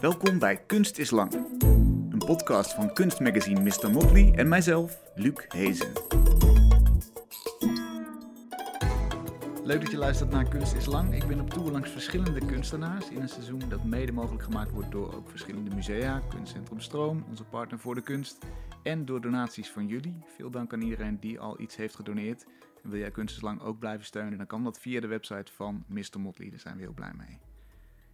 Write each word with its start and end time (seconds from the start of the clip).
Welkom 0.00 0.38
bij 0.38 0.64
Kunst 0.66 0.98
is 0.98 1.10
Lang, 1.10 1.32
een 2.10 2.22
podcast 2.26 2.74
van 2.74 2.92
kunstmagazine 2.92 3.60
Mr. 3.60 3.90
Motley 3.90 4.32
en 4.34 4.48
mijzelf, 4.48 5.00
Luc 5.14 5.34
Hezen. 5.48 5.92
Leuk 9.64 9.80
dat 9.80 9.90
je 9.90 9.96
luistert 9.96 10.30
naar 10.30 10.48
Kunst 10.48 10.74
is 10.74 10.86
Lang. 10.86 11.14
Ik 11.14 11.26
ben 11.26 11.40
op 11.40 11.50
tour 11.50 11.70
langs 11.70 11.90
verschillende 11.90 12.46
kunstenaars 12.46 13.10
in 13.10 13.20
een 13.20 13.28
seizoen 13.28 13.62
dat 13.68 13.84
mede 13.84 14.12
mogelijk 14.12 14.42
gemaakt 14.42 14.70
wordt 14.70 14.90
door 14.90 15.14
ook 15.14 15.30
verschillende 15.30 15.74
musea, 15.74 16.22
Kunstcentrum 16.28 16.80
Stroom, 16.80 17.24
onze 17.28 17.44
partner 17.44 17.78
voor 17.78 17.94
de 17.94 18.02
kunst, 18.02 18.38
en 18.82 19.04
door 19.04 19.20
donaties 19.20 19.70
van 19.70 19.86
jullie. 19.86 20.24
Veel 20.36 20.50
dank 20.50 20.72
aan 20.72 20.82
iedereen 20.82 21.20
die 21.20 21.40
al 21.40 21.60
iets 21.60 21.76
heeft 21.76 21.94
gedoneerd. 21.94 22.46
Wil 22.82 22.98
jij 22.98 23.10
Kunst 23.10 23.36
is 23.36 23.42
Lang 23.42 23.60
ook 23.62 23.78
blijven 23.78 24.06
steunen, 24.06 24.38
dan 24.38 24.46
kan 24.46 24.64
dat 24.64 24.78
via 24.78 25.00
de 25.00 25.06
website 25.06 25.52
van 25.52 25.84
Mr. 25.86 26.20
Motley. 26.20 26.50
Daar 26.50 26.58
zijn 26.58 26.76
we 26.76 26.82
heel 26.82 26.92
blij 26.92 27.12
mee. 27.16 27.49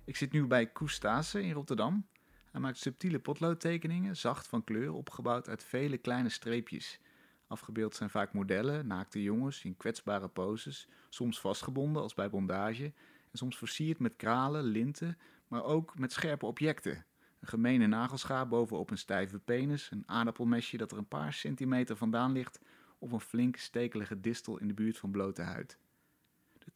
Ik 0.06 0.16
zit 0.16 0.32
nu 0.32 0.46
bij 0.46 0.66
Koes 0.66 0.92
Staassen 0.92 1.42
in 1.42 1.52
Rotterdam. 1.52 2.06
Hij 2.50 2.60
maakt 2.60 2.78
subtiele 2.78 3.18
potloodtekeningen, 3.18 4.16
zacht 4.16 4.46
van 4.46 4.64
kleur, 4.64 4.92
opgebouwd 4.92 5.48
uit 5.48 5.64
vele 5.64 5.98
kleine 5.98 6.28
streepjes. 6.28 7.00
Afgebeeld 7.46 7.94
zijn 7.94 8.10
vaak 8.10 8.32
modellen, 8.32 8.86
naakte 8.86 9.22
jongens 9.22 9.64
in 9.64 9.76
kwetsbare 9.76 10.28
poses, 10.28 10.88
soms 11.08 11.40
vastgebonden 11.40 12.02
als 12.02 12.14
bij 12.14 12.30
bondage, 12.30 12.84
en 13.30 13.38
soms 13.38 13.58
versierd 13.58 13.98
met 13.98 14.16
kralen, 14.16 14.64
linten, 14.64 15.18
maar 15.48 15.64
ook 15.64 15.98
met 15.98 16.12
scherpe 16.12 16.46
objecten. 16.46 17.04
Een 17.40 17.48
gemene 17.48 17.86
nagelschaar 17.86 18.48
bovenop 18.48 18.90
een 18.90 18.98
stijve 18.98 19.38
penis, 19.38 19.90
een 19.90 20.08
aardappelmesje 20.08 20.76
dat 20.76 20.92
er 20.92 20.98
een 20.98 21.08
paar 21.08 21.32
centimeter 21.32 21.96
vandaan 21.96 22.32
ligt, 22.32 22.60
of 22.98 23.12
een 23.12 23.20
flink 23.20 23.56
stekelige 23.56 24.20
distel 24.20 24.58
in 24.58 24.68
de 24.68 24.74
buurt 24.74 24.98
van 24.98 25.10
blote 25.10 25.42
huid. 25.42 25.78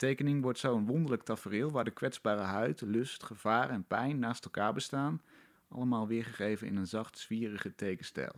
Tekening 0.00 0.42
wordt 0.42 0.59
zo 0.59 0.77
een 0.77 0.86
wonderlijk 0.86 1.22
tafereel 1.22 1.70
waar 1.70 1.84
de 1.84 1.90
kwetsbare 1.90 2.41
huid, 2.41 2.80
lust, 2.80 3.22
gevaar 3.22 3.70
en 3.70 3.84
pijn 3.84 4.18
naast 4.18 4.45
elkaar 4.45 4.72
bestaan, 4.72 5.22
allemaal 5.68 6.06
weergegeven 6.06 6.66
in 6.66 6.77
een 6.77 6.86
zacht, 6.86 7.18
zwierige 7.18 7.74
tekenstijl. 7.74 8.33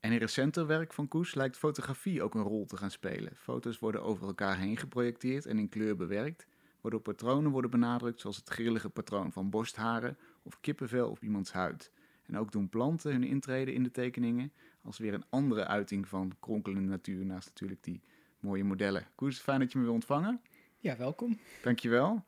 En 0.00 0.12
in 0.12 0.18
recenter 0.18 0.66
werk 0.66 0.92
van 0.92 1.08
Koes 1.08 1.34
lijkt 1.34 1.56
fotografie 1.56 2.22
ook 2.22 2.34
een 2.34 2.42
rol 2.42 2.66
te 2.66 2.76
gaan 2.76 2.90
spelen. 2.90 3.36
Foto's 3.36 3.78
worden 3.78 4.02
over 4.02 4.26
elkaar 4.26 4.58
heen 4.58 4.76
geprojecteerd 4.76 5.46
en 5.46 5.58
in 5.58 5.68
kleur 5.68 5.96
bewerkt, 5.96 6.46
waardoor 6.80 7.00
patronen 7.00 7.50
worden 7.50 7.70
benadrukt 7.70 8.20
zoals 8.20 8.36
het 8.36 8.48
grillige 8.48 8.90
patroon 8.90 9.32
van 9.32 9.50
borstharen 9.50 10.18
of 10.42 10.60
kippenvel 10.60 11.10
op 11.10 11.22
iemands 11.22 11.52
huid. 11.52 11.92
En 12.22 12.38
ook 12.38 12.52
doen 12.52 12.68
planten 12.68 13.12
hun 13.12 13.24
intrede 13.24 13.72
in 13.72 13.82
de 13.82 13.90
tekeningen 13.90 14.52
als 14.82 14.98
weer 14.98 15.14
een 15.14 15.26
andere 15.28 15.66
uiting 15.66 16.08
van 16.08 16.32
kronkelende 16.40 16.88
natuur 16.88 17.24
naast 17.24 17.48
natuurlijk 17.48 17.82
die 17.82 18.00
mooie 18.40 18.64
modellen. 18.64 19.06
Koes, 19.14 19.38
fijn 19.38 19.60
dat 19.60 19.72
je 19.72 19.78
me 19.78 19.84
wil 19.84 19.92
ontvangen. 19.92 20.40
Ja, 20.78 20.96
welkom. 20.96 21.38
Dankjewel. 21.62 22.24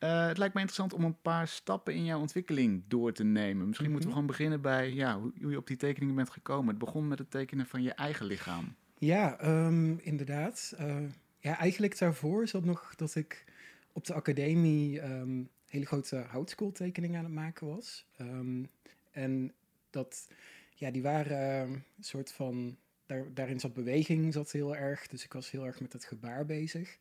Uh, 0.00 0.26
het 0.26 0.38
lijkt 0.38 0.54
me 0.54 0.60
interessant 0.60 0.92
om 0.92 1.04
een 1.04 1.20
paar 1.22 1.48
stappen 1.48 1.94
in 1.94 2.04
jouw 2.04 2.20
ontwikkeling 2.20 2.82
door 2.88 3.12
te 3.12 3.24
nemen. 3.24 3.66
Misschien 3.66 3.90
moeten 3.90 4.08
we 4.10 4.14
Mhm. 4.14 4.24
gewoon 4.24 4.36
beginnen 4.36 4.60
bij 4.60 4.92
ja, 4.92 5.20
hoe, 5.20 5.32
hoe 5.42 5.50
je 5.50 5.56
op 5.56 5.66
die 5.66 5.76
tekeningen 5.76 6.14
bent 6.14 6.30
gekomen. 6.30 6.68
Het 6.68 6.78
begon 6.78 7.08
met 7.08 7.18
het 7.18 7.30
tekenen 7.30 7.66
van 7.66 7.82
je 7.82 7.92
eigen 7.92 8.26
lichaam. 8.26 8.74
Ja, 8.98 9.38
ehm, 9.38 9.92
inderdaad. 9.98 10.74
Eh, 10.76 10.96
ja, 11.38 11.58
eigenlijk 11.58 11.98
daarvoor 11.98 12.48
zat 12.48 12.64
nog 12.64 12.94
dat 12.96 13.14
ik 13.14 13.44
op 13.92 14.04
de 14.06 14.14
academie 14.14 15.00
ehm, 15.00 15.42
hele 15.66 15.86
grote 15.86 16.16
houtskooltekeningen 16.16 17.18
aan 17.18 17.24
het 17.24 17.34
maken 17.34 17.66
was. 17.66 18.06
Ehm, 18.16 18.64
en 19.10 19.52
dat, 19.90 20.28
ja, 20.74 20.90
die 20.90 21.02
waren 21.02 21.60
ehm, 21.60 21.72
een 21.72 21.84
soort 22.04 22.32
van, 22.32 22.76
daar, 23.10 23.34
daarin 23.34 23.60
zat 23.60 23.74
beweging 23.74 24.32
zat 24.32 24.52
heel 24.52 24.76
erg. 24.76 25.06
Dus 25.06 25.24
ik 25.24 25.32
was 25.32 25.50
heel 25.50 25.66
erg 25.66 25.80
met 25.80 25.92
het 25.92 26.04
gebaar 26.04 26.46
bezig. 26.46 26.96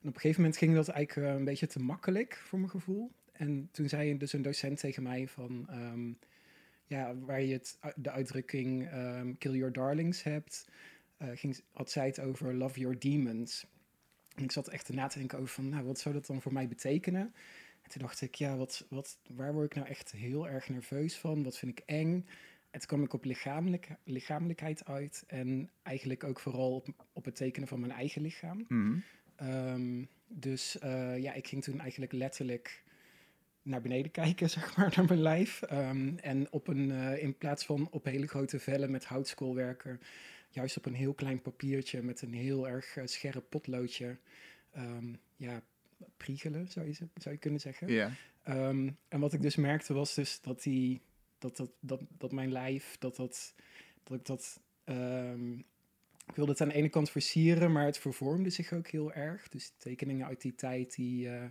En 0.00 0.08
op 0.08 0.14
een 0.14 0.20
gegeven 0.20 0.40
moment 0.40 0.58
ging 0.58 0.74
dat 0.74 0.88
eigenlijk 0.88 1.28
eh, 1.28 1.34
een 1.34 1.44
beetje 1.44 1.66
te 1.66 1.78
makkelijk 1.78 2.36
voor 2.36 2.58
mijn 2.58 2.70
gevoel. 2.70 3.12
En 3.32 3.68
toen 3.72 3.88
zei 3.88 4.16
dus 4.16 4.32
een 4.32 4.42
docent 4.42 4.78
tegen 4.78 5.02
mij 5.02 5.28
van, 5.28 5.66
ehm, 5.68 6.12
ja, 6.86 7.16
waar 7.18 7.42
je 7.42 7.52
het, 7.52 7.78
de 7.96 8.10
uitdrukking 8.10 8.88
ehm, 8.88 9.34
kill 9.38 9.56
your 9.56 9.72
darlings 9.72 10.22
hebt, 10.22 10.68
eh, 11.16 11.28
ging, 11.34 11.60
had 11.72 11.90
zij 11.90 12.06
het 12.06 12.20
over 12.20 12.54
love 12.54 12.80
your 12.80 12.98
demons. 12.98 13.66
En 14.34 14.44
ik 14.44 14.52
zat 14.52 14.68
echt 14.68 14.92
na 14.92 15.06
te 15.06 15.18
denken 15.18 15.38
over 15.38 15.54
van, 15.54 15.68
nou, 15.68 15.84
wat 15.84 15.98
zou 15.98 16.14
dat 16.14 16.26
dan 16.26 16.42
voor 16.42 16.52
mij 16.52 16.68
betekenen? 16.68 17.34
En 17.82 17.90
toen 17.90 18.02
dacht 18.02 18.20
ik, 18.20 18.34
ja, 18.34 18.56
wat, 18.56 18.86
wat, 18.88 19.18
waar 19.26 19.52
word 19.52 19.66
ik 19.66 19.74
nou 19.74 19.88
echt 19.88 20.12
heel 20.12 20.48
erg 20.48 20.68
nerveus 20.68 21.18
van? 21.18 21.42
Wat 21.42 21.58
vind 21.58 21.78
ik 21.78 21.84
eng? 21.86 22.26
Toen 22.78 22.86
kwam 22.86 23.02
ik 23.02 23.12
op 23.12 23.24
lichamelijk, 23.24 23.88
lichamelijkheid 24.04 24.84
uit. 24.84 25.24
En 25.26 25.70
eigenlijk 25.82 26.24
ook 26.24 26.40
vooral 26.40 26.74
op, 26.74 26.88
op 27.12 27.24
het 27.24 27.36
tekenen 27.36 27.68
van 27.68 27.80
mijn 27.80 27.92
eigen 27.92 28.22
lichaam. 28.22 28.64
Mhm. 28.68 28.98
Ehm, 29.36 30.04
dus 30.28 30.78
eh, 30.78 31.18
ja, 31.18 31.32
ik 31.32 31.46
ging 31.46 31.62
toen 31.62 31.80
eigenlijk 31.80 32.12
letterlijk 32.12 32.82
naar 33.62 33.80
beneden 33.80 34.10
kijken, 34.22 34.50
zeg 34.50 34.76
maar, 34.76 34.92
naar 34.96 35.04
mijn 35.04 35.22
lijf. 35.22 35.62
Ehm, 35.62 36.16
en 36.16 36.52
op 36.52 36.68
een, 36.68 36.90
eh, 36.90 37.22
in 37.22 37.38
plaats 37.38 37.64
van 37.64 37.88
op 37.90 38.04
hele 38.04 38.26
grote 38.26 38.58
vellen 38.58 38.90
met 38.90 39.04
houtskool 39.04 39.54
werken, 39.54 40.00
juist 40.48 40.76
op 40.76 40.86
een 40.86 40.94
heel 40.94 41.14
klein 41.14 41.42
papiertje 41.42 42.02
met 42.02 42.22
een 42.22 42.34
heel 42.34 42.68
erg 42.68 42.96
eh, 42.96 43.06
scherp 43.06 43.44
potloodje. 43.48 44.16
ehm, 44.72 45.14
ja, 45.36 45.62
priegelen, 46.16 46.68
zou 46.68 46.86
je, 46.86 46.92
zou 46.92 47.34
je 47.34 47.36
kunnen 47.36 47.60
zeggen. 47.60 47.88
Ja. 47.92 48.10
En 49.08 49.20
wat 49.20 49.32
ik 49.32 49.42
dus 49.42 49.56
merkte 49.56 49.94
was 49.94 50.14
dus 50.14 50.40
dat, 50.40 50.62
die, 50.62 51.00
dat, 51.38 51.56
dat, 51.56 51.70
dat, 51.80 52.00
dat 52.18 52.32
mijn 52.32 52.52
lijf, 52.52 52.96
dat, 52.98 53.16
dat, 53.16 53.54
dat 54.02 54.18
ik 54.18 54.26
dat... 54.26 54.60
ehm, 54.84 55.52
ik 56.26 56.34
wilde 56.34 56.50
het 56.50 56.60
aan 56.60 56.68
de 56.68 56.74
ene 56.74 56.88
kant 56.88 57.10
versieren, 57.10 57.72
maar 57.72 57.86
het 57.86 57.98
vervormde 57.98 58.50
zich 58.50 58.72
ook 58.72 58.86
heel 58.88 59.12
erg. 59.12 59.48
Dus 59.48 59.72
tekeningen 59.76 60.26
uit 60.26 60.40
die 60.40 60.54
tijd, 60.54 60.94
die... 60.94 61.28
eh, 61.28 61.44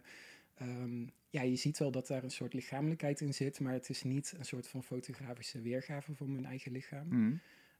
ehm, 0.55 1.05
ja, 1.33 1.41
je 1.41 1.55
ziet 1.55 1.77
wel 1.77 1.91
dat 1.91 2.07
daar 2.07 2.23
een 2.23 2.31
soort 2.31 2.53
lichamelijkheid 2.53 3.21
in 3.21 3.33
zit, 3.33 3.59
maar 3.59 3.73
het 3.73 3.89
is 3.89 4.03
niet 4.03 4.33
een 4.37 4.45
soort 4.45 4.67
van 4.67 4.83
fotografische 4.83 5.61
weergave 5.61 6.15
van 6.15 6.31
mijn 6.31 6.45
eigen 6.45 6.71
lichaam. 6.71 7.07
Mhm. 7.07 7.35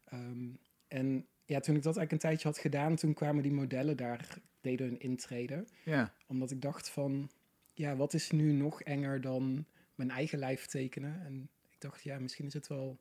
Ehm, 0.06 0.50
en 0.88 1.28
ja, 1.46 1.60
toen 1.60 1.76
ik 1.76 1.84
dat 1.84 1.98
eigenlijk 1.98 2.12
een 2.12 2.30
tijdje 2.30 2.48
had 2.48 2.58
gedaan, 2.58 2.96
toen 2.96 3.14
kwamen 3.14 3.44
die 3.44 3.52
modellen 3.52 3.98
daar, 3.98 4.38
deden 4.62 4.88
een 4.88 5.00
intrede 5.00 5.66
ja. 5.84 6.14
omdat 6.28 6.52
ik 6.52 6.62
dacht 6.62 6.90
van, 6.90 7.32
ja, 7.74 7.96
wat 7.96 8.14
is 8.14 8.32
nu 8.32 8.52
nog 8.52 8.82
enger 8.82 9.22
dan 9.22 9.66
mijn 9.96 10.12
eigen 10.12 10.40
lijf 10.40 10.66
tekenen? 10.66 11.26
En 11.26 11.50
dacht, 11.84 12.04
ja, 12.04 12.20
misschien 12.20 12.46
is 12.46 12.54
het 12.54 12.68
wel, 12.68 13.00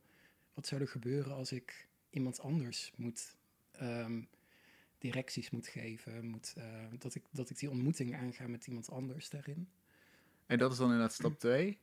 wat 0.54 0.66
zou 0.66 0.80
er 0.80 0.88
gebeuren 0.88 1.34
als 1.34 1.52
ik 1.52 1.88
iemand 2.10 2.40
anders 2.40 2.92
moet, 2.96 3.36
ehm, 3.72 4.22
directies 4.98 5.50
moet 5.50 5.66
geven, 5.66 6.24
moet, 6.26 6.52
eh, 6.56 6.84
dat, 6.98 7.14
ik, 7.14 7.22
dat 7.30 7.50
ik 7.50 7.58
die 7.58 7.70
ontmoeting 7.70 8.16
aanga 8.16 8.46
met 8.46 8.66
iemand 8.66 8.90
anders 8.90 9.28
daarin. 9.30 9.68
En 10.46 10.58
dat 10.58 10.72
is 10.72 10.76
dan 10.78 10.86
inderdaad 10.86 11.12
stap 11.14 11.38
2. 11.38 11.78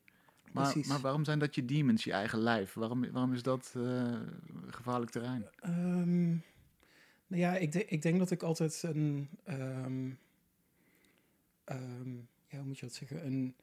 Maar, 0.51 0.63
Precies. 0.63 0.87
maar 0.87 0.99
waarom 0.99 1.23
zijn 1.23 1.39
dat 1.39 1.55
je 1.55 1.65
demons, 1.65 2.03
je 2.03 2.11
eigen 2.11 2.39
lijf? 2.39 2.73
Waarom, 2.73 3.11
waarom 3.11 3.33
is 3.33 3.43
dat 3.43 3.73
eh, 3.77 4.19
gevaarlijk 4.67 5.11
terrein? 5.11 5.45
Ehm, 5.59 6.27
nou 7.27 7.41
ja, 7.41 7.57
ik, 7.57 7.71
de- 7.71 7.85
ik 7.85 8.01
denk 8.01 8.17
dat 8.19 8.31
ik 8.31 8.43
altijd 8.43 8.83
een. 8.83 9.29
ehm, 9.43 10.07
ja, 12.47 12.57
hoe 12.57 12.65
moet 12.65 12.79
je 12.79 12.85
dat 12.85 12.95
zeggen? 12.95 13.25
Een, 13.25 13.55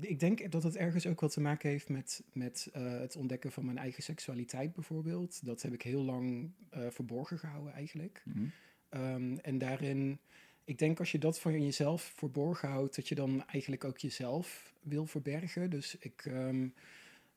ik 0.00 0.20
denk 0.20 0.50
dat 0.50 0.62
het 0.62 0.76
ergens 0.76 1.06
ook 1.06 1.20
wat 1.20 1.32
te 1.32 1.40
maken 1.40 1.70
heeft 1.70 1.88
met, 1.88 2.22
met 2.32 2.68
eh, 2.72 2.98
het 2.98 3.16
ontdekken 3.16 3.52
van 3.52 3.64
mijn 3.64 3.78
eigen 3.78 4.02
seksualiteit, 4.02 4.72
bijvoorbeeld. 4.72 5.44
Dat 5.44 5.62
heb 5.62 5.72
ik 5.72 5.82
heel 5.82 6.02
lang 6.02 6.50
eh, 6.70 6.86
verborgen 6.90 7.38
gehouden, 7.38 7.72
eigenlijk. 7.72 8.22
Mhm. 8.24 8.44
Ehm, 8.88 9.36
en 9.36 9.58
daarin, 9.58 10.18
ik 10.64 10.78
denk 10.78 10.98
als 10.98 11.12
je 11.12 11.18
dat 11.18 11.40
van 11.40 11.62
jezelf 11.62 12.12
verborgen 12.16 12.68
houdt, 12.68 12.96
dat 12.96 13.08
je 13.08 13.14
dan 13.14 13.46
eigenlijk 13.46 13.84
ook 13.84 13.98
jezelf 13.98 14.74
wil 14.80 15.06
verbergen. 15.06 15.70
Dus 15.70 15.96
ik, 15.98 16.24
ehm, 16.24 16.68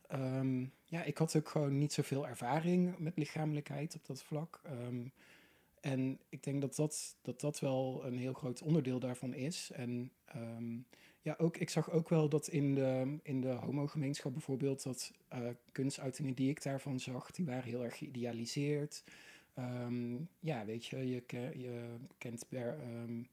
ehm, 0.08 0.66
ja, 0.86 1.04
ik 1.04 1.18
had 1.18 1.36
ook 1.36 1.50
gewoon 1.50 1.78
niet 1.78 1.94
zoveel 1.94 2.28
ervaring 2.28 2.98
met 2.98 3.18
lichamelijkheid 3.18 3.96
op 3.96 4.06
dat 4.06 4.24
vlak. 4.24 4.62
En 5.84 6.20
ik 6.30 6.44
denk 6.44 6.62
dat 6.62 6.76
dat, 6.76 7.18
dat 7.22 7.40
dat 7.42 7.60
wel 7.60 8.02
een 8.06 8.18
heel 8.18 8.34
groot 8.34 8.62
onderdeel 8.62 9.00
daarvan 9.00 9.34
is. 9.34 9.72
En 9.74 10.12
ehm, 10.26 10.78
ja, 11.22 11.36
ook, 11.38 11.58
ik 11.58 11.70
zag 11.70 11.92
ook 11.92 12.10
wel 12.10 12.30
dat 12.30 12.48
in 12.48 12.76
de, 12.76 13.18
in 13.24 13.42
de 13.42 13.52
homogemeenschap 13.52 14.32
bijvoorbeeld, 14.32 14.84
dat 14.84 15.12
eh, 15.28 15.50
kunstuitingen 15.72 16.34
die 16.34 16.50
ik 16.50 16.64
daarvan 16.64 17.00
zag, 17.00 17.32
die 17.32 17.46
waren 17.46 17.64
heel 17.64 17.84
erg 17.84 17.98
geïdealiseerd. 17.98 19.04
Ehm, 19.54 20.16
ja, 20.40 20.66
weet 20.66 20.86
je, 20.86 20.98
je, 20.98 21.24
je 21.58 21.96
kent 22.18 22.46
wer- 22.50 22.80
ehm, 22.80 23.24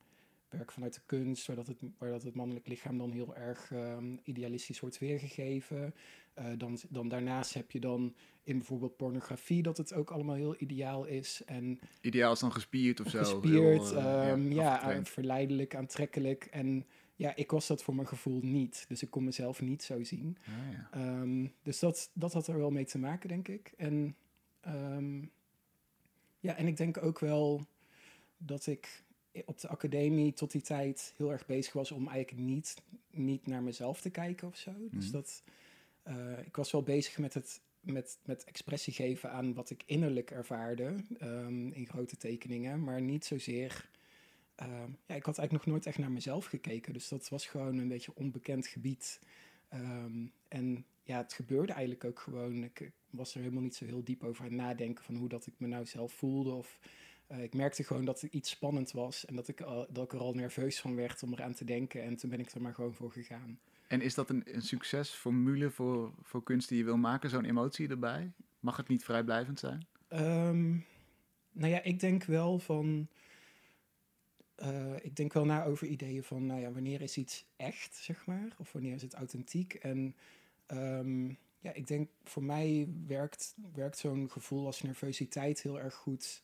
werk 0.50 0.72
vanuit 0.72 0.94
de 0.94 1.00
kunst, 1.06 1.46
waar 1.46 1.56
dat 1.56 1.66
het, 1.66 1.78
waar 1.98 2.10
dat 2.10 2.22
het 2.22 2.34
mannelijk 2.34 2.66
lichaam 2.66 2.98
dan 2.98 3.10
heel 3.10 3.36
erg 3.36 3.72
ehm, 3.72 4.16
idealistisch 4.24 4.80
wordt 4.80 4.98
weergegeven. 4.98 5.94
Eh, 6.34 6.44
dan, 6.58 6.78
dan 6.88 7.08
daarnaast 7.08 7.54
heb 7.54 7.70
je 7.70 7.80
dan 7.80 8.14
in 8.42 8.56
bijvoorbeeld 8.58 8.96
pornografie 8.96 9.62
dat 9.62 9.76
het 9.76 9.92
ook 9.92 10.10
allemaal 10.10 10.34
heel 10.34 10.54
ideaal 10.58 11.04
is. 11.04 11.42
En 11.46 11.80
Ideaal 12.00 12.32
is 12.32 12.38
dan 12.40 12.52
gespierd 12.52 13.00
of 13.00 13.08
zo. 13.10 13.18
gespierd, 13.18 13.90
heel, 13.90 13.96
eh, 13.96 14.30
ehm, 14.30 14.52
ja, 14.52 14.80
aan- 14.80 15.06
verleidelijk, 15.06 15.74
aantrekkelijk. 15.74 16.44
En 16.44 16.86
ja, 17.16 17.36
ik 17.36 17.50
was 17.50 17.66
dat 17.66 17.82
voor 17.82 17.94
mijn 17.94 18.08
gevoel 18.08 18.40
niet. 18.42 18.84
Dus 18.88 19.02
ik 19.02 19.10
kon 19.10 19.24
mezelf 19.24 19.60
niet 19.60 19.82
zo 19.82 20.02
zien. 20.02 20.36
Ah, 20.46 20.72
ja. 20.72 20.88
Ehm, 20.92 21.46
dus 21.62 21.78
dat, 21.78 22.10
dat 22.12 22.32
had 22.32 22.46
er 22.46 22.58
wel 22.58 22.70
mee 22.70 22.84
te 22.84 22.98
maken, 22.98 23.28
denk 23.28 23.48
ik. 23.48 23.72
En 23.76 24.16
ehm, 24.60 25.20
ja, 26.40 26.56
en 26.56 26.66
ik 26.66 26.76
denk 26.76 27.02
ook 27.02 27.18
wel 27.18 27.66
dat 28.38 28.66
ik 28.66 29.04
op 29.44 29.60
de 29.60 29.68
academie 29.68 30.32
tot 30.32 30.50
die 30.52 30.60
tijd 30.62 31.14
heel 31.16 31.32
erg 31.32 31.46
bezig 31.46 31.72
was 31.72 31.90
om 31.90 32.08
eigenlijk 32.08 32.46
niet, 32.46 32.76
niet 33.10 33.46
naar 33.46 33.62
mezelf 33.62 34.00
te 34.00 34.10
kijken 34.10 34.48
of 34.48 34.56
zo. 34.56 34.72
Dus 34.90 35.04
Mhm. 35.04 35.12
dat, 35.12 35.42
eh, 36.02 36.38
ik 36.46 36.56
was 36.56 36.70
wel 36.72 36.82
bezig 36.82 37.18
met 37.18 37.34
het 37.34 37.60
met, 37.80 38.18
met 38.24 38.44
expressie 38.44 38.92
geven 38.92 39.30
aan 39.30 39.54
wat 39.54 39.70
ik 39.70 39.82
innerlijk 39.86 40.30
ervaarde 40.30 40.94
ehm, 41.18 41.66
in 41.68 41.86
grote 41.86 42.16
tekeningen, 42.16 42.82
maar 42.84 43.00
niet 43.02 43.24
zozeer. 43.24 43.88
ehm, 44.54 44.90
ja, 45.06 45.14
ik 45.14 45.24
had 45.24 45.38
eigenlijk 45.38 45.52
nog 45.52 45.66
nooit 45.66 45.86
echt 45.86 45.98
naar 45.98 46.10
mezelf 46.10 46.44
gekeken, 46.46 46.92
dus 46.92 47.08
dat 47.08 47.28
was 47.28 47.46
gewoon 47.46 47.78
een 47.78 47.88
beetje 47.88 48.14
onbekend 48.14 48.66
gebied. 48.66 49.20
Ehm, 49.68 50.26
en 50.48 50.84
ja, 51.02 51.16
het 51.16 51.32
gebeurde 51.32 51.72
eigenlijk 51.72 52.04
ook 52.04 52.18
gewoon. 52.18 52.64
Ik 52.64 52.90
was 53.10 53.34
er 53.34 53.40
helemaal 53.40 53.62
niet 53.62 53.74
zo 53.74 53.84
heel 53.84 54.04
diep 54.04 54.24
over 54.24 54.44
aan 54.44 54.54
nadenken 54.54 55.04
van 55.04 55.14
hoe 55.16 55.28
dat 55.28 55.46
ik 55.46 55.54
me 55.58 55.66
nou 55.66 55.86
zelf 55.86 56.12
voelde. 56.12 56.50
Of 56.50 56.78
eh, 57.30 57.42
ik 57.42 57.54
merkte 57.54 57.84
gewoon 57.84 58.04
dat 58.04 58.22
er 58.22 58.28
iets 58.30 58.50
spannend 58.50 58.90
was 58.90 59.24
en 59.24 59.34
dat 59.36 59.48
ik, 59.48 59.60
al, 59.60 59.86
dat 59.90 60.04
ik 60.04 60.12
er 60.12 60.18
al 60.18 60.34
nerveus 60.34 60.80
van 60.80 60.94
werd 60.94 61.22
om 61.22 61.32
eraan 61.32 61.54
te 61.54 61.64
denken. 61.64 62.02
En 62.02 62.16
toen 62.16 62.30
ben 62.30 62.40
ik 62.40 62.50
er 62.50 62.62
maar 62.62 62.74
gewoon 62.74 62.94
voor 62.94 63.12
gegaan. 63.12 63.58
En 63.88 64.00
is 64.00 64.14
dat 64.14 64.30
een, 64.30 64.42
een 64.54 64.62
succesformule 64.62 65.70
voor, 65.70 66.12
voor 66.22 66.42
kunst 66.42 66.68
die 66.68 66.78
je 66.78 66.84
wil 66.84 66.96
maken, 66.96 67.30
zo'n 67.30 67.44
emotie 67.44 67.88
erbij? 67.88 68.32
Mag 68.60 68.76
het 68.76 68.88
niet 68.88 69.04
vrijblijvend 69.04 69.58
zijn? 69.58 69.86
Ehm, 70.08 70.70
nou 71.52 71.70
ja, 71.72 71.82
ik 71.82 72.00
denk 72.00 72.24
wel 72.24 72.58
van. 72.58 73.08
eh, 74.54 74.96
ik 75.02 75.16
denk 75.16 75.32
wel 75.32 75.44
na 75.44 75.64
over 75.64 75.86
ideeën 75.86 76.22
van, 76.22 76.46
nou 76.46 76.60
ja, 76.60 76.72
wanneer 76.72 77.00
is 77.00 77.16
iets 77.16 77.44
echt, 77.56 77.94
zeg 77.96 78.26
maar, 78.26 78.48
of 78.58 78.72
wanneer 78.72 78.94
is 78.94 79.02
het 79.02 79.14
authentiek. 79.14 79.74
En 79.74 80.14
ehm, 80.66 81.28
ja, 81.58 81.72
ik 81.72 81.86
denk 81.86 82.08
voor 82.24 82.44
mij 82.44 82.88
werkt, 83.06 83.54
werkt 83.74 83.98
zo'n 83.98 84.30
gevoel 84.30 84.66
als 84.66 84.82
nervositeit 84.82 85.62
heel 85.62 85.80
erg 85.80 85.94
goed 85.94 86.42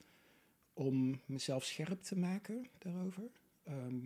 om 0.76 1.20
mezelf 1.26 1.64
scherp 1.64 2.02
te 2.02 2.18
maken 2.18 2.66
daarover. 2.78 3.22
Ehm, 3.62 3.98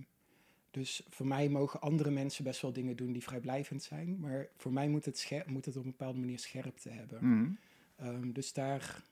dus 0.70 1.02
voor 1.08 1.26
mij 1.26 1.48
mogen 1.48 1.80
andere 1.80 2.10
mensen 2.10 2.44
best 2.44 2.62
wel 2.62 2.72
dingen 2.72 2.96
doen 2.96 3.12
die 3.12 3.22
vrijblijvend 3.22 3.82
zijn, 3.82 4.18
maar 4.18 4.48
voor 4.56 4.72
mij 4.72 4.88
moet 4.88 5.04
het, 5.04 5.42
moet 5.46 5.64
het 5.64 5.76
op 5.76 5.84
een 5.84 5.90
bepaalde 5.90 6.18
manier 6.18 6.38
scherpte 6.38 6.88
hebben. 6.88 7.18
Mhm. 7.28 7.50
Ehm, 7.96 8.32
dus 8.32 8.52
daar. 8.52 9.02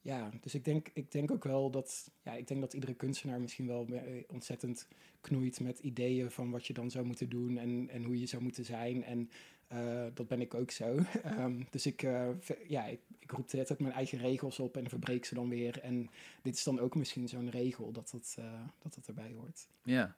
Ja, 0.00 0.30
dus 0.40 0.54
ik 0.54 0.64
denk, 0.64 0.90
ik 0.92 1.12
denk 1.12 1.30
ook 1.30 1.44
wel 1.44 1.70
dat. 1.70 2.10
Ja, 2.22 2.32
ik 2.32 2.48
denk 2.48 2.60
dat 2.60 2.72
iedere 2.72 2.94
kunstenaar 2.94 3.40
misschien 3.40 3.66
wel 3.66 3.86
eh, 3.86 4.22
ontzettend 4.28 4.88
knoeit 5.20 5.60
met 5.60 5.78
ideeën 5.78 6.30
van 6.30 6.50
wat 6.50 6.66
je 6.66 6.72
dan 6.72 6.90
zou 6.90 7.06
moeten 7.06 7.28
doen 7.28 7.58
en, 7.58 7.88
en 7.88 8.04
hoe 8.04 8.18
je 8.18 8.26
zou 8.26 8.42
moeten 8.42 8.64
zijn. 8.64 9.04
En 9.04 9.30
eh, 9.72 10.06
dat 10.14 10.28
ben 10.28 10.40
ik 10.40 10.54
ook 10.54 10.70
zo. 10.70 10.98
Ehm, 11.22 11.62
dus 11.70 11.86
ik, 11.86 12.02
eh, 12.02 12.28
ja, 12.68 12.84
ik, 12.86 13.00
ik 13.18 13.30
roep 13.30 13.48
de 13.48 13.56
hele 13.56 13.76
mijn 13.78 13.94
eigen 13.94 14.18
regels 14.18 14.58
op 14.58 14.76
en 14.76 14.88
verbreek 14.88 15.24
ze 15.24 15.34
dan 15.34 15.48
weer. 15.48 15.80
En 15.80 16.10
dit 16.42 16.54
is 16.54 16.62
dan 16.62 16.80
ook 16.80 16.94
misschien 16.94 17.28
zo'n 17.28 17.50
regel 17.50 17.92
dat 17.92 18.10
het, 18.10 18.34
eh, 18.38 18.60
dat 18.78 18.94
het 18.94 19.06
erbij 19.06 19.32
hoort. 19.36 19.68
Ja, 19.82 20.16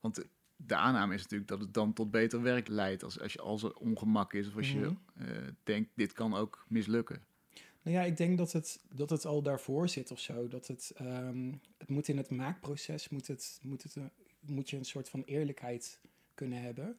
want 0.00 0.24
de, 0.56 0.74
aanname 0.74 1.14
is 1.14 1.22
natuurlijk 1.22 1.50
dat 1.50 1.60
het 1.60 1.74
dan 1.74 1.92
tot 1.92 2.10
beter 2.10 2.42
werk 2.42 2.68
leidt. 2.68 3.02
Als, 3.02 3.20
als, 3.20 3.32
je, 3.32 3.40
als 3.40 3.62
er 3.62 3.74
ongemak 3.74 4.32
is 4.32 4.48
of 4.48 4.56
als 4.56 4.72
je 4.72 4.78
Mhm. 5.14 5.50
denkt, 5.62 5.90
dit 5.94 6.12
kan 6.12 6.34
ook 6.34 6.64
mislukken. 6.68 7.22
Nou 7.82 7.96
ja, 7.96 8.02
ik 8.02 8.16
denk 8.16 8.38
dat 8.38 8.52
het, 8.52 8.80
dat 8.88 9.10
het 9.10 9.24
al 9.24 9.42
daarvoor 9.42 9.88
zit 9.88 10.10
of 10.10 10.20
zo. 10.20 10.48
Dat 10.48 10.66
het, 10.66 10.92
ehm, 10.96 11.52
het 11.78 11.88
moet 11.88 12.08
in 12.08 12.16
het 12.16 12.30
maakproces, 12.30 13.08
moet, 13.08 13.26
het, 13.26 13.60
moet, 13.62 13.82
het, 13.82 13.96
moet 14.46 14.70
je 14.70 14.76
een 14.76 14.84
soort 14.84 15.08
van 15.08 15.22
eerlijkheid 15.22 16.00
kunnen 16.34 16.62
hebben. 16.62 16.98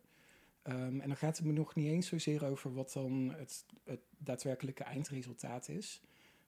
Ehm, 0.62 1.00
en 1.00 1.08
dan 1.08 1.18
gaat 1.18 1.38
het 1.38 1.46
me 1.46 1.52
nog 1.52 1.76
niet 1.76 1.88
eens 1.88 2.08
zozeer 2.08 2.46
over 2.46 2.74
wat 2.74 2.94
dan 2.94 3.34
het, 3.38 3.66
het 3.84 4.02
daadwerkelijke 4.18 4.84
eindresultaat 4.84 5.70
is. 5.70 6.02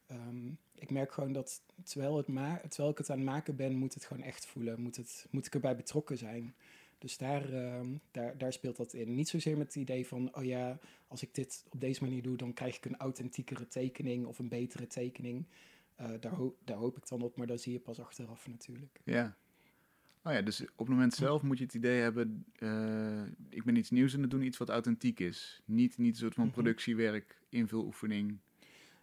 Ehm, 0.07 0.47
ik 0.75 0.91
merk 0.91 1.11
gewoon 1.11 1.33
dat 1.33 1.61
terwijl, 1.83 2.17
het 2.17 2.25
terwijl 2.69 2.91
ik 2.91 2.97
het 2.97 3.09
aan 3.09 3.17
het 3.17 3.25
maken 3.25 3.55
ben, 3.55 3.75
moet 3.75 3.93
het 3.93 4.05
gewoon 4.05 4.23
echt 4.23 4.45
voelen. 4.45 4.81
Moet, 4.81 4.95
het, 4.95 5.27
moet 5.29 5.45
ik 5.45 5.53
erbij 5.53 5.75
betrokken 5.75 6.17
zijn. 6.17 6.55
Dus 6.97 7.17
daar, 7.17 7.53
ehm, 7.53 7.95
daar, 8.11 8.37
daar 8.37 8.53
speelt 8.53 8.75
dat 8.75 8.93
in. 8.93 9.15
Niet 9.15 9.29
zozeer 9.29 9.57
met 9.57 9.67
het 9.67 9.75
idee 9.75 10.07
van, 10.07 10.35
oh 10.35 10.43
ja, 10.43 10.79
als 11.07 11.21
ik 11.21 11.35
dit 11.35 11.65
op 11.69 11.81
deze 11.81 12.03
manier 12.03 12.21
doe, 12.21 12.37
dan 12.37 12.53
krijg 12.53 12.75
ik 12.75 12.85
een 12.85 12.97
authentiekere 12.97 13.67
tekening 13.67 14.25
of 14.25 14.39
een 14.39 14.49
betere 14.49 14.87
tekening. 14.87 15.45
Eh, 15.95 16.09
daar, 16.19 16.33
daar 16.63 16.77
hoop 16.77 16.97
ik 16.97 17.07
dan 17.07 17.21
op, 17.21 17.35
maar 17.35 17.47
dat 17.47 17.61
zie 17.61 17.73
je 17.73 17.79
pas 17.79 17.99
achteraf 17.99 18.47
natuurlijk. 18.47 18.99
Ja. 19.03 19.35
Oh 20.23 20.33
ja, 20.33 20.41
dus 20.41 20.61
op 20.61 20.77
het 20.77 20.87
moment 20.87 21.13
zelf 21.13 21.41
moet 21.41 21.57
je 21.57 21.63
het 21.63 21.73
idee 21.73 22.01
hebben, 22.01 22.45
eh, 22.55 23.23
ik 23.49 23.63
ben 23.63 23.75
iets 23.75 23.89
nieuws 23.89 24.15
aan 24.15 24.21
het 24.21 24.31
doen, 24.31 24.41
iets 24.41 24.57
wat 24.57 24.69
authentiek 24.69 25.19
is. 25.19 25.61
Niet, 25.65 25.97
niet 25.97 26.13
een 26.13 26.19
soort 26.19 26.33
van 26.33 26.43
Mhm. 26.43 26.53
productiewerk, 26.53 27.37
invuloefening. 27.49 28.37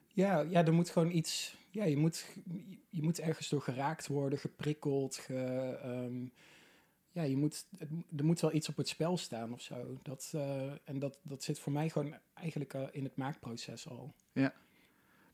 Ja, 0.07 0.41
ja, 0.41 0.65
er 0.67 0.73
moet 0.73 0.91
gewoon 0.91 1.11
iets. 1.11 1.57
Ja, 1.71 1.85
je 1.85 1.97
moet, 1.97 2.27
je 2.91 3.03
moet 3.03 3.19
ergens 3.21 3.49
door 3.49 3.61
geraakt 3.63 4.07
worden, 4.07 4.39
geprikkeld. 4.39 5.17
Ge, 5.17 5.35
ehm, 5.83 6.27
ja, 7.11 7.23
je 7.23 7.37
moet, 7.37 7.67
er 8.17 8.25
moet 8.25 8.41
wel 8.41 8.53
iets 8.55 8.69
op 8.69 8.77
het 8.77 8.89
spel 8.89 9.17
staan 9.17 9.53
of 9.53 9.61
zo. 9.63 9.99
Dat, 10.03 10.31
eh, 10.35 10.73
en 10.85 10.99
dat, 10.99 11.19
dat 11.23 11.43
zit 11.43 11.59
voor 11.59 11.73
mij 11.73 11.89
gewoon 11.91 12.15
eigenlijk 12.35 12.75
al 12.75 12.89
in 12.93 13.05
het 13.05 13.17
maakproces 13.17 13.89
al. 13.89 14.15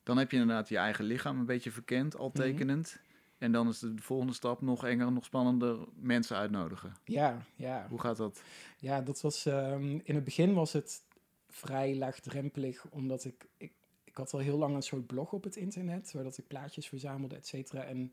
Dan 0.03 0.17
heb 0.19 0.31
je 0.31 0.37
inderdaad 0.39 0.69
je 0.69 0.77
eigen 0.77 1.05
lichaam 1.05 1.39
een 1.39 1.47
beetje 1.47 1.71
verkend, 1.71 2.17
al 2.17 2.29
Mhm. 2.29 2.37
tekenend. 2.37 3.01
En 3.39 3.53
dan 3.53 3.69
is 3.69 3.79
de 3.79 3.95
volgende 3.97 4.33
stap 4.33 4.61
nog 4.61 4.85
enger, 4.85 5.13
nog 5.13 5.25
spannender, 5.25 5.79
mensen 5.95 6.37
uitnodigen. 6.37 6.93
Ja, 7.05 7.43
ja. 7.57 7.87
Hoe 7.89 8.01
gaat 8.01 8.17
dat? 8.17 8.43
Ja, 8.79 9.01
dat 9.01 9.21
was. 9.21 9.47
ehm, 9.47 9.99
in 10.05 10.15
het 10.15 10.25
begin 10.25 10.55
was 10.55 10.73
het 10.73 11.03
vrij 11.49 11.97
laagdrempelig, 11.97 12.87
omdat 12.91 13.25
ik, 13.25 13.47
ik. 13.57 13.73
Ik 14.05 14.21
had 14.21 14.33
al 14.33 14.39
heel 14.39 14.59
lang 14.59 14.75
een 14.75 14.83
soort 14.83 15.07
blog 15.07 15.33
op 15.33 15.45
het 15.45 15.57
internet, 15.57 16.13
waar 16.13 16.23
dat 16.23 16.39
ik 16.39 16.47
plaatjes 16.47 16.89
verzamelde, 16.89 17.37
et 17.37 17.47
cetera. 17.47 17.85
En 17.85 18.13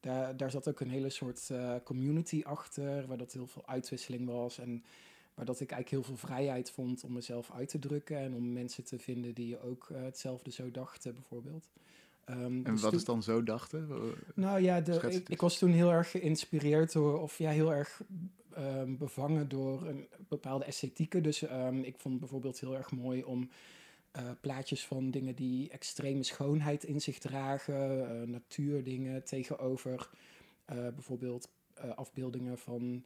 daar, 0.00 0.36
daar 0.36 0.50
zat 0.50 0.68
ook 0.68 0.80
een 0.80 0.90
hele 0.90 1.10
soort 1.10 1.50
eh, 1.50 1.74
community 1.84 2.42
achter, 2.44 3.06
waar 3.06 3.16
dat 3.16 3.32
heel 3.32 3.46
veel 3.46 3.66
uitwisseling 3.66 4.26
was. 4.26 4.58
En 4.58 4.84
waar 5.34 5.44
dat 5.44 5.60
ik 5.60 5.70
eigenlijk 5.70 5.90
heel 6.06 6.16
veel 6.16 6.28
vrijheid 6.28 6.70
vond 6.70 7.04
om 7.04 7.12
mezelf 7.12 7.50
uit 7.50 7.68
te 7.68 7.78
drukken 7.78 8.16
en 8.18 8.34
om 8.34 8.52
mensen 8.52 8.84
te 8.84 8.98
vinden 8.98 9.34
die 9.34 9.60
ook 9.60 9.88
eh, 9.90 10.02
hetzelfde 10.02 10.50
zo 10.50 10.70
dachten, 10.70 11.14
bijvoorbeeld. 11.14 11.70
Ehm, 12.24 12.40
En 12.40 12.62
dus 12.62 12.80
wat 12.80 12.90
toen- 12.90 12.98
is 12.98 13.04
dan 13.04 13.22
zo 13.22 13.42
dachten? 13.42 13.88
nou 14.34 14.60
ja, 14.60 14.80
de, 14.80 15.22
ik, 15.28 15.40
was 15.40 15.58
toen 15.58 15.70
heel 15.72 15.90
erg 15.90 16.10
geïnspireerd 16.10 16.92
door, 16.92 17.20
of 17.20 17.38
ja, 17.38 17.50
heel 17.50 17.72
erg 17.74 18.02
ehm, 18.54 18.96
bevangen 18.96 19.48
door 19.48 19.86
een 19.86 20.06
bepaalde 20.28 20.64
esthetieken. 20.64 21.22
Dus 21.22 21.42
ehm, 21.42 21.78
ik 21.78 21.98
vond 21.98 22.18
bijvoorbeeld 22.18 22.60
heel 22.60 22.76
erg 22.76 22.90
mooi 22.90 23.24
om 23.24 23.50
eh, 24.12 24.30
plaatjes 24.40 24.86
van 24.86 25.10
dingen 25.10 25.34
die 25.34 25.70
extreme 25.70 26.22
schoonheid 26.22 26.84
in 26.84 27.00
zich 27.00 27.18
dragen, 27.18 28.10
eh, 28.10 28.28
natuurdingen 28.28 29.24
tegenover 29.24 30.10
eh, 30.64 30.76
bijvoorbeeld 30.76 31.50
afbeeldingen 31.94 32.58
van 32.58 33.04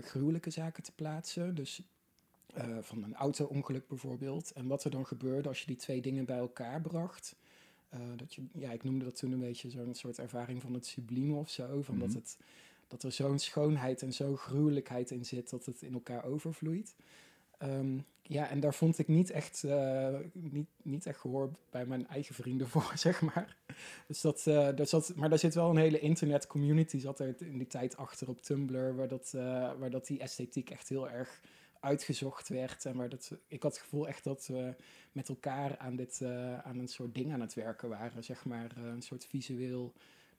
gruwelijke 0.00 0.50
zaken 0.50 0.82
te 0.82 0.92
plaatsen. 0.92 1.54
Dus 1.54 1.82
van 2.80 3.02
een 3.02 3.14
auto-ongeluk 3.14 3.88
bijvoorbeeld. 3.88 4.52
En 4.52 4.66
wat 4.66 4.84
er 4.84 4.90
dan 4.90 5.06
gebeurde 5.06 5.48
als 5.48 5.60
je 5.60 5.66
die 5.66 5.76
twee 5.76 6.00
dingen 6.00 6.24
bij 6.24 6.36
elkaar 6.36 6.80
bracht. 6.80 7.36
Eh, 7.90 8.00
dat 8.16 8.34
je, 8.34 8.42
ja, 8.52 8.70
ik 8.72 8.82
noemde 8.84 9.04
dat 9.04 9.16
toen 9.16 9.32
een 9.32 9.40
beetje 9.40 9.70
zo'n 9.70 9.94
soort 9.94 10.18
ervaring 10.18 10.62
van 10.62 10.74
het 10.74 10.86
sublieme 10.86 11.34
of 11.34 11.50
zo. 11.50 11.82
Van 11.82 11.96
Mhm. 11.96 12.06
dat, 12.06 12.14
het, 12.14 12.38
dat 12.88 13.02
er 13.02 13.12
zo'n 13.12 13.38
schoonheid 13.38 14.02
en 14.02 14.12
zo'n 14.12 14.36
gruwelijkheid 14.36 15.10
in 15.10 15.24
zit 15.24 15.50
dat 15.50 15.64
het 15.64 15.82
in 15.82 15.92
elkaar 15.92 16.24
overvloeit. 16.24 16.94
Ehm, 17.58 17.98
ja, 18.22 18.48
en 18.48 18.60
daar 18.60 18.74
vond 18.74 18.98
ik 18.98 19.08
niet 19.08 19.30
echt, 19.30 19.64
eh, 19.64 20.16
niet, 20.32 20.66
niet 20.82 21.06
echt 21.06 21.18
gehoor 21.18 21.50
bij 21.70 21.86
mijn 21.86 22.06
eigen 22.08 22.34
vrienden 22.34 22.68
voor, 22.72 22.92
zeg 22.94 23.20
maar. 23.20 23.56
Dus 24.06 24.20
dat, 24.20 24.42
daar 24.44 24.86
zat, 24.86 25.12
maar 25.16 25.28
daar 25.28 25.38
zit 25.38 25.54
wel 25.54 25.70
een 25.70 25.76
hele 25.76 25.98
internet 26.00 26.46
community 26.46 26.98
zat 26.98 27.20
er 27.20 27.34
in 27.38 27.58
die 27.58 27.66
tijd 27.66 27.96
achter 27.96 28.28
op 28.28 28.42
Tumblr, 28.42 28.96
waar 28.96 29.08
dat, 29.08 29.30
waar 29.78 29.90
dat 29.90 30.06
die 30.06 30.18
esthetiek 30.20 30.70
echt 30.70 30.88
heel 30.88 31.10
erg 31.10 31.40
uitgezocht 31.80 32.48
werd. 32.48 32.84
En 32.84 32.96
waar 32.96 33.08
dat, 33.08 33.32
ik 33.46 33.62
had 33.62 33.72
het 33.72 33.82
gevoel 33.82 34.08
echt 34.08 34.24
dat 34.24 34.46
we 34.46 34.74
met 35.12 35.28
elkaar 35.28 35.78
aan, 35.78 35.96
dit, 35.96 36.20
eh, 36.20 36.58
aan 36.58 36.78
een 36.78 36.88
soort 36.88 37.14
ding 37.14 37.32
aan 37.32 37.40
het 37.40 37.54
werken 37.54 37.88
waren. 37.88 38.24
Zeg 38.24 38.44
maar 38.44 38.72
eh, 38.76 38.84
een 38.84 39.02
soort 39.02 39.26
visueel 39.26 39.92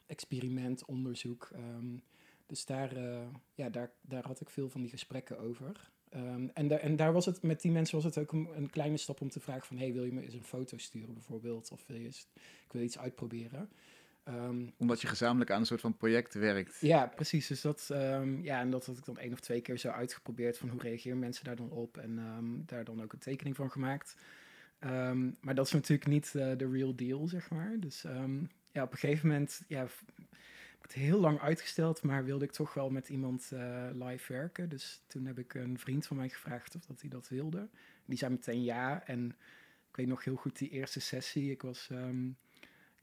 experiment, 0.05 0.85
onderzoek. 0.85 1.49
Ehm, 1.53 1.97
dus 2.45 2.65
daar, 2.65 2.95
eh, 2.95 3.27
ja, 3.53 3.69
daar, 3.69 3.91
daar 4.01 4.25
had 4.25 4.41
ik 4.41 4.49
veel 4.49 4.69
van 4.69 4.81
die 4.81 4.89
gesprekken 4.89 5.39
over. 5.39 5.91
Ehm, 6.09 6.47
en, 6.53 6.67
daar 6.67 6.79
en 6.79 6.95
daar 6.95 7.13
was 7.13 7.25
het, 7.25 7.41
met 7.41 7.61
die 7.61 7.71
mensen 7.71 7.95
was 7.95 8.03
het 8.03 8.17
ook 8.17 8.31
een, 8.31 8.69
kleine 8.69 8.97
stap 8.97 9.21
om 9.21 9.29
te 9.29 9.39
vragen 9.39 9.67
van... 9.67 9.77
hey, 9.77 9.93
wil 9.93 10.03
je 10.03 10.11
me 10.11 10.21
eens 10.21 10.33
een 10.33 10.43
foto 10.43 10.77
sturen 10.77 11.13
bijvoorbeeld? 11.13 11.71
Of 11.71 11.83
wil 11.87 11.97
je 11.97 12.07
ik 12.07 12.71
wil 12.71 12.81
iets 12.81 12.99
uitproberen. 12.99 13.69
Ehm, 14.23 14.65
Omdat 14.77 15.01
je 15.01 15.07
gezamenlijk 15.07 15.51
aan 15.51 15.59
een 15.59 15.65
soort 15.65 15.81
van 15.81 15.97
project 15.97 16.33
werkt. 16.33 16.77
ja, 16.79 17.07
precies. 17.07 17.47
Dus 17.47 17.61
dat, 17.61 17.87
ehm, 17.91 18.41
ja, 18.41 18.59
en 18.59 18.69
dat 18.69 18.85
had 18.85 18.97
ik 18.97 19.05
dan 19.05 19.17
één 19.17 19.33
of 19.33 19.39
twee 19.39 19.61
keer 19.61 19.77
zo 19.77 19.89
uitgeprobeerd 19.89 20.57
van 20.57 20.69
hoe 20.69 20.81
reageren 20.81 21.19
mensen 21.19 21.45
daar 21.45 21.55
dan 21.55 21.69
op 21.69 21.97
en 21.97 22.19
ehm, 22.19 22.65
daar 22.65 22.83
dan 22.83 23.03
ook 23.03 23.13
een 23.13 23.19
tekening 23.19 23.55
van 23.55 23.71
gemaakt. 23.71 24.15
Maar 25.41 25.55
dat 25.55 25.65
is 25.65 25.71
natuurlijk 25.71 26.09
niet 26.09 26.35
eh, 26.35 26.57
de 26.57 26.69
real 26.71 26.95
deal, 26.95 27.27
zeg 27.27 27.49
maar. 27.49 27.75
Dus 27.79 28.05
ja, 28.71 28.83
op 28.83 28.91
een 28.91 28.97
gegeven 28.97 29.27
moment, 29.27 29.61
ja, 29.67 29.79
heb 29.79 29.89
ik 30.77 30.81
het 30.81 30.93
heel 30.93 31.19
lang 31.19 31.39
uitgesteld, 31.39 32.03
maar 32.03 32.23
wilde 32.25 32.45
ik 32.45 32.51
toch 32.51 32.73
wel 32.73 32.89
met 32.89 33.09
iemand 33.09 33.51
eh, 33.51 33.87
live 33.93 34.33
werken. 34.33 34.69
Dus 34.69 35.01
toen 35.07 35.25
heb 35.25 35.39
ik 35.39 35.53
een 35.53 35.79
vriend 35.79 36.07
van 36.07 36.17
mij 36.17 36.29
gevraagd 36.29 36.75
of 36.75 36.85
dat 36.85 37.01
hij 37.01 37.09
dat 37.09 37.29
wilde. 37.29 37.69
Die 38.05 38.17
zei 38.17 38.31
meteen 38.31 38.63
ja 38.63 39.05
en 39.05 39.25
ik 39.89 39.95
weet 39.95 40.07
nog 40.07 40.23
heel 40.23 40.35
goed 40.35 40.57
die 40.57 40.69
eerste 40.69 40.99
sessie. 40.99 41.51
Ik 41.51 41.61
was, 41.61 41.89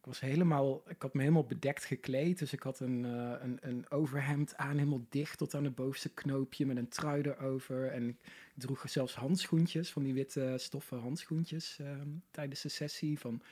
was 0.08 0.20
helemaal, 0.20 0.82
ik 0.86 1.02
had 1.02 1.14
me 1.14 1.20
helemaal 1.20 1.44
bedekt 1.44 1.84
gekleed. 1.84 2.38
Dus 2.38 2.52
ik 2.52 2.62
had 2.62 2.80
een, 2.80 3.04
uh, 3.04 3.34
een, 3.40 3.58
een 3.60 3.90
overhemd 3.90 4.56
aan, 4.56 4.76
helemaal 4.76 5.06
dicht 5.08 5.38
tot 5.38 5.54
aan 5.54 5.64
het 5.64 5.74
bovenste 5.74 6.14
knoopje 6.14 6.66
met 6.66 6.76
een 6.76 6.88
trui 6.88 7.22
erover. 7.22 7.90
En 7.90 8.08
ik 8.08 8.18
droeg 8.54 8.90
zelfs 8.90 9.14
handschoentjes, 9.14 9.92
van 9.92 10.02
die 10.02 10.14
witte 10.14 10.54
stoffen 10.56 10.98
handschoentjes 10.98 11.78
uh, 11.80 12.00
tijdens 12.30 12.62
de 12.62 12.68
sessie. 12.68 13.18
Van 13.18 13.42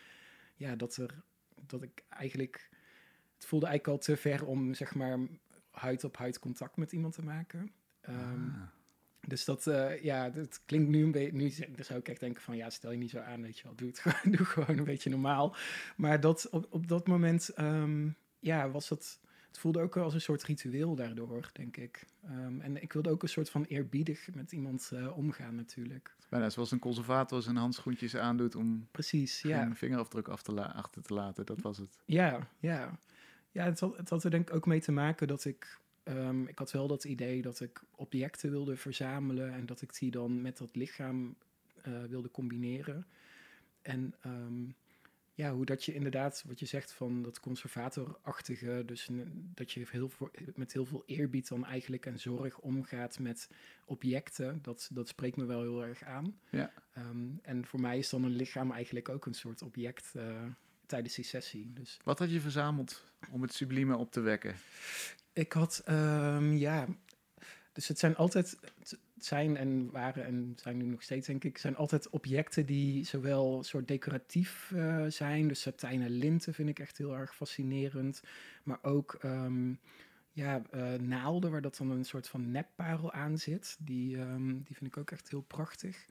ja, 0.54 0.76
dat 0.76 0.96
er, 0.96 1.22
dat 1.66 1.82
ik 1.82 2.04
eigenlijk, 2.08 2.68
het 3.34 3.46
voelde 3.46 3.66
eigenlijk 3.66 3.98
al 3.98 4.04
te 4.04 4.16
ver 4.16 4.46
om 4.46 4.74
zeg 4.74 4.94
maar 4.94 5.18
huid 5.70 6.04
op 6.04 6.16
huid 6.16 6.38
contact 6.38 6.76
met 6.76 6.92
iemand 6.92 7.14
te 7.14 7.22
maken. 7.22 7.72
Um, 8.08 8.54
ah. 8.54 8.75
Dus 9.26 9.44
dat, 9.44 9.66
uh, 9.66 10.02
ja, 10.02 10.30
dat 10.30 10.60
klinkt 10.66 10.88
nu 10.88 11.02
een 11.02 11.10
beetje. 11.10 11.36
Nu 11.36 11.50
zou 11.84 11.98
ik 11.98 12.08
echt 12.08 12.20
denken: 12.20 12.42
van 12.42 12.56
ja, 12.56 12.70
stel 12.70 12.90
je 12.90 12.98
niet 12.98 13.10
zo 13.10 13.18
aan, 13.18 13.42
weet 13.42 13.58
je 13.58 13.64
wel, 13.64 13.74
doe 13.74 13.88
het 13.88 13.98
gewoon, 14.04 14.36
doe 14.36 14.46
gewoon 14.46 14.78
een 14.78 14.84
beetje 14.84 15.10
normaal. 15.10 15.56
Maar 15.96 16.20
dat, 16.20 16.48
op, 16.50 16.66
op 16.70 16.88
dat 16.88 17.06
moment, 17.06 17.50
um, 17.58 18.16
ja, 18.38 18.70
was 18.70 18.88
dat. 18.88 19.20
Het 19.46 19.64
voelde 19.64 19.80
ook 19.80 19.96
als 19.96 20.14
een 20.14 20.20
soort 20.20 20.42
ritueel 20.42 20.94
daardoor, 20.94 21.50
denk 21.52 21.76
ik. 21.76 22.06
Um, 22.30 22.60
en 22.60 22.82
ik 22.82 22.92
wilde 22.92 23.10
ook 23.10 23.22
een 23.22 23.28
soort 23.28 23.50
van 23.50 23.64
eerbiedig 23.64 24.34
met 24.34 24.52
iemand 24.52 24.90
uh, 24.92 25.16
omgaan, 25.16 25.54
natuurlijk. 25.54 26.14
Bijna 26.28 26.50
zoals 26.50 26.70
een 26.70 26.78
conservator 26.78 27.42
zijn 27.42 27.56
handschoentjes 27.56 28.16
aandoet 28.16 28.54
om. 28.54 28.88
Precies, 28.90 29.40
ja. 29.40 29.62
Een 29.62 29.76
vingerafdruk 29.76 30.28
af 30.28 30.42
te 30.42 30.72
achter 30.72 31.02
te 31.02 31.14
laten, 31.14 31.46
dat 31.46 31.60
was 31.60 31.78
het. 31.78 31.98
Ja, 32.04 32.48
ja. 32.58 32.98
Ja, 33.50 33.64
het 33.64 33.80
had, 33.80 33.96
het 33.96 34.08
had 34.08 34.24
er 34.24 34.30
denk 34.30 34.48
ik 34.48 34.54
ook 34.54 34.66
mee 34.66 34.80
te 34.80 34.92
maken 34.92 35.28
dat 35.28 35.44
ik 35.44 35.78
Um, 36.08 36.48
ik 36.48 36.58
had 36.58 36.72
wel 36.72 36.86
dat 36.86 37.04
idee 37.04 37.42
dat 37.42 37.60
ik 37.60 37.82
objecten 37.94 38.50
wilde 38.50 38.76
verzamelen 38.76 39.52
en 39.52 39.66
dat 39.66 39.82
ik 39.82 39.98
die 39.98 40.10
dan 40.10 40.42
met 40.42 40.56
dat 40.56 40.76
lichaam 40.76 41.36
uh, 41.88 42.04
wilde 42.04 42.30
combineren. 42.30 43.06
En 43.82 44.14
um, 44.26 44.74
ja, 45.34 45.52
hoe 45.52 45.64
dat 45.64 45.84
je 45.84 45.94
inderdaad, 45.94 46.44
wat 46.46 46.58
je 46.58 46.66
zegt 46.66 46.92
van 46.92 47.22
dat 47.22 47.40
conservatorachtige, 47.40 48.82
dus 48.86 49.08
dat 49.54 49.72
je 49.72 49.86
heel 49.90 50.10
met 50.54 50.72
heel 50.72 50.84
veel 50.84 51.02
eerbied 51.06 51.48
dan 51.48 51.64
eigenlijk 51.64 52.06
en 52.06 52.18
zorg 52.18 52.58
omgaat 52.58 53.18
met 53.18 53.50
objecten, 53.84 54.58
dat, 54.62 54.90
dat 54.92 55.08
spreekt 55.08 55.36
me 55.36 55.44
wel 55.44 55.60
heel 55.60 55.84
erg 55.84 56.02
aan. 56.02 56.38
Ja. 56.50 56.72
Um, 56.98 57.38
en 57.42 57.66
voor 57.66 57.80
mij 57.80 57.98
is 57.98 58.08
dan 58.08 58.24
een 58.24 58.36
lichaam 58.36 58.72
eigenlijk 58.72 59.08
ook 59.08 59.26
een 59.26 59.34
soort 59.34 59.62
object 59.62 60.12
uh, 60.16 60.42
tijdens 60.86 61.14
die 61.14 61.24
sessie. 61.24 61.72
Dus. 61.72 61.98
Wat 62.04 62.18
had 62.18 62.30
je 62.30 62.40
verzameld 62.40 63.04
om 63.30 63.42
het 63.42 63.54
sublieme 63.54 63.96
op 63.96 64.12
te 64.12 64.20
wekken? 64.20 64.54
Ik 65.32 65.52
had, 65.52 65.82
um, 65.88 66.56
ja, 66.56 66.86
dus 67.72 67.88
het 67.88 67.98
zijn 67.98 68.16
altijd, 68.16 68.58
het 68.78 68.98
zijn 69.18 69.56
en 69.56 69.90
waren 69.90 70.24
en 70.24 70.52
zijn 70.56 70.76
nu 70.76 70.84
nog 70.84 71.02
steeds 71.02 71.26
denk 71.26 71.44
ik, 71.44 71.58
zijn 71.58 71.76
altijd 71.76 72.08
objecten 72.08 72.66
die 72.66 73.04
zowel 73.04 73.62
soort 73.64 73.88
decoratief 73.88 74.70
uh, 74.74 75.04
zijn, 75.08 75.48
dus 75.48 75.60
satijnen 75.60 76.10
linten 76.10 76.54
vind 76.54 76.68
ik 76.68 76.78
echt 76.78 76.98
heel 76.98 77.16
erg 77.16 77.34
fascinerend, 77.34 78.22
maar 78.62 78.78
ook 78.82 79.18
um, 79.22 79.80
ja, 80.30 80.62
uh, 80.74 80.94
naalden 80.94 81.50
waar 81.50 81.60
dat 81.60 81.76
dan 81.76 81.90
een 81.90 82.04
soort 82.04 82.28
van 82.28 82.50
nepparel 82.50 83.12
aan 83.12 83.38
zit, 83.38 83.76
die, 83.80 84.16
um, 84.18 84.62
die 84.62 84.76
vind 84.76 84.86
ik 84.90 84.96
ook 84.96 85.10
echt 85.10 85.28
heel 85.28 85.42
prachtig. 85.42 86.06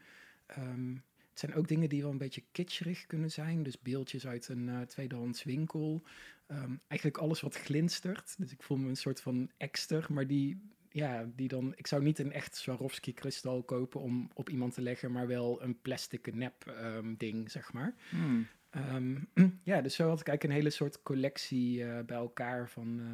Um, 0.57 1.03
het 1.35 1.43
zijn 1.43 1.59
ook 1.59 1.67
dingen 1.67 1.89
die 1.89 2.01
wel 2.01 2.11
een 2.11 2.17
beetje 2.17 2.43
kitscherig 2.51 3.05
kunnen 3.05 3.31
zijn. 3.31 3.63
Dus 3.63 3.81
beeldjes 3.81 4.27
uit 4.27 4.47
een 4.47 4.67
uh, 4.67 4.81
tweedehands 4.81 5.43
winkel. 5.43 6.03
Um, 6.47 6.81
eigenlijk 6.87 7.21
alles 7.21 7.41
wat 7.41 7.55
glinstert. 7.55 8.35
Dus 8.37 8.51
ik 8.51 8.63
voel 8.63 8.77
me 8.77 8.89
een 8.89 8.97
soort 8.97 9.21
van 9.21 9.51
ekster. 9.57 10.05
Maar 10.09 10.27
die, 10.27 10.61
ja, 10.89 11.29
die 11.35 11.47
dan... 11.47 11.73
Ik 11.75 11.87
zou 11.87 12.03
niet 12.03 12.19
een 12.19 12.31
echt 12.31 12.55
Swarovski 12.55 13.13
kristal 13.13 13.63
kopen 13.63 14.01
om 14.01 14.29
op 14.33 14.49
iemand 14.49 14.73
te 14.73 14.81
leggen. 14.81 15.11
Maar 15.11 15.27
wel 15.27 15.61
een 15.61 15.81
plastic 15.81 16.33
nep 16.33 16.75
um, 16.79 17.15
ding, 17.17 17.51
zeg 17.51 17.73
maar. 17.73 17.95
Hmm. 18.09 18.47
Um, 18.75 19.29
ja, 19.63 19.81
dus 19.81 19.95
zo 19.95 20.07
had 20.07 20.19
ik 20.19 20.27
eigenlijk 20.27 20.43
een 20.43 20.61
hele 20.61 20.75
soort 20.75 21.01
collectie 21.01 21.79
uh, 21.79 21.99
bij 22.01 22.17
elkaar 22.17 22.69
van... 22.69 22.99
Uh, 22.99 23.07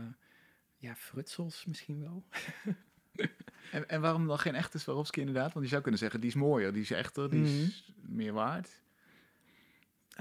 ja, 0.77 0.95
frutsels 0.95 1.65
misschien 1.65 1.99
wel. 1.99 2.23
En, 3.72 3.89
en 3.89 4.01
waarom 4.01 4.27
dan 4.27 4.39
geen 4.39 4.56
echte 4.56 4.80
Swarovski 4.80 5.20
inderdaad? 5.20 5.53
Want 5.53 5.65
je 5.65 5.72
zou 5.72 5.82
kunnen 5.82 6.00
zeggen, 6.00 6.20
die 6.20 6.30
is 6.30 6.36
mooier, 6.36 6.74
die 6.74 6.82
is 6.82 6.91
echter, 6.91 7.30
die 7.30 7.44
is 7.44 7.84
mm. 7.96 8.15
meer 8.15 8.34
waard. 8.34 8.70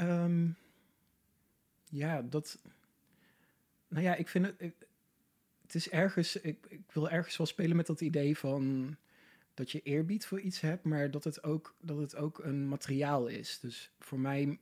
Um, 0.00 0.56
ja, 1.90 2.22
dat... 2.22 2.58
Nou 3.88 4.04
ja, 4.04 4.14
ik 4.14 4.28
vind 4.28 4.46
het... 4.46 4.54
Ik, 4.58 4.74
het 5.62 5.74
is 5.74 5.90
ergens... 5.90 6.36
Ik, 6.36 6.66
ik 6.68 6.92
wil 6.92 7.10
ergens 7.10 7.36
wel 7.36 7.46
spelen 7.46 7.76
met 7.76 7.86
dat 7.86 8.00
idee 8.00 8.38
van... 8.38 8.96
Dat 9.54 9.70
je 9.70 9.82
eerbied 9.82 10.26
voor 10.26 10.40
iets 10.40 10.60
hebt, 10.60 10.84
maar 10.84 11.10
dat 11.10 11.24
het 11.24 11.44
ook, 11.44 11.74
dat 11.80 11.98
het 11.98 12.16
ook 12.16 12.38
een 12.38 12.68
materiaal 12.68 13.26
is. 13.26 13.58
Dus 13.60 13.90
voor 13.98 14.20
mij... 14.20 14.58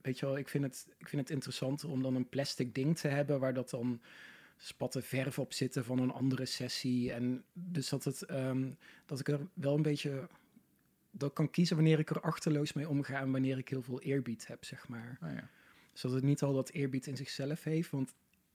Weet 0.00 0.18
je 0.18 0.26
wel, 0.26 0.38
ik 0.38 0.48
vind, 0.48 0.64
het, 0.64 0.86
ik 0.98 1.08
vind 1.08 1.22
het 1.22 1.30
interessanter 1.30 1.88
om 1.88 2.02
dan 2.02 2.14
een 2.14 2.28
plastic 2.28 2.74
ding 2.74 2.98
te 2.98 3.08
hebben... 3.08 3.40
waar 3.40 3.54
dat 3.54 3.70
dan 3.70 4.00
spatten 4.58 5.02
verf 5.02 5.38
op 5.38 5.52
zitten 5.52 5.84
van 5.84 5.98
een 5.98 6.10
andere 6.10 6.46
sessie. 6.46 7.12
En 7.12 7.44
dus 7.52 7.88
dat, 7.88 8.04
het, 8.04 8.30
um, 8.30 8.76
dat 9.06 9.20
ik 9.20 9.28
er 9.28 9.48
wel 9.54 9.74
een 9.74 9.82
beetje 9.82 10.28
dat 11.10 11.32
kan 11.32 11.50
kiezen 11.50 11.76
wanneer 11.76 11.98
ik 11.98 12.10
er 12.10 12.20
achterloos 12.20 12.72
mee 12.72 12.88
omga 12.88 13.20
en 13.20 13.30
wanneer 13.30 13.58
ik 13.58 13.68
heel 13.68 13.82
veel 13.82 14.00
eerbied 14.00 14.46
heb, 14.46 14.64
zeg 14.64 14.88
maar. 14.88 15.18
Oh 15.22 15.32
ja. 15.32 15.50
Zodat 15.92 16.16
het 16.16 16.24
niet 16.24 16.42
al 16.42 16.52
dat 16.52 16.70
eerbied 16.70 17.06
in 17.06 17.16
zichzelf 17.16 17.64
heeft, 17.64 17.90
want 17.90 18.14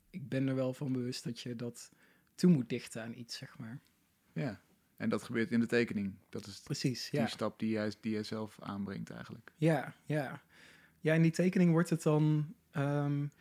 ik 0.10 0.30
ben 0.30 0.48
er 0.48 0.56
wel 0.56 0.74
van 0.74 0.92
bewust 0.92 1.24
dat 1.24 1.40
je 1.40 1.56
dat 1.56 1.92
toe 2.36 2.52
moet 2.52 2.70
dichten 2.70 3.02
aan 3.02 3.14
iets, 3.18 3.38
zeg 3.38 3.58
maar. 3.58 3.80
Ja, 4.34 4.62
en 4.98 5.10
dat 5.10 5.24
gebeurt 5.24 5.52
in 5.52 5.60
de 5.60 5.66
tekening. 5.66 6.14
Dat 6.30 6.46
is 6.46 6.60
Precies, 6.60 7.10
die 7.10 7.20
ja. 7.20 7.28
stap 7.28 7.60
die 7.60 7.70
jij, 7.70 7.94
die 8.02 8.12
jij 8.12 8.24
zelf 8.24 8.58
aanbrengt 8.62 9.10
eigenlijk. 9.10 9.52
Ja, 9.58 9.94
ja. 10.06 10.42
Ja, 11.00 11.14
in 11.14 11.22
die 11.22 11.32
tekening 11.32 11.72
wordt 11.72 11.90
het 11.90 12.04
dan... 12.04 12.54
Um, 12.76 13.32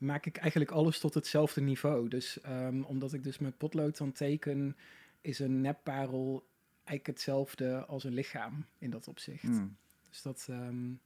maak 0.00 0.26
ik 0.26 0.36
eigenlijk 0.36 0.70
alles 0.70 0.98
tot 0.98 1.14
hetzelfde 1.14 1.60
niveau. 1.60 2.08
Dus 2.08 2.38
um, 2.46 2.84
omdat 2.84 3.12
ik 3.12 3.22
dus 3.22 3.38
met 3.38 3.56
potlood 3.56 3.96
dan 3.96 4.12
teken, 4.12 4.76
is 5.20 5.38
een 5.38 5.60
nepparel 5.60 6.48
eigenlijk 6.74 7.06
hetzelfde 7.06 7.84
als 7.84 8.04
een 8.04 8.14
lichaam 8.14 8.64
in 8.78 8.90
dat 8.90 9.08
opzicht. 9.08 9.42
Mm. 9.42 9.76
Dus 10.08 10.22
dat, 10.22 10.46
um, 10.50 11.00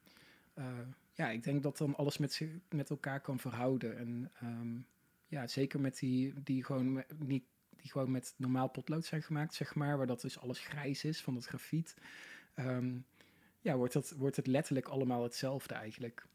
uh, 0.59 0.79
ja, 1.13 1.31
ik 1.31 1.43
denk 1.43 1.63
dat 1.63 1.79
dan 1.79 1.97
alles 1.97 2.19
met, 2.19 2.33
zich, 2.33 2.51
met 2.69 2.91
elkaar 2.91 3.21
kan 3.21 3.39
verhouden. 3.39 3.99
En 3.99 4.31
um, 4.43 4.87
ja, 5.27 5.47
zeker 5.47 5.81
met 5.81 5.99
die, 5.99 6.33
die 6.43 6.65
gewoon 6.65 7.05
niet 7.19 7.45
die 7.77 7.93
gewoon 7.93 8.11
met 8.11 8.35
normaal 8.37 8.69
potlood 8.69 9.05
zijn 9.05 9.23
gemaakt, 9.23 9.55
zeg 9.55 9.75
maar, 9.75 9.97
waar 9.97 10.07
dat 10.07 10.21
dus 10.21 10.39
alles 10.39 10.59
grijs 10.59 11.05
is 11.05 11.23
van 11.23 11.35
het 11.35 11.47
grafiet. 11.47 11.95
Ja, 13.61 13.77
wordt, 13.77 13.93
dat, 13.93 14.11
wordt 14.11 14.37
het 14.37 14.47
letterlijk 14.47 14.89
allemaal 14.89 15.23
hetzelfde 15.23 15.75
eigenlijk. 15.75 16.27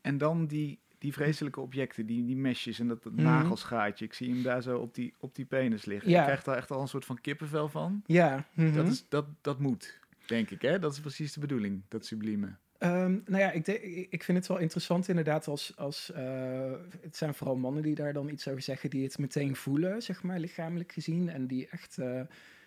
En 0.00 0.18
dan 0.18 0.46
die 0.46 0.78
die 1.04 1.12
vreselijke 1.12 1.60
objecten, 1.60 2.06
die, 2.06 2.24
die 2.24 2.36
mesjes 2.36 2.78
en 2.78 2.88
dat, 2.88 3.02
dat 3.02 3.12
mm 3.12 3.22
nagelschaatje. 3.22 4.04
Ik 4.04 4.12
zie 4.12 4.30
hem 4.30 4.42
daar 4.42 4.62
zo 4.62 4.78
op 4.78 4.94
die, 4.94 5.14
op 5.18 5.34
die 5.34 5.44
penis 5.44 5.84
liggen. 5.84 6.10
Ja. 6.10 6.18
Ik 6.18 6.24
krijg 6.24 6.42
daar 6.42 6.56
echt 6.56 6.70
al 6.70 6.80
een 6.80 6.88
soort 6.88 7.04
van 7.04 7.20
kippenvel 7.20 7.68
van. 7.68 8.02
Ja. 8.06 8.46
Mm 8.54 8.64
-hmm. 8.64 8.74
dat, 8.74 8.86
is, 8.86 9.08
dat, 9.08 9.26
dat 9.40 9.58
moet, 9.58 9.98
denk 10.26 10.50
ik. 10.50 10.62
Hè? 10.62 10.78
Dat 10.78 10.92
is 10.92 11.00
precies 11.00 11.32
de 11.32 11.40
bedoeling, 11.40 11.82
dat 11.88 12.06
sublieme. 12.06 12.46
Um, 12.78 13.22
nou 13.24 13.42
ja, 13.42 13.50
ik, 13.50 13.64
de, 13.64 13.80
ik 14.08 14.24
vind 14.24 14.38
het 14.38 14.46
wel 14.46 14.58
interessant 14.58 15.08
inderdaad 15.08 15.46
als... 15.46 15.76
als 15.76 16.10
uh, 16.16 16.72
het 17.00 17.16
zijn 17.16 17.34
vooral 17.34 17.56
mannen 17.56 17.82
die 17.82 17.94
daar 17.94 18.12
dan 18.12 18.28
iets 18.28 18.48
over 18.48 18.62
zeggen... 18.62 18.90
die 18.90 19.04
het 19.04 19.18
meteen 19.18 19.56
voelen, 19.56 20.02
zeg 20.02 20.22
maar, 20.22 20.38
lichamelijk 20.38 20.92
gezien. 20.92 21.28
En 21.28 21.46
die 21.46 21.68
echt, 21.68 21.96
uh, 21.98 22.20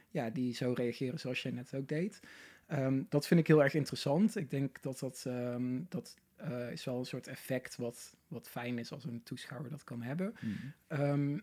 ja, 0.10 0.30
die 0.30 0.54
zo 0.54 0.74
reageren 0.76 1.20
zoals 1.20 1.42
jij 1.42 1.52
net 1.52 1.76
ook 1.76 1.88
deed. 1.88 2.20
Um, 2.72 3.06
dat 3.10 3.28
vind 3.28 3.40
ik 3.40 3.48
heel 3.48 3.64
erg 3.64 3.74
interessant. 3.74 4.36
Ik 4.36 4.50
denk 4.50 4.82
dat 4.82 5.00
dat, 5.00 5.24
um, 5.28 5.86
dat 5.90 6.16
uh, 6.42 6.72
is 6.72 6.86
wel 6.86 7.00
een 7.00 7.06
soort 7.06 7.28
effect 7.28 7.76
wat, 7.76 8.16
wat 8.28 8.50
fijn 8.50 8.78
is 8.78 8.92
als 8.92 9.04
een 9.04 9.24
toeschouwer 9.24 9.70
dat 9.70 9.84
kan 9.84 10.02
hebben. 10.02 10.36
Mm. 10.42 10.74
Um, 10.88 11.42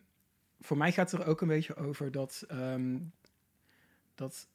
voor 0.60 0.76
mij 0.76 0.92
gaat 0.92 1.10
het 1.10 1.20
er 1.20 1.26
ook 1.26 1.40
een 1.40 1.48
beetje 1.48 1.76
over 1.76 2.10
dat, 2.10 2.46
um, 2.50 3.12
dat 4.14 4.48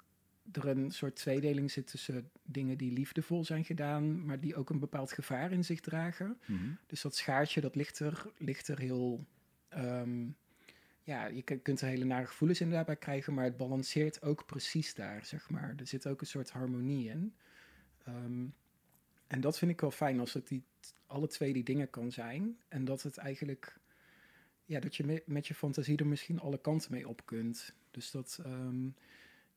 er 0.51 0.67
een 0.67 0.91
soort 0.91 1.15
tweedeling 1.15 1.72
zit 1.72 1.88
tussen 1.88 2.29
dingen 2.43 2.77
die 2.77 2.91
liefdevol 2.91 3.46
zijn 3.46 3.65
gedaan, 3.65 4.25
maar 4.25 4.39
die 4.39 4.55
ook 4.55 4.69
een 4.69 4.79
bepaald 4.79 5.12
gevaar 5.12 5.51
in 5.51 5.65
zich 5.65 5.79
dragen. 5.79 6.39
Mm. 6.46 6.77
Dus 6.86 7.01
dat 7.01 7.15
schaartje, 7.15 7.62
dat 7.62 7.75
ligt 7.75 8.00
er, 8.00 8.31
ligt 8.38 8.67
er 8.67 8.79
heel... 8.79 9.25
Um, 9.77 10.36
ja, 11.03 11.25
je 11.25 11.41
kunt 11.41 11.81
er 11.81 11.88
hele 11.88 12.05
nare 12.05 12.25
gevoelens 12.25 12.62
inderdaad 12.62 12.86
bij 12.86 12.96
krijgen, 12.96 13.34
maar 13.34 13.43
het 13.43 13.58
balanceert 13.58 14.22
ook 14.22 14.46
precies 14.46 14.93
daar, 14.93 15.25
zeg 15.25 15.50
maar. 15.50 15.74
Er 15.77 15.88
zit 15.88 16.08
ook 16.08 16.22
een 16.22 16.27
soort 16.27 16.50
harmonie 16.50 17.10
in. 17.10 17.36
Um, 18.08 18.53
en 19.29 19.41
dat 19.41 19.57
vind 19.57 19.71
ik 19.71 19.81
wel 19.81 19.91
fijn 19.91 20.19
als 20.19 20.33
het 20.33 20.48
die, 20.48 20.63
alle 21.05 21.27
twee 21.27 21.53
die 21.53 21.63
dingen 21.63 21.89
kan 21.89 22.12
zijn. 22.12 22.57
En 22.67 22.86
dat 22.86 23.01
het 23.01 23.17
eigenlijk, 23.17 23.79
ja, 24.65 24.79
dat 24.79 24.95
je 24.95 25.21
met, 25.25 25.48
je 25.48 25.53
fantasie 25.53 25.98
er 25.98 26.07
misschien 26.07 26.39
alle 26.39 26.62
kanten 26.62 26.91
mee 26.91 27.07
op 27.07 27.25
kunt. 27.25 27.74
Dus 27.91 28.12
dat, 28.12 28.39
um, 28.45 28.95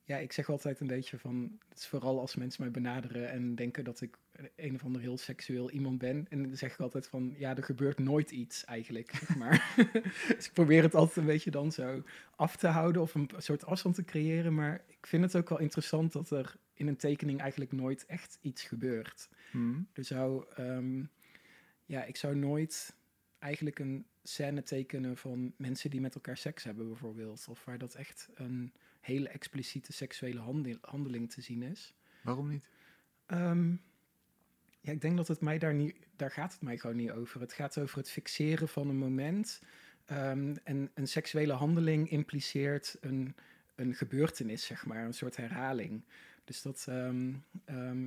ja, 0.04 0.16
ik 0.18 0.32
zeg 0.32 0.50
altijd 0.50 0.80
een 0.80 0.86
beetje 0.86 1.18
van, 1.18 1.58
het 1.68 1.78
is 1.78 1.86
vooral 1.86 2.20
als 2.20 2.34
mensen 2.34 2.62
mij 2.62 2.70
benaderen 2.70 3.30
en 3.30 3.54
denken 3.54 3.84
dat 3.84 4.00
ik 4.00 4.18
een 4.56 4.74
of 4.74 4.84
ander 4.84 5.00
heel 5.00 5.18
seksueel 5.18 5.70
iemand 5.70 5.98
ben. 5.98 6.26
En 6.28 6.42
dan 6.42 6.56
zeg 6.56 6.72
ik 6.72 6.80
altijd 6.80 7.06
van, 7.06 7.34
ja, 7.36 7.56
er 7.56 7.62
gebeurt 7.62 7.98
nooit 7.98 8.30
iets 8.30 8.64
eigenlijk, 8.64 9.10
zeg 9.26 9.36
maar. 9.36 9.74
dus 10.36 10.46
ik 10.46 10.52
probeer 10.52 10.82
het 10.82 10.94
altijd 10.94 11.16
een 11.16 11.24
beetje 11.24 11.50
dan 11.50 11.72
zo 11.72 12.02
af 12.36 12.56
te 12.56 12.66
houden 12.66 13.02
of 13.02 13.14
een 13.14 13.30
soort 13.36 13.64
afstand 13.64 13.94
te 13.94 14.04
creëren. 14.04 14.54
Maar 14.54 14.82
ik 14.86 15.06
vind 15.06 15.22
het 15.22 15.36
ook 15.36 15.48
wel 15.48 15.60
interessant 15.60 16.12
dat 16.12 16.30
er 16.30 16.56
in 16.74 16.86
een 16.86 16.96
tekening 16.96 17.40
eigenlijk 17.40 17.72
nooit 17.72 18.06
echt 18.06 18.38
iets 18.40 18.62
gebeurt. 18.62 19.28
Hmm. 19.50 19.88
Er 19.92 20.04
zou, 20.04 20.44
um, 20.58 21.10
ja, 21.86 22.04
ik 22.04 22.16
zou 22.16 22.36
nooit 22.36 22.96
eigenlijk 23.38 23.78
een 23.78 24.06
scène 24.22 24.62
tekenen 24.62 25.16
van 25.16 25.52
mensen 25.56 25.90
die 25.90 26.00
met 26.00 26.14
elkaar 26.14 26.36
seks 26.36 26.64
hebben, 26.64 26.86
bijvoorbeeld. 26.86 27.46
Of 27.48 27.64
waar 27.64 27.78
dat 27.78 27.94
echt 27.94 28.28
een 28.34 28.72
hele 29.02 29.28
expliciete 29.28 29.92
seksuele 29.92 30.40
handel- 30.40 30.78
handeling 30.80 31.30
te 31.30 31.40
zien 31.40 31.62
is. 31.62 31.94
Waarom 32.22 32.48
niet? 32.48 32.68
Ehm, 33.26 33.70
ja, 34.80 34.92
ik 34.92 35.00
denk 35.00 35.16
dat 35.16 35.28
het 35.28 35.40
mij 35.40 35.58
daar 35.58 35.74
niet, 35.74 35.96
daar 36.16 36.30
gaat 36.30 36.52
het 36.52 36.62
mij 36.62 36.78
gewoon 36.78 36.96
niet 36.96 37.10
over. 37.10 37.40
Het 37.40 37.52
gaat 37.52 37.78
over 37.78 37.98
het 37.98 38.10
fixeren 38.10 38.68
van 38.68 38.88
een 38.88 38.98
moment. 38.98 39.62
Ehm, 40.04 40.54
en 40.64 40.90
een 40.94 41.08
seksuele 41.08 41.52
handeling 41.52 42.10
impliceert 42.10 42.96
een, 43.00 43.36
een 43.74 43.94
gebeurtenis, 43.94 44.66
zeg 44.66 44.86
maar, 44.86 45.04
een 45.04 45.14
soort 45.14 45.36
herhaling. 45.36 46.04
Dus 46.44 46.62
dat, 46.62 46.84
ehm, 46.88 47.28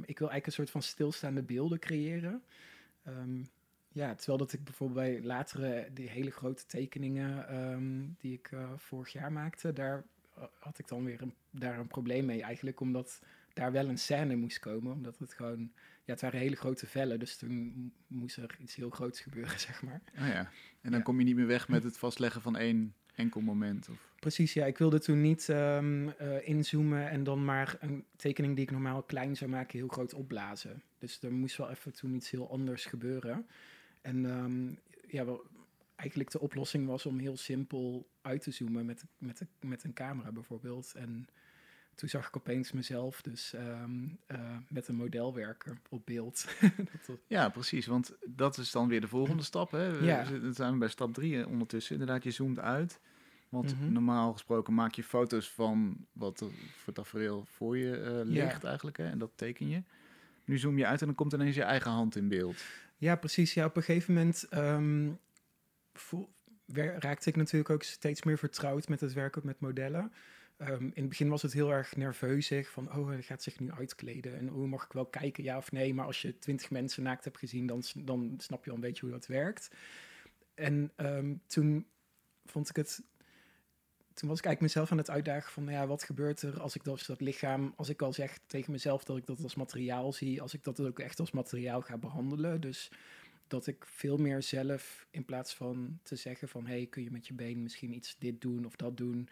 ik 0.05 0.19
wil 0.19 0.29
eigenlijk 0.29 0.45
een 0.45 0.51
soort 0.51 0.69
van 0.69 0.81
stilstaande 0.81 1.41
beelden 1.41 1.79
creëren. 1.79 2.43
Ja, 3.91 4.15
terwijl 4.15 4.37
dat 4.37 4.53
ik 4.53 4.63
bijvoorbeeld 4.63 4.99
bij 4.99 5.21
latere, 5.23 5.89
die 5.93 6.09
hele 6.09 6.31
grote 6.31 6.65
tekeningen 6.65 8.15
die 8.19 8.33
ik 8.33 8.51
eh, 8.51 8.71
vorig 8.77 9.11
jaar 9.11 9.31
maakte, 9.31 9.73
daar 9.73 10.05
had 10.59 10.79
ik 10.79 10.87
dan 10.87 11.03
weer 11.03 11.21
een, 11.21 11.33
daar 11.51 11.79
een 11.79 11.87
probleem 11.87 12.25
mee 12.25 12.41
eigenlijk, 12.41 12.79
omdat 12.79 13.21
daar 13.53 13.71
wel 13.71 13.89
een 13.89 13.97
scène 13.97 14.35
moest 14.35 14.59
komen, 14.59 14.91
omdat 14.93 15.17
het 15.19 15.33
gewoon, 15.33 15.71
ja, 16.03 16.11
het 16.13 16.21
waren 16.21 16.39
hele 16.39 16.55
grote 16.55 16.87
vellen, 16.87 17.19
dus 17.19 17.37
toen 17.37 17.93
moest 18.07 18.37
er 18.37 18.55
iets 18.59 18.75
heel 18.75 18.89
groots 18.89 19.19
gebeuren, 19.19 19.59
zeg 19.69 19.81
maar. 19.83 20.01
Oh 20.19 20.27
ja. 20.27 20.39
En 20.81 20.89
dan 20.91 20.93
Ja. 20.99 21.01
kom 21.01 21.19
je 21.19 21.25
niet 21.25 21.35
meer 21.35 21.47
weg 21.47 21.67
met 21.67 21.83
het 21.83 21.97
vastleggen 21.97 22.41
van 22.41 22.57
één 22.57 22.93
enkel 23.15 23.41
moment. 23.41 23.89
Of... 23.89 24.13
Precies, 24.19 24.53
ja. 24.53 24.65
Ik 24.65 24.77
wilde 24.77 24.99
toen 24.99 25.21
niet 25.21 25.49
ehm, 25.49 26.09
eh, 26.09 26.47
inzoomen 26.47 27.09
en 27.09 27.23
dan 27.23 27.45
maar 27.45 27.77
een 27.79 28.05
tekening 28.15 28.55
die 28.55 28.63
ik 28.63 28.71
normaal 28.71 29.03
klein 29.03 29.35
zou 29.35 29.49
maken 29.49 29.77
heel 29.79 29.87
groot 29.87 30.13
opblazen. 30.13 30.83
Dus 30.99 31.21
er 31.21 31.31
moest 31.31 31.57
wel 31.57 31.69
even 31.69 31.93
toen 31.93 32.13
iets 32.15 32.31
heel 32.31 32.51
anders 32.51 32.85
gebeuren. 32.85 33.47
En 34.01 34.25
ehm, 34.25 34.73
ja, 35.07 35.25
wel, 35.25 35.43
eigenlijk 35.95 36.31
de 36.31 36.39
oplossing 36.39 36.87
was 36.87 37.05
om 37.05 37.19
heel 37.19 37.37
simpel 37.37 38.09
uit 38.21 38.41
te 38.41 38.51
zoomen 38.51 38.85
met, 38.85 39.03
met, 39.17 39.41
met 39.59 39.83
een 39.83 39.93
camera 39.93 40.31
bijvoorbeeld. 40.31 40.93
En 40.95 41.27
toen 41.95 42.09
zag 42.09 42.27
ik 42.27 42.37
opeens 42.37 42.71
mezelf 42.71 43.21
dus 43.21 43.53
ehm, 43.53 44.07
eh, 44.27 44.57
met 44.69 44.87
een 44.87 44.95
model 44.95 45.33
werken 45.33 45.79
op 45.89 46.05
beeld. 46.05 46.45
Was- 47.07 47.17
Ja, 47.27 47.49
precies. 47.49 47.85
Want 47.85 48.15
dat 48.25 48.57
is 48.57 48.71
dan 48.71 48.87
weer 48.87 49.01
de 49.01 49.07
volgende 49.07 49.43
stap. 49.51 49.71
Hè? 49.71 49.97
We 49.99 50.05
Ja. 50.05 50.23
Dan 50.23 50.53
zijn 50.53 50.71
we 50.73 50.77
bij 50.77 50.87
stap 50.87 51.13
drie 51.13 51.47
ondertussen. 51.47 51.93
Inderdaad, 51.99 52.23
je 52.23 52.31
zoomt 52.31 52.59
uit. 52.59 52.99
Want 53.49 53.75
Mhm. 53.79 53.91
normaal 53.91 54.31
gesproken 54.33 54.73
maak 54.73 54.93
je 54.93 55.03
foto's 55.03 55.49
van 55.51 56.05
wat 56.11 56.39
er 56.39 56.49
voor 56.75 56.93
tafereel 56.93 57.45
voor 57.45 57.77
je 57.77 57.97
eh, 57.97 58.19
ligt 58.23 58.63
eigenlijk. 58.63 58.97
Hè? 58.97 59.09
En 59.09 59.17
dat 59.17 59.31
teken 59.35 59.69
je. 59.69 59.81
Nu 60.45 60.57
zoom 60.57 60.77
je 60.77 60.85
uit 60.85 60.99
en 60.99 61.05
dan 61.05 61.15
komt 61.15 61.33
ineens 61.33 61.55
je 61.55 61.63
eigen 61.63 61.91
hand 61.91 62.15
in 62.15 62.27
beeld. 62.27 62.63
Ja, 62.97 63.15
precies. 63.15 63.53
Ja, 63.53 63.65
op 63.65 63.75
een 63.75 63.83
gegeven 63.83 64.13
moment 64.13 64.45
ehm, 64.49 65.09
voel- 65.99 66.33
raakte 66.97 67.29
ik 67.29 67.35
natuurlijk 67.35 67.69
ook 67.69 67.83
steeds 67.83 68.23
meer 68.23 68.37
vertrouwd 68.37 68.87
met 68.87 68.99
het 69.01 69.13
werken 69.13 69.41
met 69.45 69.59
modellen. 69.59 70.11
Ehm, 70.57 70.83
in 70.83 70.91
het 70.95 71.09
begin 71.09 71.29
was 71.29 71.41
het 71.41 71.53
heel 71.53 71.71
erg 71.71 71.95
nerveusig 71.95 72.69
van, 72.69 72.95
oh, 72.95 73.07
hij 73.07 73.21
gaat 73.21 73.43
zich 73.43 73.59
nu 73.59 73.71
uitkleden. 73.71 74.37
En 74.37 74.47
hoe 74.47 74.67
mag 74.67 74.85
ik 74.85 74.91
wel 74.91 75.05
kijken, 75.05 75.43
ja 75.43 75.57
of 75.57 75.71
nee? 75.71 75.93
Maar 75.93 76.05
als 76.05 76.21
je 76.21 76.39
twintig 76.39 76.69
mensen 76.69 77.03
naakt 77.03 77.23
hebt 77.23 77.37
gezien, 77.37 77.67
dan, 77.67 77.83
dan 77.95 78.33
snap 78.37 78.63
je 78.63 78.69
al 78.69 78.75
een 78.75 78.81
beetje 78.81 79.01
hoe 79.01 79.11
dat 79.13 79.27
werkt. 79.27 79.69
En 80.53 80.91
ehm, 80.95 81.35
toen 81.47 81.87
vond 82.45 82.69
ik 82.69 82.75
het... 82.75 83.03
Toen 84.13 84.29
was 84.29 84.39
ik 84.39 84.45
eigenlijk 84.45 84.61
mezelf 84.61 84.91
aan 84.91 84.97
het 84.97 85.09
uitdagen 85.09 85.51
van, 85.51 85.63
nou 85.63 85.75
ja, 85.75 85.87
wat 85.87 86.03
gebeurt 86.03 86.41
er 86.41 86.61
als 86.61 86.75
ik 86.75 86.83
dus 86.83 87.05
dat 87.05 87.21
lichaam, 87.21 87.73
als 87.75 87.89
ik 87.89 88.01
al 88.01 88.13
zeg 88.13 88.39
tegen 88.47 88.71
mezelf 88.71 89.03
dat 89.03 89.17
ik 89.17 89.25
dat 89.25 89.43
als 89.43 89.55
materiaal 89.55 90.13
zie, 90.13 90.41
als 90.41 90.53
ik 90.53 90.63
dat 90.63 90.79
ook 90.79 90.99
echt 90.99 91.19
als 91.19 91.31
materiaal 91.31 91.81
ga 91.81 91.97
behandelen. 91.97 92.61
Dus 92.61 92.91
dat 93.47 93.67
ik 93.67 93.85
veel 93.85 94.17
meer 94.17 94.43
zelf, 94.43 95.07
in 95.11 95.25
plaats 95.25 95.55
van 95.55 95.99
te 96.03 96.15
zeggen 96.15 96.47
van, 96.47 96.65
hey, 96.65 96.85
kun 96.85 97.03
je 97.03 97.11
met 97.11 97.27
je 97.27 97.33
been 97.33 97.61
misschien 97.63 97.93
iets 97.93 98.15
dit 98.17 98.41
doen 98.41 98.65
of 98.65 98.75
dat 98.75 98.97
doen, 98.97 99.29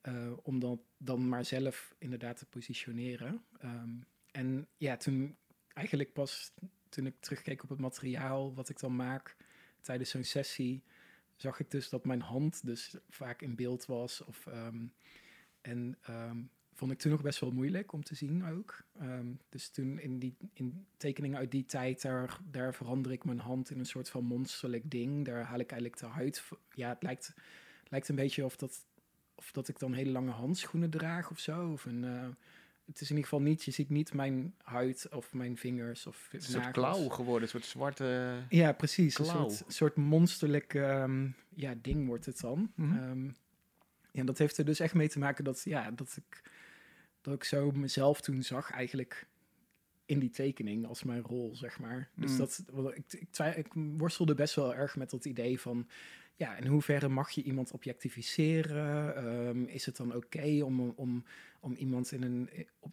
eh, 0.00 0.32
om 0.42 0.58
dan, 0.58 0.82
dan 0.96 1.28
maar 1.28 1.44
zelf 1.44 1.94
inderdaad 1.98 2.36
te 2.36 2.46
positioneren. 2.46 3.44
Ehm, 3.58 3.90
en 4.30 4.66
ja, 4.76 4.96
toen 4.96 5.36
eigenlijk 5.74 6.12
pas 6.12 6.52
toen 6.88 7.06
ik 7.06 7.14
terugkeek 7.20 7.62
op 7.62 7.68
het 7.68 7.78
materiaal 7.78 8.54
wat 8.54 8.68
ik 8.68 8.78
dan 8.78 8.96
maak 8.96 9.36
tijdens 9.80 10.10
zo'n 10.10 10.24
sessie, 10.24 10.82
zag 11.36 11.60
ik 11.60 11.70
dus 11.70 11.88
dat 11.88 12.04
mijn 12.04 12.20
hand 12.20 12.66
dus 12.66 12.96
vaak 13.08 13.42
in 13.42 13.54
beeld 13.54 13.86
was. 13.86 14.24
Of, 14.24 14.46
ehm, 14.46 14.86
en 15.60 15.98
ehm, 16.02 16.42
vond 16.78 16.90
ik 16.92 16.98
toen 16.98 17.10
nog 17.12 17.22
best 17.22 17.40
wel 17.40 17.50
moeilijk 17.50 17.92
om 17.92 18.04
te 18.04 18.14
zien 18.14 18.44
ook. 18.44 18.82
Ehm, 18.98 19.26
dus 19.48 19.70
toen 19.70 20.00
in 20.00 20.18
die 20.18 20.36
in 20.52 20.86
tekeningen 20.96 21.38
uit 21.38 21.50
die 21.50 21.64
tijd, 21.64 22.02
daar, 22.02 22.38
daar 22.50 22.74
verander 22.74 23.12
ik 23.12 23.24
mijn 23.24 23.38
hand 23.38 23.70
in 23.70 23.78
een 23.78 23.86
soort 23.86 24.08
van 24.08 24.24
monsterlijk 24.24 24.90
ding. 24.90 25.24
Daar 25.24 25.42
haal 25.42 25.58
ik 25.58 25.70
eigenlijk 25.70 26.00
de 26.00 26.06
huid. 26.06 26.44
Ja, 26.74 26.88
het 26.88 27.02
lijkt, 27.02 27.34
lijkt 27.88 28.08
een 28.08 28.14
beetje 28.14 28.44
of 28.44 28.56
dat, 28.56 28.84
of 29.34 29.52
dat 29.52 29.68
ik 29.68 29.78
dan 29.78 29.92
hele 29.92 30.10
lange 30.10 30.30
handschoenen 30.30 30.90
draag 30.90 31.30
of 31.30 31.38
zo. 31.38 31.72
Of 31.72 31.84
een, 31.84 32.04
eh, 32.04 32.28
het 32.86 33.00
is 33.00 33.10
in 33.10 33.16
ieder 33.16 33.30
geval 33.30 33.40
niet, 33.40 33.64
je 33.64 33.70
ziet 33.70 33.90
niet 33.90 34.14
mijn 34.14 34.54
huid 34.62 35.08
of 35.10 35.32
mijn 35.32 35.56
vingers 35.56 36.06
of 36.06 36.28
Het 36.30 36.42
is 36.42 36.54
een 36.54 36.62
soort 36.62 36.72
klauw 36.72 37.08
geworden, 37.08 37.42
een 37.42 37.48
soort 37.48 37.64
zwarte... 37.64 38.36
Ja, 38.48 38.72
precies. 38.72 39.18
Een 39.18 39.24
Klauw. 39.24 39.48
soort, 39.48 39.72
soort 39.72 39.96
monsterlijk 39.96 40.74
ehm, 40.74 41.28
ja, 41.54 41.74
ding 41.82 42.06
wordt 42.06 42.26
het 42.26 42.40
dan. 42.40 42.72
Ehm, 42.76 43.30
ja, 44.12 44.24
dat 44.24 44.38
heeft 44.38 44.58
er 44.58 44.64
dus 44.64 44.80
echt 44.80 44.94
mee 44.94 45.08
te 45.08 45.18
maken 45.18 45.44
dat, 45.44 45.62
ja, 45.64 45.90
dat, 45.90 46.16
ik, 46.16 46.42
dat 47.20 47.34
ik 47.34 47.44
zo 47.44 47.70
mezelf 47.70 48.20
toen 48.20 48.42
zag 48.42 48.70
eigenlijk 48.70 49.26
in 50.06 50.18
die 50.18 50.30
tekening 50.30 50.86
als 50.86 51.02
mijn 51.02 51.22
rol, 51.22 51.56
zeg 51.56 51.78
maar. 51.78 52.10
Dus 52.14 52.30
Mm. 52.30 52.38
dat, 52.38 52.64
ik, 52.94 53.56
ik 53.56 53.66
worstelde 53.72 54.34
best 54.34 54.54
wel 54.54 54.74
erg 54.74 54.96
met 54.96 55.10
dat 55.10 55.24
idee 55.24 55.60
van... 55.60 55.88
Ja, 56.36 56.56
in 56.56 56.66
hoeverre 56.66 57.08
mag 57.08 57.30
je 57.30 57.42
iemand 57.42 57.70
objectificeren? 57.72 59.16
Ehm, 59.16 59.62
is 59.64 59.86
het 59.86 59.96
dan 59.96 60.14
oké 60.14 60.62
om, 60.64 60.92
om, 60.96 61.24
om 61.60 61.74
iemand 61.74 62.12
in, 62.12 62.22
een, 62.22 62.50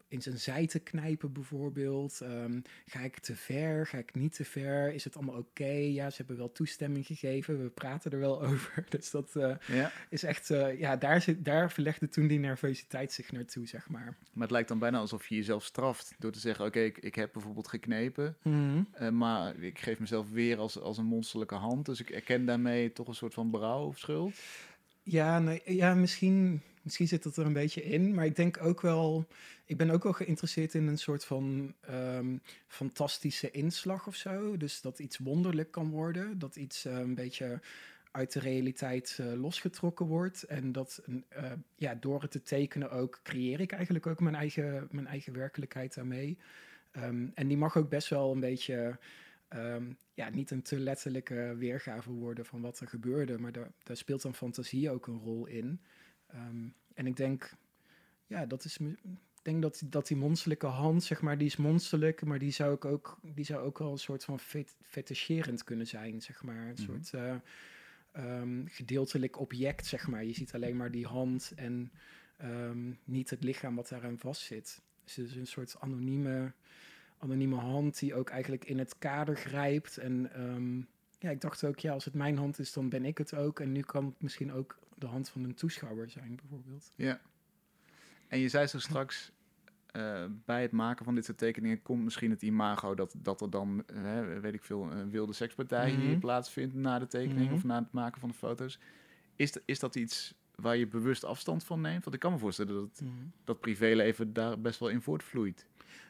in 0.07 0.21
zijn 0.21 0.37
zij 0.37 0.67
te 0.67 0.79
knijpen 0.79 1.31
bijvoorbeeld? 1.33 2.21
Ehm, 2.21 2.59
ga 2.85 2.99
ik 2.99 3.19
te 3.19 3.35
ver? 3.35 3.87
Ga 3.87 3.97
ik 3.97 4.15
niet 4.15 4.35
te 4.35 4.45
ver? 4.45 4.93
Is 4.93 5.03
het 5.03 5.15
allemaal 5.15 5.37
oké? 5.37 5.65
Ja, 5.71 6.09
ze 6.09 6.17
hebben 6.17 6.37
wel 6.37 6.51
toestemming 6.51 7.05
gegeven. 7.05 7.63
We 7.63 7.69
praten 7.69 8.11
er 8.11 8.19
wel 8.19 8.41
over. 8.47 8.85
Dus 8.89 9.11
dat 9.11 9.35
eh, 9.35 9.55
Ja, 9.67 9.91
is 10.09 10.23
echt... 10.23 10.49
eh, 10.49 10.79
ja, 10.79 10.95
daar, 10.95 11.21
zit, 11.21 11.45
daar 11.45 11.71
verlegde 11.71 12.09
toen 12.09 12.27
die 12.27 12.39
nervositeit 12.39 13.11
zich 13.11 13.31
naartoe, 13.31 13.67
zeg 13.67 13.89
maar. 13.89 14.17
maar 14.33 14.43
het 14.43 14.51
lijkt 14.51 14.67
dan 14.67 14.79
bijna 14.79 14.97
alsof 14.99 15.27
je 15.27 15.35
jezelf 15.35 15.63
straft 15.63 16.15
door 16.19 16.31
te 16.31 16.39
zeggen... 16.39 16.65
oké, 16.65 16.79
ik, 16.79 16.97
ik 16.97 17.15
heb 17.15 17.33
bijvoorbeeld 17.33 17.67
geknepen... 17.67 18.37
Eh, 18.93 19.09
maar 19.09 19.55
ik 19.59 19.79
geef 19.79 19.99
mezelf 19.99 20.29
weer 20.31 20.57
als, 20.57 20.79
als 20.79 20.97
een 20.97 21.05
monsterlijke 21.05 21.55
hand. 21.55 21.85
Dus 21.85 21.99
ik 21.99 22.09
erken 22.09 22.45
daarmee 22.45 22.93
toch 22.93 23.07
een 23.07 23.15
soort 23.15 23.33
van 23.33 23.51
berouw 23.51 23.85
of 23.85 23.97
schuld. 23.97 24.33
Ja, 25.03 25.39
nee, 25.39 25.61
ja 25.65 25.93
misschien, 25.93 26.61
misschien 26.85 27.07
zit 27.07 27.23
dat 27.23 27.37
er 27.37 27.45
een 27.45 27.53
beetje 27.53 27.83
in. 27.83 28.13
Maar 28.13 28.25
ik 28.25 28.35
denk 28.35 28.63
ook 28.63 28.81
wel... 28.81 29.27
Ik 29.65 29.77
ben 29.77 29.89
ook 29.89 30.03
wel 30.03 30.13
geïnteresseerd 30.13 30.73
in 30.73 30.87
een 30.87 30.97
soort 30.97 31.25
van 31.25 31.73
ehm, 31.81 32.37
fantastische 32.67 33.51
inslag 33.51 34.07
of 34.07 34.15
zo. 34.15 34.57
Dus 34.57 34.81
dat 34.81 34.99
iets 34.99 35.17
wonderlijk 35.17 35.71
kan 35.71 35.89
worden. 35.89 36.39
Dat 36.39 36.55
iets 36.55 36.85
eh, 36.85 36.97
een 36.97 37.15
beetje 37.15 37.59
uit 38.11 38.33
de 38.33 38.39
realiteit 38.39 39.17
eh, 39.19 39.33
losgetrokken 39.33 40.05
wordt. 40.05 40.43
En 40.43 40.71
dat 40.71 41.01
een, 41.05 41.25
eh, 41.29 41.51
ja, 41.75 41.95
door 41.95 42.21
het 42.21 42.31
te 42.31 42.41
tekenen 42.41 42.91
ook 42.91 43.19
creëer 43.23 43.59
ik 43.59 43.71
eigenlijk 43.71 44.07
ook 44.07 44.19
mijn 44.19 44.35
eigen, 44.35 44.87
mijn 44.91 45.07
eigen 45.07 45.33
werkelijkheid 45.33 45.93
daarmee. 45.93 46.37
Ehm, 46.91 47.27
en 47.33 47.47
die 47.47 47.57
mag 47.57 47.77
ook 47.77 47.89
best 47.89 48.09
wel 48.09 48.31
een 48.31 48.39
beetje 48.39 48.99
ehm, 49.47 49.83
ja, 50.13 50.29
niet 50.29 50.51
een 50.51 50.61
te 50.61 50.79
letterlijke 50.79 51.55
weergave 51.57 52.11
worden 52.11 52.45
van 52.45 52.61
wat 52.61 52.79
er 52.79 52.87
gebeurde, 52.87 53.37
maar 53.37 53.51
daar, 53.51 53.71
daar 53.83 53.97
speelt 53.97 54.21
dan 54.21 54.35
fantasie 54.35 54.91
ook 54.91 55.07
een 55.07 55.19
rol 55.19 55.45
in. 55.45 55.79
Ehm, 56.27 56.67
en 56.93 57.07
ik 57.07 57.15
denk, 57.15 57.53
ja, 58.27 58.45
dat 58.45 58.65
is. 58.65 58.77
Ik 58.77 59.51
denk 59.51 59.61
dat, 59.61 59.81
dat 59.85 60.07
die 60.07 60.17
monsterlijke 60.17 60.65
hand, 60.65 61.03
zeg 61.03 61.21
maar, 61.21 61.37
die 61.37 61.47
is 61.47 61.55
monsterlijk, 61.55 62.25
maar 62.25 62.39
die 62.39 62.51
zou 62.51 62.73
ik 62.73 62.85
ook, 62.85 63.17
die 63.21 63.45
zou 63.45 63.65
ook 63.65 63.77
wel 63.77 63.91
een 63.91 63.97
soort 63.97 64.23
van 64.23 64.39
fetischerend 64.81 65.63
kunnen 65.63 65.87
zijn, 65.87 66.21
zeg 66.21 66.43
maar. 66.43 66.67
Een 66.67 66.75
Mhm. 66.77 66.81
soort 66.81 67.13
eh, 67.13 67.35
ehm, 68.11 68.65
gedeeltelijk 68.65 69.39
object, 69.39 69.85
zeg 69.85 70.07
maar. 70.07 70.23
Je 70.23 70.33
ziet 70.33 70.53
alleen 70.53 70.77
maar 70.77 70.91
die 70.91 71.05
hand 71.05 71.53
en 71.55 71.91
ehm, 72.37 72.91
niet 73.03 73.29
het 73.29 73.43
lichaam 73.43 73.75
wat 73.75 73.89
daaraan 73.89 74.17
vastzit. 74.17 74.81
Dus 75.03 75.15
het 75.15 75.29
is 75.29 75.35
een 75.35 75.47
soort 75.47 75.75
anonieme, 75.79 76.51
anonieme 77.17 77.55
hand 77.55 77.99
die 77.99 78.15
ook 78.15 78.29
eigenlijk 78.29 78.65
in 78.65 78.79
het 78.79 78.97
kader 78.97 79.35
grijpt. 79.37 79.97
En 79.97 80.29
ja, 81.19 81.29
ik 81.29 81.41
dacht 81.41 81.63
ook, 81.63 81.79
ja, 81.79 81.93
als 81.93 82.05
het 82.05 82.13
mijn 82.13 82.37
hand 82.37 82.59
is, 82.59 82.73
dan 82.73 82.89
ben 82.89 83.05
ik 83.05 83.17
het 83.17 83.33
ook. 83.33 83.59
En 83.59 83.71
nu 83.71 83.81
kan 83.81 84.05
het 84.05 84.21
misschien 84.21 84.53
ook 84.53 84.79
de 84.95 85.05
hand 85.05 85.29
van 85.29 85.43
een 85.43 85.53
toeschouwer 85.55 86.09
zijn, 86.09 86.35
bijvoorbeeld. 86.35 86.91
Ja. 86.95 87.19
En 88.27 88.39
je 88.39 88.49
zei 88.49 88.67
zo 88.67 88.79
straks, 88.79 89.31
eh, 89.91 90.25
bij 90.45 90.61
het 90.61 90.71
maken 90.71 91.05
van 91.05 91.15
dit 91.15 91.25
soort 91.25 91.37
tekeningen 91.37 91.81
komt 91.81 92.03
misschien 92.03 92.29
het 92.31 92.41
imago 92.41 92.95
dat, 92.95 93.15
dat 93.17 93.41
er 93.41 93.49
dan, 93.49 93.83
weet 94.41 94.53
ik 94.53 94.63
veel, 94.63 94.91
een 94.91 95.09
wilde 95.09 95.33
sekspartij 95.33 95.91
Mhm. 95.91 95.99
hier 96.01 96.17
plaatsvindt 96.17 96.73
na 96.73 96.99
de 96.99 97.07
tekening 97.07 97.45
Mhm. 97.45 97.53
of 97.53 97.63
na 97.63 97.79
het 97.79 97.91
maken 97.91 98.19
van 98.19 98.29
de 98.29 98.35
foto's. 98.35 98.79
Is, 99.35 99.53
is 99.65 99.79
dat 99.79 99.95
iets 99.95 100.33
waar 100.55 100.77
je 100.77 100.87
bewust 100.87 101.23
afstand 101.23 101.63
van 101.63 101.81
neemt? 101.81 102.03
Want 102.03 102.15
ik 102.15 102.21
kan 102.21 102.31
me 102.31 102.37
voorstellen 102.39 102.73
dat 102.73 103.01
dat 103.43 103.59
privéleven 103.59 104.33
daar 104.33 104.61
best 104.61 104.79
wel 104.79 104.89
in 104.89 105.01
voortvloeit. 105.01 105.65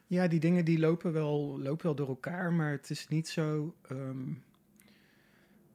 Ja, 0.07 0.27
die 0.27 0.39
dingen 0.39 0.65
die 0.65 0.79
lopen 0.79 1.13
wel, 1.13 1.59
lopen 1.59 1.85
wel 1.85 1.95
door 1.95 2.07
elkaar, 2.07 2.53
maar 2.53 2.71
het 2.71 2.89
is 2.89 3.07
niet 3.07 3.27
zo. 3.27 3.75
ehm, 3.87 4.33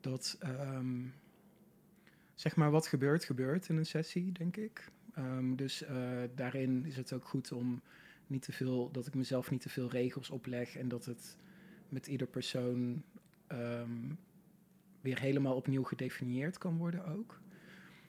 dat, 0.01 0.37
ehm, 0.41 0.99
zeg 2.41 2.57
maar, 2.57 2.71
wat 2.71 2.87
gebeurt, 2.87 3.25
gebeurt 3.25 3.69
in 3.69 3.77
een 3.77 3.87
sessie, 3.87 4.33
denk 4.33 4.57
ik. 4.57 4.91
Ehm, 5.15 5.55
dus 5.55 5.83
eh, 5.83 5.97
daarin 6.35 6.85
is 6.87 6.97
het 6.97 7.13
ook 7.13 7.25
goed 7.25 7.53
om 7.53 7.81
niet 8.27 8.43
te 8.43 8.53
veel, 8.53 8.91
dat 8.91 9.07
ik 9.07 9.15
mezelf 9.15 9.51
niet 9.51 9.61
te 9.61 9.69
veel 9.69 9.91
regels 9.91 10.31
opleg 10.31 10.77
en 10.77 10.89
dat 10.89 11.05
het 11.05 11.37
met 11.89 12.07
ieder 12.07 12.27
persoon 12.27 13.03
ehm, 13.47 14.13
weer 15.01 15.21
helemaal 15.21 15.55
opnieuw 15.55 15.83
gedefinieerd 15.83 16.59
kan 16.59 16.77
worden 16.77 17.05
ook. 17.05 17.41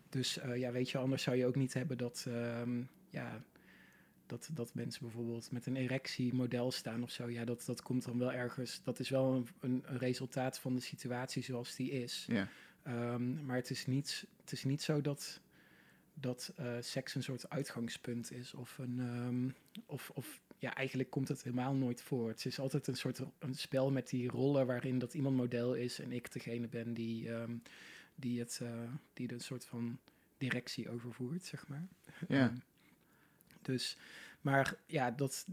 Dus 0.10 0.38
eh, 0.38 0.58
ja, 0.58 0.72
weet 0.72 0.90
je, 0.90 0.98
anders 0.98 1.24
zou 1.24 1.38
je 1.38 1.46
ook 1.46 1.56
niet 1.56 1.74
hebben 1.74 1.98
dat, 1.98 2.26
ehm, 2.28 2.82
ja, 3.10 3.44
dat, 4.26 4.50
dat 4.54 4.74
mensen 4.74 5.02
bijvoorbeeld 5.02 5.52
met 5.52 5.66
een 5.66 5.76
erectie 5.76 6.34
model 6.34 6.72
staan 6.72 7.04
of 7.04 7.12
zo. 7.12 7.30
Ja, 7.30 7.46
dat, 7.46 7.64
dat 7.66 7.82
komt 7.82 8.06
dan 8.06 8.18
wel 8.18 8.32
ergens. 8.32 8.84
Dat 8.84 9.00
is 9.00 9.10
wel 9.10 9.34
een, 9.34 9.48
een, 9.60 9.84
een 9.86 9.98
resultaat 9.98 10.60
van 10.60 10.76
de 10.76 10.82
situatie 10.82 11.44
zoals 11.44 11.76
die 11.76 11.92
is. 11.92 12.26
Ja. 12.28 12.48
Ehm, 12.84 13.46
maar 13.46 13.56
het 13.56 13.70
is, 13.70 13.86
niet, 13.86 14.28
het 14.40 14.52
is 14.52 14.64
niet 14.64 14.82
zo 14.82 15.02
dat, 15.02 15.42
dat 16.14 16.54
eh, 16.56 16.76
seks 16.80 17.16
een 17.16 17.24
soort 17.24 17.50
uitgangspunt 17.50 18.32
is. 18.32 18.54
Of, 18.54 18.78
een, 18.78 19.00
ehm, 19.00 19.50
of, 19.86 20.10
of 20.14 20.42
ja, 20.58 20.76
eigenlijk 20.76 21.10
komt 21.10 21.28
het 21.28 21.44
helemaal 21.44 21.74
nooit 21.74 22.02
voor. 22.02 22.28
Het 22.30 22.46
is 22.46 22.60
altijd 22.60 22.88
een 22.88 22.96
soort 22.96 23.22
een 23.40 23.56
spel 23.56 23.92
met 23.92 24.10
die 24.10 24.30
rollen 24.30 24.66
waarin 24.66 25.00
dat 25.00 25.14
iemand 25.14 25.36
model 25.36 25.74
is 25.74 26.00
en 26.00 26.12
ik 26.12 26.32
degene 26.32 26.68
ben 26.68 26.94
die, 26.94 27.34
ehm, 27.34 27.56
die, 28.16 28.40
het, 28.40 28.60
uh, 28.64 28.70
die 29.14 29.28
de 29.28 29.40
soort 29.40 29.66
van 29.66 30.00
directie 30.38 30.90
overvoert, 30.90 31.46
zeg 31.46 31.68
maar. 31.68 31.88
Ja. 32.28 32.54
Dus, 33.62 33.98
maar 34.42 34.76
ja, 34.86 35.12
dat, 35.12 35.48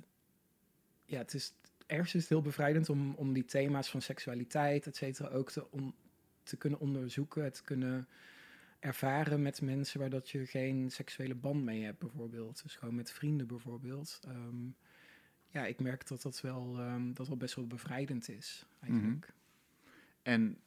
ja, 1.04 1.18
het 1.18 1.34
is, 1.34 1.52
ergens 1.86 2.14
is 2.14 2.20
het 2.20 2.30
heel 2.30 2.42
bevrijdend 2.42 2.88
om, 2.88 3.14
om 3.14 3.32
die 3.32 3.44
thema's 3.44 3.90
van 3.90 4.02
seksualiteit, 4.02 4.86
et 4.86 4.96
cetera, 4.96 5.28
ook 5.28 5.50
te, 5.50 5.70
om, 5.70 5.94
te 6.48 6.56
kunnen 6.56 6.80
onderzoeken, 6.80 7.44
het 7.44 7.62
kunnen 7.62 8.08
ervaren 8.80 9.42
met 9.42 9.61
mensen 9.61 10.00
waar 10.00 10.11
dat 10.11 10.30
je 10.30 10.46
geen 10.46 10.90
seksuele 10.90 11.34
band 11.34 11.64
mee 11.64 11.84
hebt, 11.84 11.98
bijvoorbeeld. 11.98 12.62
Dus 12.62 12.76
gewoon 12.76 12.94
met 12.94 13.11
vrienden 13.11 13.46
bijvoorbeeld. 13.46 14.20
Ehm, 14.24 14.66
ja, 15.48 15.66
ik 15.66 15.80
merk 15.80 16.08
dat 16.08 16.22
dat 16.22 16.40
wel, 16.40 16.80
um, 16.80 17.14
dat 17.14 17.26
wel 17.28 17.37
best 17.37 17.54
wel 17.54 17.66
bevrijdend 17.66 18.28
is, 18.28 18.66
eigenlijk. 18.80 19.32
En 20.22 20.58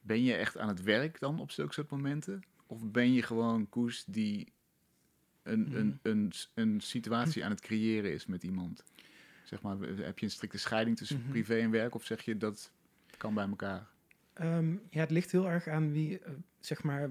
ben 0.00 0.22
je 0.22 0.34
echt 0.34 0.58
aan 0.58 0.68
het 0.68 0.82
werk 0.82 1.18
dan 1.18 1.40
op 1.40 1.50
zulke 1.50 1.72
soort 1.72 1.90
momenten? 1.90 2.42
Of 2.66 2.90
ben 2.90 3.12
je 3.12 3.22
gewoon 3.22 3.68
Koes 3.68 4.04
die 4.04 4.52
een, 5.42 5.76
een, 5.78 5.98
een, 6.02 6.32
een 6.54 6.80
situatie 6.80 7.44
aan 7.44 7.50
het 7.50 7.60
creëren 7.60 8.12
is 8.12 8.26
met 8.26 8.42
iemand? 8.42 8.84
Zeg 9.44 9.62
maar, 9.62 9.78
heb 9.78 10.18
je 10.18 10.24
een 10.24 10.32
strikte 10.32 10.58
scheiding 10.58 10.96
tussen 10.96 11.18
Mhm. 11.20 11.30
privé 11.30 11.58
en 11.58 11.70
werk? 11.70 11.94
Of 11.94 12.04
zeg 12.04 12.22
je 12.24 12.36
dat 12.36 12.72
kan 13.16 13.34
bij 13.34 13.46
elkaar? 13.48 13.90
Ehm, 14.32 14.72
ja, 14.90 15.00
het 15.00 15.10
ligt 15.10 15.32
heel 15.32 15.48
erg 15.48 15.68
aan 15.68 15.92
wie, 15.92 16.18
eh, 16.18 16.32
zeg 16.60 16.82
maar, 16.82 17.10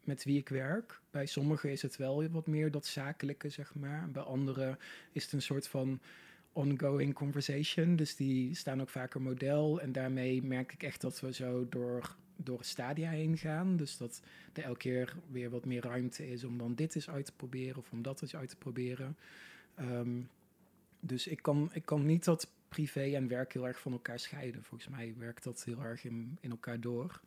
met 0.00 0.24
wie 0.24 0.38
ik 0.38 0.48
werk. 0.48 1.00
Bij 1.10 1.26
sommigen 1.26 1.70
is 1.70 1.82
het 1.82 1.96
wel 1.96 2.28
wat 2.28 2.46
meer 2.46 2.70
dat 2.70 2.86
zakelijke, 2.86 3.48
zeg 3.48 3.74
maar. 3.74 4.10
Bij 4.10 4.22
anderen 4.22 4.78
is 5.12 5.22
het 5.22 5.32
een 5.32 5.42
soort 5.42 5.68
van 5.68 6.00
ongoing 6.52 7.14
conversation. 7.14 7.96
Dus 7.96 8.16
die 8.16 8.54
staan 8.54 8.80
ook 8.80 8.88
vaker 8.88 9.22
model. 9.22 9.80
En 9.80 9.92
daarmee 9.92 10.42
merk 10.42 10.72
ik 10.72 10.82
echt 10.82 11.00
dat 11.00 11.20
we 11.20 11.32
zo 11.32 11.68
door, 11.68 12.16
door 12.36 12.64
stadia 12.64 13.10
heen 13.10 13.38
gaan. 13.38 13.76
Dus 13.76 13.96
dat 13.96 14.22
er 14.52 14.62
elke 14.62 14.78
keer 14.78 15.16
weer 15.30 15.50
wat 15.50 15.64
meer 15.64 15.82
ruimte 15.82 16.30
is 16.30 16.44
om 16.44 16.58
dan 16.58 16.74
dit 16.74 16.94
eens 16.94 17.10
uit 17.10 17.24
te 17.24 17.32
proberen 17.36 17.76
of 17.76 17.90
om 17.90 18.02
dat 18.02 18.22
eens 18.22 18.36
uit 18.36 18.48
te 18.48 18.56
proberen. 18.56 19.16
Ehm, 19.74 20.20
dus 21.00 21.26
ik 21.26 21.42
kan, 21.42 21.70
ik 21.72 21.84
kan 21.84 22.06
niet 22.06 22.24
dat 22.24 22.48
privé 22.74 23.14
en 23.14 23.28
werk 23.28 23.52
heel 23.52 23.66
erg 23.66 23.80
van 23.80 23.92
elkaar 23.92 24.18
scheiden. 24.18 24.64
Volgens 24.64 24.90
mij 24.90 25.14
werkt 25.18 25.44
dat 25.44 25.64
heel 25.64 25.82
erg 25.82 26.04
in, 26.04 26.38
in 26.40 26.50
elkaar 26.50 26.80
door. 26.80 27.20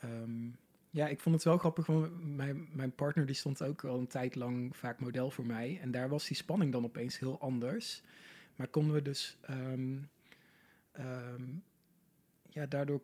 Ehm, 0.00 0.50
ja, 0.90 1.08
ik 1.08 1.20
vond 1.20 1.34
het 1.34 1.44
wel 1.44 1.58
grappig, 1.58 1.88
mijn, 2.20 2.68
mijn 2.72 2.94
partner 2.94 3.26
die 3.26 3.34
stond 3.34 3.62
ook 3.62 3.84
al 3.84 3.98
een 3.98 4.06
tijd 4.06 4.34
lang 4.34 4.76
vaak 4.76 5.00
model 5.00 5.30
voor 5.30 5.46
mij. 5.46 5.78
En 5.82 5.90
daar 5.90 6.08
was 6.08 6.26
die 6.26 6.36
spanning 6.36 6.72
dan 6.72 6.84
opeens 6.84 7.18
heel 7.18 7.40
anders. 7.40 8.02
Maar 8.56 8.68
konden 8.68 8.94
we 8.94 9.02
dus, 9.02 9.36
ehm, 9.40 9.98
ehm, 10.92 11.42
ja, 12.48 12.66
daardoor, 12.66 13.00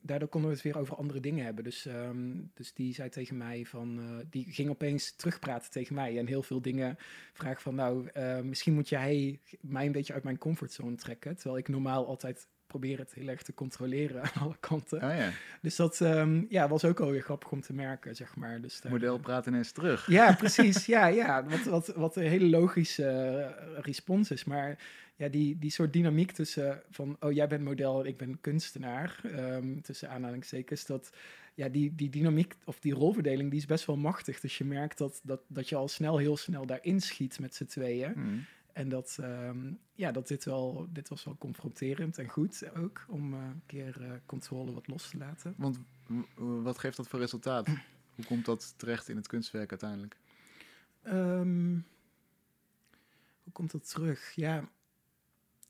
daardoor 0.00 0.28
konden 0.28 0.50
we 0.50 0.56
het 0.56 0.64
weer 0.64 0.78
over 0.78 0.96
andere 0.96 1.20
dingen 1.20 1.44
hebben. 1.44 1.64
Dus, 1.64 1.86
ehm, 1.86 2.34
dus 2.54 2.72
die 2.72 2.94
zei 2.94 3.08
tegen 3.08 3.36
mij 3.36 3.64
van, 3.64 3.98
eh, 3.98 4.26
die 4.30 4.52
ging 4.52 4.70
opeens 4.70 5.12
terugpraten 5.16 5.70
tegen 5.70 5.94
mij. 5.94 6.18
En 6.18 6.26
heel 6.26 6.42
veel 6.42 6.62
dingen 6.62 6.96
vragen 7.32 7.62
van, 7.62 7.74
nou, 7.74 8.08
eh, 8.08 8.40
misschien 8.40 8.74
moet 8.74 8.88
jij 8.88 9.40
mij 9.60 9.86
een 9.86 9.92
beetje 9.92 10.12
uit 10.12 10.24
mijn 10.24 10.38
comfortzone 10.38 10.96
trekken. 10.96 11.34
Terwijl 11.36 11.58
ik 11.58 11.68
normaal 11.68 12.06
altijd 12.06 12.48
probeer 12.68 12.98
het 12.98 13.14
heel 13.14 13.28
erg 13.28 13.42
te 13.42 13.54
controleren 13.54 14.22
aan 14.34 14.42
alle 14.42 14.56
kanten. 14.60 15.00
Ah 15.00 15.16
ja, 15.16 15.30
Dus 15.62 15.76
dat 15.76 16.00
ehm, 16.00 16.44
ja, 16.48 16.68
was 16.68 16.84
ook 16.84 17.00
alweer 17.00 17.22
grappig 17.22 17.50
om 17.50 17.60
te 17.60 17.72
merken, 17.72 18.16
zeg 18.16 18.36
maar. 18.36 18.60
Dus 18.60 18.80
daar- 18.80 18.92
model 18.92 19.18
praat 19.18 19.46
ineens 19.46 19.72
terug. 19.72 20.06
Ja, 20.06 20.32
precies. 20.44 20.86
ja, 20.86 21.06
ja. 21.06 21.44
Wat, 21.44 21.62
wat, 21.64 21.86
wat 21.86 22.16
een 22.16 22.22
hele 22.26 22.48
logische 22.48 23.04
eh, 23.08 23.78
respons 23.80 24.30
is. 24.30 24.44
Maar 24.44 24.78
ja, 25.16 25.28
die, 25.28 25.58
die 25.58 25.70
soort 25.70 25.92
dynamiek 25.92 26.32
tussen 26.32 26.82
van... 26.90 27.16
oh, 27.20 27.32
jij 27.32 27.48
bent 27.48 27.64
model 27.64 28.00
en 28.00 28.06
ik 28.06 28.16
ben 28.16 28.40
kunstenaar... 28.40 29.20
ehm, 29.24 29.80
tussen 29.80 30.10
aanhalingstekens, 30.10 30.86
dat... 30.86 31.10
Ja, 31.54 31.68
die, 31.68 31.94
die 31.94 32.10
dynamiek 32.10 32.54
of 32.64 32.78
die 32.80 32.94
rolverdeling, 32.94 33.50
die 33.50 33.58
is 33.58 33.66
best 33.66 33.86
wel 33.86 33.96
machtig. 33.96 34.40
Dus 34.40 34.58
je 34.58 34.64
merkt 34.64 34.98
dat, 34.98 35.20
dat, 35.22 35.40
dat 35.46 35.68
je 35.68 35.76
al 35.76 35.88
snel, 35.88 36.18
heel 36.18 36.36
snel 36.36 36.66
daarin 36.66 37.00
schiet 37.00 37.38
met 37.40 37.54
z'n 37.54 37.64
tweeën. 37.64 38.12
Hmm. 38.12 38.44
En 38.78 38.88
dat, 38.88 39.18
ehm, 39.20 39.72
ja, 39.92 40.12
dat 40.12 40.28
dit, 40.28 40.44
wel, 40.44 40.88
dit 40.90 41.08
was 41.08 41.24
wel 41.24 41.36
confronterend 41.38 42.18
en 42.18 42.28
goed 42.28 42.70
ook... 42.74 43.04
om 43.08 43.34
eh, 43.34 43.40
een 43.40 43.62
keer 43.66 44.02
eh, 44.02 44.10
controle 44.26 44.72
wat 44.72 44.86
los 44.86 45.10
te 45.10 45.16
laten. 45.16 45.54
Want 45.56 45.78
wat 46.36 46.78
geeft 46.78 46.96
dat 46.96 47.08
voor 47.08 47.18
resultaat? 47.18 47.66
Hoe 48.14 48.24
komt 48.24 48.44
dat 48.44 48.74
terecht 48.76 49.08
in 49.08 49.16
het 49.16 49.26
kunstwerk 49.26 49.70
uiteindelijk? 49.70 50.16
Ehm, 51.02 51.78
hoe 53.42 53.52
komt 53.52 53.70
dat 53.70 53.88
terug? 53.88 54.32
Ja. 54.34 54.68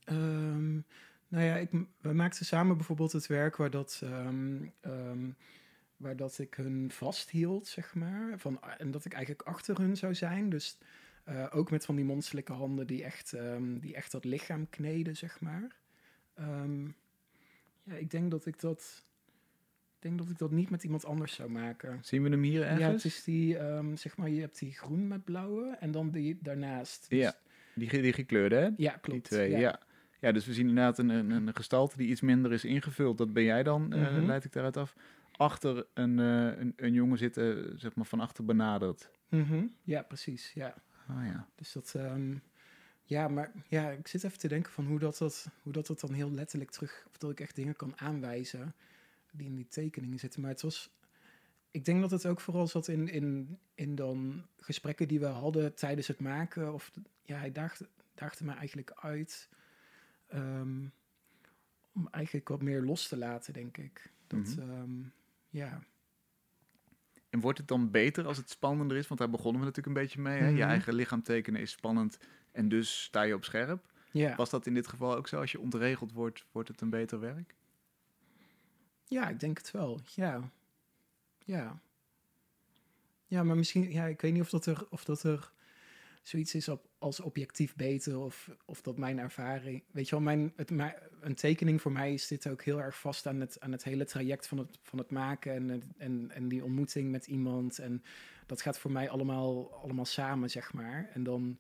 ehm, 0.04 0.72
nou 1.28 1.44
ja, 1.44 1.56
ik, 1.56 1.70
we 2.00 2.12
maakten 2.12 2.46
samen 2.46 2.76
bijvoorbeeld 2.76 3.12
het 3.12 3.26
werk 3.26 3.56
waar 3.56 3.70
dat, 3.70 4.02
waar 5.96 6.16
dat 6.16 6.38
ik 6.38 6.54
hun 6.54 6.90
vasthield, 6.90 7.66
zeg 7.66 7.94
maar. 7.94 8.38
Van, 8.38 8.62
en 8.62 8.90
dat 8.90 9.04
ik 9.04 9.12
eigenlijk 9.12 9.48
achter 9.48 9.78
hun 9.78 9.96
zou 9.96 10.14
zijn. 10.14 10.50
Dus 10.50 10.78
eh, 11.28 11.46
ook 11.50 11.70
met 11.70 11.84
van 11.84 11.96
die 11.96 12.04
monsterlijke 12.04 12.52
handen 12.52 12.86
die 12.86 13.04
echt, 13.04 13.32
ehm, 13.32 13.78
die 13.78 13.94
echt 13.94 14.12
dat 14.12 14.24
lichaam 14.24 14.68
kneden, 14.70 15.16
zeg 15.16 15.40
maar. 15.40 15.76
Ehm, 16.34 16.84
ja, 17.82 17.94
ik 17.94 18.10
denk 18.10 18.30
dat 18.30 18.46
ik 18.46 18.60
dat... 18.60 19.06
Ik 19.96 20.04
denk 20.04 20.18
dat 20.18 20.30
ik 20.30 20.38
dat 20.38 20.50
niet 20.50 20.70
met 20.70 20.84
iemand 20.84 21.04
anders 21.04 21.34
zou 21.34 21.50
maken. 21.50 21.98
Zien 22.02 22.22
we 22.22 22.28
hem 22.28 22.42
hier 22.42 22.62
ergens? 22.62 22.80
Ja, 22.80 22.90
het 22.90 23.04
is 23.04 23.24
die, 23.24 23.58
ehm, 23.58 23.96
zeg 23.96 24.16
maar, 24.16 24.28
je 24.28 24.40
hebt 24.40 24.58
die 24.58 24.72
groen 24.72 25.08
met 25.08 25.24
blauwe 25.24 25.76
en 25.80 25.90
dan 25.90 26.10
die 26.10 26.38
daarnaast. 26.42 27.06
Dus- 27.10 27.18
Ja, 27.18 27.34
die, 27.74 27.88
ge- 27.88 28.00
die 28.00 28.12
gekleurde, 28.12 28.56
hè? 28.56 28.68
ja 28.76 28.90
klopt. 28.92 29.10
Die 29.28 29.38
twee, 29.38 29.50
ja. 29.50 29.80
ja. 30.20 30.32
dus 30.32 30.46
we 30.46 30.52
zien 30.54 30.68
inderdaad 30.68 30.98
een, 30.98 31.08
een, 31.08 31.30
een 31.30 31.56
gestalte 31.56 31.96
die 31.96 32.08
iets 32.08 32.20
minder 32.20 32.52
is 32.52 32.64
ingevuld. 32.64 33.18
Dat 33.18 33.32
ben 33.32 33.42
jij 33.44 33.62
dan, 33.62 33.88
Mhm. 33.88 34.24
leid 34.26 34.44
ik 34.44 34.52
daaruit 34.52 34.76
af. 34.76 34.94
Achter 35.36 35.86
een, 35.94 36.18
eh, 36.18 36.58
een, 36.60 36.72
een 36.76 36.92
jongen 36.92 37.18
zitten, 37.18 37.78
zeg 37.78 37.94
maar, 37.94 38.06
van 38.06 38.20
achter 38.20 38.44
benaderd. 38.44 39.10
Mhm, 39.28 39.66
Ja, 39.82 40.02
precies. 40.02 40.52
Ja. 40.54 40.74
Ah 41.08 41.26
ja. 41.26 41.48
Dus 41.54 41.72
dat, 41.72 41.94
ehm, 41.94 42.36
ja, 43.04 43.28
maar 43.28 43.52
ja, 43.68 43.90
ik 43.90 44.06
zit 44.08 44.24
even 44.24 44.38
te 44.38 44.48
denken 44.48 44.72
van 44.72 44.86
hoe 44.86 44.98
dat, 44.98 45.18
dat, 45.18 45.48
hoe 45.62 45.72
dat, 45.72 45.86
dat 45.86 46.00
dan 46.00 46.12
heel 46.12 46.30
letterlijk 46.30 46.70
terug, 46.70 47.04
of 47.08 47.18
dat 47.18 47.30
ik 47.30 47.40
echt 47.40 47.54
dingen 47.56 47.76
kan 47.76 47.98
aanwijzen 47.98 48.74
die 49.30 49.46
in 49.46 49.54
die 49.54 49.68
tekeningen 49.68 50.18
zitten. 50.18 50.40
Maar 50.40 50.50
het 50.50 50.62
was, 50.62 50.90
ik 51.70 51.84
denk 51.84 52.00
dat 52.00 52.10
het 52.10 52.26
ook 52.26 52.40
vooral 52.40 52.66
zat 52.66 52.88
in, 52.88 53.08
in, 53.08 53.58
in 53.74 53.94
dan 53.94 54.46
gesprekken 54.60 55.08
die 55.08 55.20
we 55.20 55.26
hadden 55.26 55.74
tijdens 55.74 56.06
het 56.06 56.20
maken. 56.20 56.72
Of 56.74 56.90
ja, 57.22 57.38
hij 57.38 57.52
daagde, 57.52 57.88
daagde 58.14 58.44
me 58.44 58.52
eigenlijk 58.52 58.90
uit 58.92 59.48
ehm, 60.26 60.86
om 61.92 62.08
eigenlijk 62.10 62.48
wat 62.48 62.62
meer 62.62 62.82
los 62.82 63.08
te 63.08 63.16
laten, 63.16 63.52
denk 63.52 63.76
ik. 63.76 64.12
Dat, 64.26 64.40
Mhm. 64.56 64.60
ehm, 64.70 65.00
ja. 65.48 65.82
En 67.38 67.44
wordt 67.44 67.58
het 67.58 67.68
dan 67.68 67.90
beter 67.90 68.26
als 68.26 68.36
het 68.36 68.50
spannender 68.50 68.96
is? 68.96 69.06
Want 69.08 69.20
daar 69.20 69.30
begonnen 69.30 69.60
we 69.60 69.66
natuurlijk 69.66 69.96
een 69.96 70.02
beetje 70.02 70.20
mee. 70.20 70.38
Hè? 70.40 70.46
Je 70.46 70.52
Mhm. 70.52 70.68
eigen 70.68 70.94
lichaam 70.94 71.22
tekenen 71.22 71.60
is 71.60 71.70
spannend 71.70 72.18
en 72.52 72.68
dus 72.68 73.02
sta 73.02 73.22
je 73.22 73.34
op 73.34 73.44
scherp. 73.44 73.86
Ja. 74.10 74.36
Was 74.36 74.50
dat 74.50 74.66
in 74.66 74.74
dit 74.74 74.86
geval 74.86 75.16
ook 75.16 75.28
zo? 75.28 75.40
Als 75.40 75.52
je 75.52 75.60
ontregeld 75.60 76.12
wordt, 76.12 76.44
wordt 76.52 76.68
het 76.68 76.80
een 76.80 76.90
beter 76.90 77.20
werk? 77.20 77.54
Ja, 79.04 79.28
ik 79.28 79.40
denk 79.40 79.58
het 79.58 79.70
wel. 79.70 80.00
Ja. 80.14 80.50
Ja. 81.44 81.80
Ja, 83.26 83.42
maar 83.42 83.56
misschien, 83.56 83.92
ja, 83.92 84.04
ik 84.06 84.20
weet 84.20 84.32
niet 84.32 84.42
of 84.42 84.50
dat 84.50 84.66
er, 84.66 84.86
of 84.90 85.04
dat 85.04 85.22
er 85.22 85.52
zoiets 86.22 86.54
is 86.54 86.68
op, 86.68 86.87
als 86.98 87.20
objectief 87.20 87.76
beter 87.76 88.18
of, 88.18 88.50
of 88.64 88.82
dat 88.82 88.98
mijn 88.98 89.18
ervaring. 89.18 89.82
Weet 89.90 90.08
je 90.08 90.14
wel, 90.14 90.24
mijn, 90.24 90.52
het, 90.56 90.70
een 91.20 91.34
tekening 91.34 91.80
voor 91.80 91.92
mij 91.92 92.12
is 92.12 92.26
dit 92.26 92.48
ook 92.48 92.62
heel 92.62 92.80
erg 92.80 93.00
vast 93.00 93.26
aan 93.26 93.40
het, 93.40 93.60
aan 93.60 93.72
het 93.72 93.84
hele 93.84 94.04
traject 94.04 94.46
van 94.46 94.58
het, 94.58 94.78
van 94.82 94.98
het 94.98 95.10
maken 95.10 95.70
en, 95.70 95.82
en, 95.96 96.30
en 96.30 96.48
die 96.48 96.64
ontmoeting 96.64 97.10
met 97.10 97.26
iemand. 97.26 97.78
En 97.78 98.02
dat 98.46 98.62
gaat 98.62 98.78
voor 98.78 98.92
mij 98.92 99.08
allemaal, 99.10 99.72
allemaal 99.74 100.04
samen, 100.04 100.50
zeg 100.50 100.72
maar. 100.72 101.10
En 101.12 101.22
dan 101.22 101.58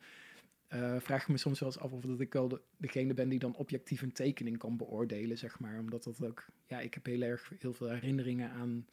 eh, 0.68 0.96
vraag 1.00 1.22
ik 1.22 1.28
me 1.28 1.36
soms 1.36 1.60
wel 1.60 1.68
eens 1.68 1.78
af 1.78 1.92
of 1.92 2.00
dat 2.00 2.20
ik 2.20 2.32
wel 2.32 2.48
de, 2.48 2.60
degene 2.76 3.14
ben 3.14 3.28
die 3.28 3.38
dan 3.38 3.56
objectief 3.56 4.02
een 4.02 4.12
tekening 4.12 4.58
kan 4.58 4.76
beoordelen, 4.76 5.38
zeg 5.38 5.58
maar. 5.60 5.78
Omdat 5.78 6.04
dat 6.04 6.24
ook, 6.24 6.46
ja, 6.66 6.80
ik 6.80 6.94
heb 6.94 7.06
heel 7.06 7.22
erg 7.22 7.52
heel 7.58 7.72
veel 7.72 7.88
herinneringen 7.88 8.50
aan, 8.50 8.86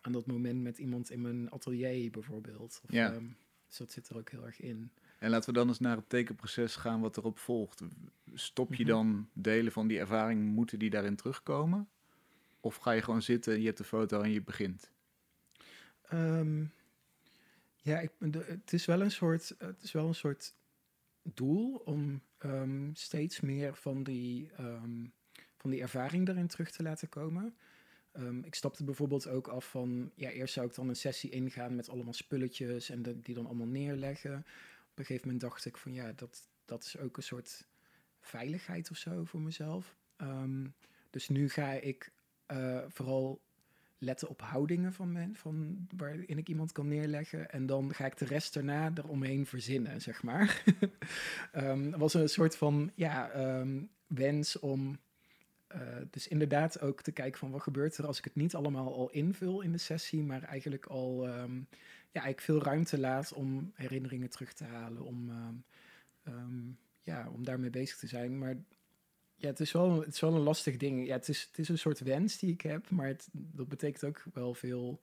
aan 0.00 0.12
dat 0.12 0.26
moment 0.26 0.62
met 0.62 0.78
iemand 0.78 1.10
in 1.10 1.20
mijn 1.20 1.50
atelier 1.50 2.10
bijvoorbeeld. 2.10 2.80
Of, 2.84 2.92
Ja. 2.92 3.12
ehm, 3.12 3.26
dus 3.68 3.76
dat 3.76 3.92
zit 3.92 4.08
er 4.08 4.16
ook 4.16 4.30
heel 4.30 4.46
erg 4.46 4.60
in. 4.60 4.90
En 5.22 5.30
laten 5.30 5.48
we 5.48 5.58
dan 5.58 5.68
eens 5.68 5.78
naar 5.78 5.96
het 5.96 6.08
tekenproces 6.08 6.76
gaan 6.76 7.00
wat 7.00 7.16
erop 7.16 7.38
volgt. 7.38 7.82
Stop 8.34 8.74
je 8.74 8.82
Mhm. 8.82 8.92
dan 8.92 9.28
delen 9.32 9.72
van 9.72 9.86
die 9.86 9.98
ervaring, 9.98 10.44
moeten 10.54 10.78
die 10.78 10.90
daarin 10.90 11.16
terugkomen? 11.16 11.88
Of 12.60 12.76
ga 12.76 12.90
je 12.90 13.02
gewoon 13.02 13.22
zitten, 13.22 13.60
je 13.60 13.66
hebt 13.66 13.78
de 13.78 13.84
foto 13.84 14.20
en 14.20 14.30
je 14.30 14.42
begint? 14.42 14.90
Ehm, 16.02 16.64
ja, 17.76 17.98
ik, 18.00 18.10
de, 18.18 18.44
het, 18.46 18.72
is 18.72 18.84
wel 18.84 19.00
een 19.00 19.10
soort, 19.10 19.54
het 19.58 19.82
is 19.82 19.92
wel 19.92 20.06
een 20.08 20.14
soort 20.14 20.54
doel 21.22 21.74
om 21.84 22.20
ehm, 22.38 22.90
steeds 22.92 23.40
meer 23.40 23.74
van 23.74 24.02
die, 24.02 24.50
ehm, 24.56 25.04
van 25.56 25.70
die 25.70 25.80
ervaring 25.80 26.28
erin 26.28 26.46
terug 26.46 26.70
te 26.70 26.82
laten 26.82 27.08
komen. 27.08 27.56
Ik 28.42 28.54
stapte 28.54 28.84
bijvoorbeeld 28.84 29.28
ook 29.28 29.48
af 29.48 29.70
van, 29.70 30.10
ja, 30.14 30.30
eerst 30.30 30.54
zou 30.54 30.66
ik 30.66 30.74
dan 30.74 30.88
een 30.88 30.96
sessie 30.96 31.30
ingaan 31.30 31.74
met 31.74 31.88
allemaal 31.88 32.12
spulletjes 32.12 32.90
en 32.90 33.02
de- 33.02 33.20
die 33.20 33.34
dan 33.34 33.46
allemaal 33.46 33.66
neerleggen. 33.66 34.44
Op 34.92 34.98
een 34.98 35.04
gegeven 35.04 35.26
moment 35.26 35.40
dacht 35.44 35.64
ik 35.64 35.76
van, 35.76 35.92
ja, 35.92 36.12
dat, 36.12 36.48
dat 36.64 36.84
is 36.84 36.98
ook 36.98 37.16
een 37.16 37.22
soort 37.22 37.66
veiligheid 38.20 38.90
of 38.90 38.96
zo 38.96 39.24
voor 39.24 39.40
mezelf. 39.40 39.96
Ehm, 40.16 40.66
dus 41.10 41.28
nu 41.28 41.48
ga 41.48 41.72
ik 41.72 42.12
eh, 42.46 42.78
vooral 42.88 43.40
letten 43.98 44.28
op 44.28 44.40
houdingen 44.40 44.92
van 44.92 45.12
men, 45.12 45.36
van 45.36 45.86
waarin 45.96 46.38
ik 46.38 46.48
iemand 46.48 46.72
kan 46.72 46.88
neerleggen. 46.88 47.50
En 47.50 47.66
dan 47.66 47.94
ga 47.94 48.06
ik 48.06 48.18
de 48.18 48.24
rest 48.24 48.54
daarna 48.54 48.92
eromheen 48.94 49.46
verzinnen, 49.46 50.00
zeg 50.00 50.22
maar. 50.22 50.62
Het 51.50 51.96
was 52.04 52.14
een 52.14 52.28
soort 52.28 52.56
van 52.56 52.90
ja, 52.94 53.30
ehm, 53.30 53.82
wens 54.06 54.58
om 54.58 54.98
eh, 55.66 55.80
dus 56.10 56.28
inderdaad 56.28 56.80
ook 56.80 57.02
te 57.02 57.12
kijken 57.12 57.38
van 57.38 57.50
wat 57.50 57.62
gebeurt 57.62 57.96
er 57.96 58.06
als 58.06 58.18
ik 58.18 58.24
het 58.24 58.34
niet 58.34 58.54
allemaal 58.54 58.94
al 58.94 59.10
invul 59.10 59.60
in 59.60 59.72
de 59.72 59.78
sessie, 59.78 60.22
maar 60.22 60.42
eigenlijk 60.42 60.86
al 60.86 61.28
eigenlijk 62.20 62.40
veel 62.40 62.62
ruimte 62.62 62.98
laat 62.98 63.32
om 63.32 63.72
herinneringen 63.74 64.30
terug 64.30 64.52
te 64.52 64.64
halen, 64.64 65.02
om, 65.02 65.30
ehm, 65.30 65.54
ehm, 66.22 66.70
ja, 67.02 67.28
om 67.28 67.44
daarmee 67.44 67.70
bezig 67.70 67.96
te 67.96 68.06
zijn. 68.06 68.38
Maar 68.38 68.56
ja, 69.34 69.48
het 69.48 69.60
is 69.60 69.72
wel, 69.72 70.00
het 70.00 70.14
is 70.14 70.20
wel 70.20 70.34
een 70.34 70.40
lastig 70.40 70.76
ding. 70.76 71.06
Ja, 71.06 71.12
het, 71.12 71.28
is, 71.28 71.42
het 71.42 71.58
is 71.58 71.68
een 71.68 71.78
soort 71.78 72.00
wens 72.00 72.38
die 72.38 72.52
ik 72.52 72.60
heb, 72.60 72.90
maar 72.90 73.06
het, 73.06 73.28
dat 73.32 73.68
betekent 73.68 74.04
ook 74.04 74.24
wel 74.32 74.54
veel 74.54 75.00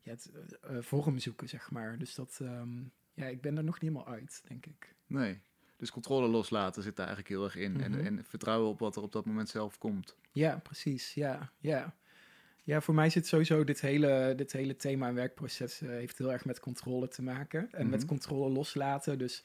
ja, 0.00 0.10
het, 0.10 0.30
eh, 0.60 0.76
vorm 0.80 1.18
zoeken, 1.18 1.48
zeg 1.48 1.70
maar. 1.70 1.98
Dus 1.98 2.14
dat, 2.14 2.38
ehm, 2.42 2.82
ja, 3.14 3.26
ik 3.26 3.40
ben 3.40 3.56
er 3.56 3.64
nog 3.64 3.80
niet 3.80 3.90
helemaal 3.90 4.14
uit, 4.14 4.42
denk 4.48 4.66
ik. 4.66 4.94
Nee. 5.06 5.40
Dus 5.76 5.90
controle 5.90 6.28
loslaten 6.28 6.82
zit 6.82 6.96
daar 6.96 7.06
eigenlijk 7.06 7.36
heel 7.36 7.44
erg 7.44 7.56
in. 7.56 7.72
Mhm. 7.72 7.82
en, 7.82 8.04
en 8.04 8.24
vertrouwen 8.24 8.70
op 8.70 8.78
wat 8.78 8.96
er 8.96 9.02
op 9.02 9.12
dat 9.12 9.24
moment 9.24 9.48
zelf 9.48 9.78
komt. 9.78 10.16
Ja, 10.32 10.58
precies. 10.58 11.14
Ja, 11.14 11.52
ja. 11.58 11.94
Ja, 12.64 12.80
voor 12.80 12.94
mij 12.94 13.10
zit 13.10 13.26
sowieso 13.26 13.64
dit 13.64 13.80
hele, 13.80 14.32
dit 14.36 14.52
hele 14.52 14.76
thema 14.76 15.08
en 15.08 15.14
werkproces 15.14 15.80
eh, 15.80 15.88
heeft 15.88 16.18
heel 16.18 16.32
erg 16.32 16.44
met 16.44 16.60
controle 16.60 17.08
te 17.08 17.22
maken. 17.22 17.72
En 17.72 17.88
met 17.88 17.98
Mhm. 18.00 18.08
controle 18.08 18.50
loslaten. 18.52 19.18
Dus 19.18 19.44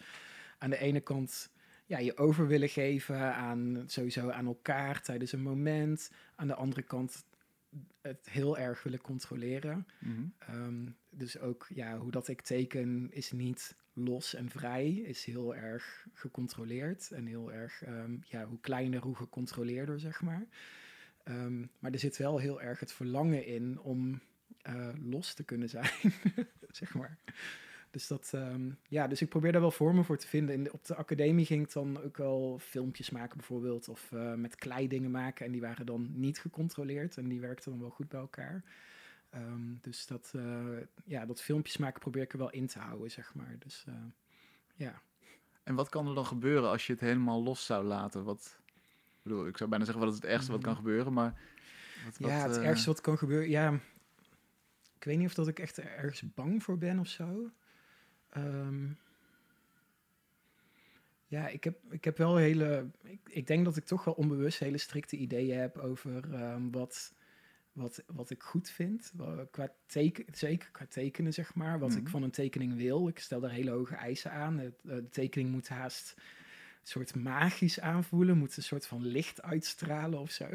aan 0.58 0.70
de 0.70 0.78
ene 0.78 1.00
kant 1.00 1.52
ja, 1.86 1.98
je 1.98 2.18
over 2.18 2.48
willen 2.48 2.70
geven 2.70 3.34
aan 3.36 3.84
sowieso 3.86 4.30
aan 4.30 4.46
elkaar 4.46 5.02
tijdens 5.02 5.32
een 5.32 5.42
moment. 5.42 6.12
Aan 6.36 6.48
de 6.48 6.56
andere 6.56 6.82
kant 6.82 7.26
het 8.02 8.30
heel 8.30 8.58
erg 8.58 8.84
willen 8.84 9.02
controleren. 9.02 9.88
Mhm. 10.00 10.22
Ehm, 10.40 10.86
dus 11.10 11.40
ook 11.40 11.68
ja, 11.74 11.98
hoe 11.98 12.12
dat 12.12 12.28
ik 12.28 12.42
teken 12.42 13.08
is 13.12 13.32
niet 13.32 13.76
los 13.94 14.34
en 14.36 14.50
vrij, 14.50 14.92
is 14.92 15.26
heel 15.26 15.56
erg 15.56 16.08
gecontroleerd 16.14 17.12
en 17.12 17.26
heel 17.26 17.54
erg, 17.54 17.84
ehm, 17.84 18.18
ja, 18.22 18.46
hoe 18.46 18.60
kleiner, 18.60 19.02
hoe 19.02 19.16
gecontroleerder, 19.16 20.00
zeg 20.00 20.22
maar. 20.22 20.48
Ehm, 21.30 21.60
maar 21.80 21.92
er 21.92 22.00
zit 22.00 22.18
wel 22.18 22.38
heel 22.38 22.62
erg 22.62 22.80
het 22.80 22.92
verlangen 22.92 23.46
in 23.46 23.80
om 23.80 24.22
eh, 24.62 24.90
los 25.04 25.34
te 25.34 25.44
kunnen 25.44 25.70
zijn, 25.70 25.92
zeg 26.72 26.94
maar. 26.94 27.18
Dus 27.92 28.08
dat, 28.08 28.32
ehm, 28.34 28.72
ja, 28.88 29.08
dus 29.08 29.22
ik 29.22 29.30
probeer 29.30 29.52
daar 29.52 29.62
wel 29.62 29.72
vormen 29.72 30.06
voor 30.06 30.18
te 30.18 30.28
vinden. 30.28 30.56
In 30.56 30.64
de, 30.64 30.72
op 30.72 30.86
de 30.86 30.96
academie 30.96 31.46
ging 31.46 31.64
ik 31.64 31.72
dan 31.74 32.04
ook 32.04 32.18
wel 32.18 32.60
filmpjes 32.60 33.10
maken 33.10 33.38
bijvoorbeeld, 33.38 33.90
of 33.90 34.12
eh, 34.12 34.34
met 34.34 34.56
klei 34.56 34.88
dingen 34.88 35.12
maken. 35.12 35.46
En 35.46 35.52
die 35.52 35.62
waren 35.62 35.86
dan 35.86 36.10
niet 36.14 36.40
gecontroleerd 36.40 37.18
en 37.18 37.28
die 37.28 37.40
werkten 37.40 37.72
dan 37.72 37.80
wel 37.80 37.90
goed 37.90 38.10
bij 38.10 38.20
elkaar. 38.20 38.64
Ehm, 39.30 39.76
dus 39.82 40.08
dat, 40.08 40.32
eh, 40.36 40.78
ja, 41.06 41.26
dat 41.26 41.42
filmpjes 41.42 41.78
maken 41.78 42.00
probeer 42.00 42.24
ik 42.24 42.32
er 42.32 42.40
wel 42.40 42.52
in 42.52 42.68
te 42.68 42.80
houden, 42.80 43.12
zeg 43.12 43.36
maar. 43.36 43.56
Dus 43.60 43.86
ja. 44.76 45.02
En 45.64 45.76
wat 45.76 45.90
kan 45.90 46.08
er 46.08 46.16
dan 46.16 46.26
gebeuren 46.26 46.70
als 46.70 46.88
je 46.88 46.94
het 46.94 47.02
helemaal 47.02 47.44
los 47.44 47.66
zou 47.66 47.86
laten? 47.86 48.24
Wat, 48.24 48.59
bedoel, 49.30 49.48
ik 49.48 49.58
zou 49.58 49.70
bijna 49.70 49.86
zeggen 49.86 50.04
wat 50.04 50.14
is 50.14 50.20
het 50.20 50.30
ergste 50.30 50.52
wat 50.52 50.62
kan 50.62 50.72
Mhm. 50.74 50.82
gebeuren, 50.82 51.14
maar... 51.14 51.34
Wat, 52.06 52.18
wat, 52.18 52.30
ja, 52.32 52.48
het 52.48 52.58
eh, 52.58 52.66
ergste 52.68 52.90
wat 52.90 53.02
kan 53.02 53.18
gebeuren, 53.18 53.50
ja... 53.50 53.80
Ik 54.98 55.06
weet 55.06 55.18
niet 55.18 55.28
of 55.28 55.34
dat 55.34 55.48
ik 55.48 55.60
echt 55.60 55.80
ergens 55.80 56.34
bang 56.34 56.64
voor 56.64 56.78
ben 56.78 57.00
of 57.00 57.08
zo. 57.08 57.50
Ehm, 58.30 58.88
ja, 61.28 61.48
ik 61.48 61.64
heb, 61.64 61.78
ik 61.90 62.04
heb 62.04 62.18
wel 62.18 62.36
hele... 62.36 62.90
Ik, 63.04 63.20
ik 63.30 63.48
denk 63.48 63.66
dat 63.66 63.76
ik 63.78 63.86
toch 63.86 64.04
wel 64.04 64.14
onbewust 64.14 64.60
hele 64.60 64.78
strikte 64.78 65.18
ideeën 65.18 65.58
heb 65.60 65.78
over 65.78 66.34
ehm, 66.34 66.70
wat, 66.72 67.14
wat, 67.72 68.04
wat 68.08 68.30
ik 68.30 68.44
goed 68.44 68.70
vind. 68.70 69.14
Qua 69.52 69.74
teken, 69.86 70.26
zeker 70.32 70.70
qua 70.72 70.86
tekenen, 70.86 71.34
zeg 71.34 71.56
maar. 71.56 71.80
Wat 71.80 71.96
ik 71.96 72.02
Mhm. 72.02 72.12
van 72.12 72.24
een 72.24 72.32
tekening 72.32 72.76
wil. 72.76 73.08
Ik 73.08 73.20
stel 73.20 73.40
daar 73.40 73.52
hele 73.52 73.72
hoge 73.72 73.96
eisen 73.96 74.32
aan. 74.32 74.60
Eh, 74.60 74.68
de 74.82 75.10
tekening 75.10 75.50
moet 75.52 75.68
haast 75.70 76.16
soort 76.84 77.16
magisch 77.16 77.80
aanvoelen. 77.80 78.38
Moet 78.38 78.58
een 78.58 78.64
soort 78.64 78.88
van 78.88 79.06
licht 79.06 79.42
uitstralen 79.42 80.20
of 80.20 80.32
zo. 80.32 80.46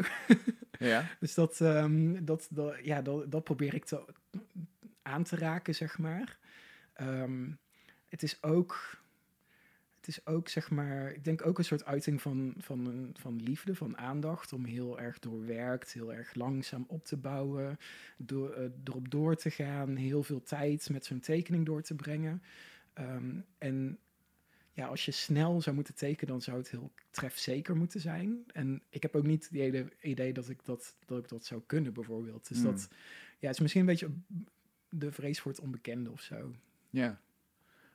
Ja, 0.79 1.11
Dus 1.21 1.35
dat, 1.35 1.61
ehm, 1.61 2.25
dat, 2.25 2.47
dat, 2.51 2.77
ja, 2.83 3.03
dat, 3.03 3.31
dat 3.31 3.45
probeer 3.45 3.75
ik 3.75 3.85
te, 3.85 4.05
aan 5.03 5.25
te 5.25 5.37
raken, 5.37 5.75
zeg 5.75 5.99
maar. 5.99 6.39
Ehm, 6.93 7.51
het 8.09 8.23
is 8.23 8.43
ook, 8.43 9.03
het 9.97 10.09
is 10.09 10.27
ook, 10.27 10.49
zeg 10.49 10.71
maar, 10.71 11.13
ik 11.13 11.25
denk 11.25 11.47
ook 11.47 11.59
een 11.59 11.65
soort 11.65 11.85
uiting 11.85 12.23
van, 12.23 12.55
van, 12.59 13.11
van 13.13 13.43
liefde, 13.43 13.75
van 13.75 13.97
aandacht, 13.97 14.53
om 14.53 14.65
heel 14.65 15.01
erg 15.01 15.19
doorwerkt, 15.19 15.93
heel 15.93 16.15
erg 16.15 16.35
langzaam 16.35 16.85
op 16.89 17.05
te 17.05 17.17
bouwen, 17.17 17.79
door, 18.17 18.53
eh, 18.53 18.65
erop 18.85 19.11
door 19.11 19.37
te 19.37 19.51
gaan, 19.51 19.97
heel 19.97 20.23
veel 20.23 20.43
tijd 20.43 20.91
met 20.91 21.05
zo'n 21.05 21.21
tekening 21.21 21.67
door 21.67 21.83
te 21.83 21.95
brengen. 21.95 22.43
Ehm, 22.93 23.41
en 23.59 23.99
ja, 24.77 24.87
als 24.87 25.05
je 25.05 25.11
snel 25.11 25.61
zou 25.63 25.75
moeten 25.77 25.95
tekenen, 25.95 26.31
dan 26.33 26.43
zou 26.43 26.59
het 26.59 26.71
heel 26.71 26.93
trefzeker 27.11 27.77
moeten 27.77 28.01
zijn. 28.01 28.45
En 28.53 28.83
ik 28.89 29.03
heb 29.03 29.15
ook 29.17 29.27
niet 29.27 29.45
het 29.45 29.53
idee, 29.53 29.89
idee 30.01 30.33
dat, 30.33 30.49
ik 30.49 30.65
dat, 30.65 30.97
dat 31.07 31.19
ik 31.19 31.29
dat 31.29 31.45
zou 31.45 31.63
kunnen, 31.67 31.93
bijvoorbeeld. 31.93 32.49
Dus 32.49 32.57
Hmm. 32.63 32.67
dat 32.71 32.89
ja, 33.39 33.47
het 33.47 33.55
is 33.57 33.61
misschien 33.61 33.81
een 33.81 33.87
beetje 33.87 34.11
de 34.89 35.13
vrees 35.13 35.41
voor 35.41 35.51
het 35.51 35.61
onbekende 35.61 36.11
of 36.11 36.21
zo. 36.21 36.55
ja. 36.91 37.21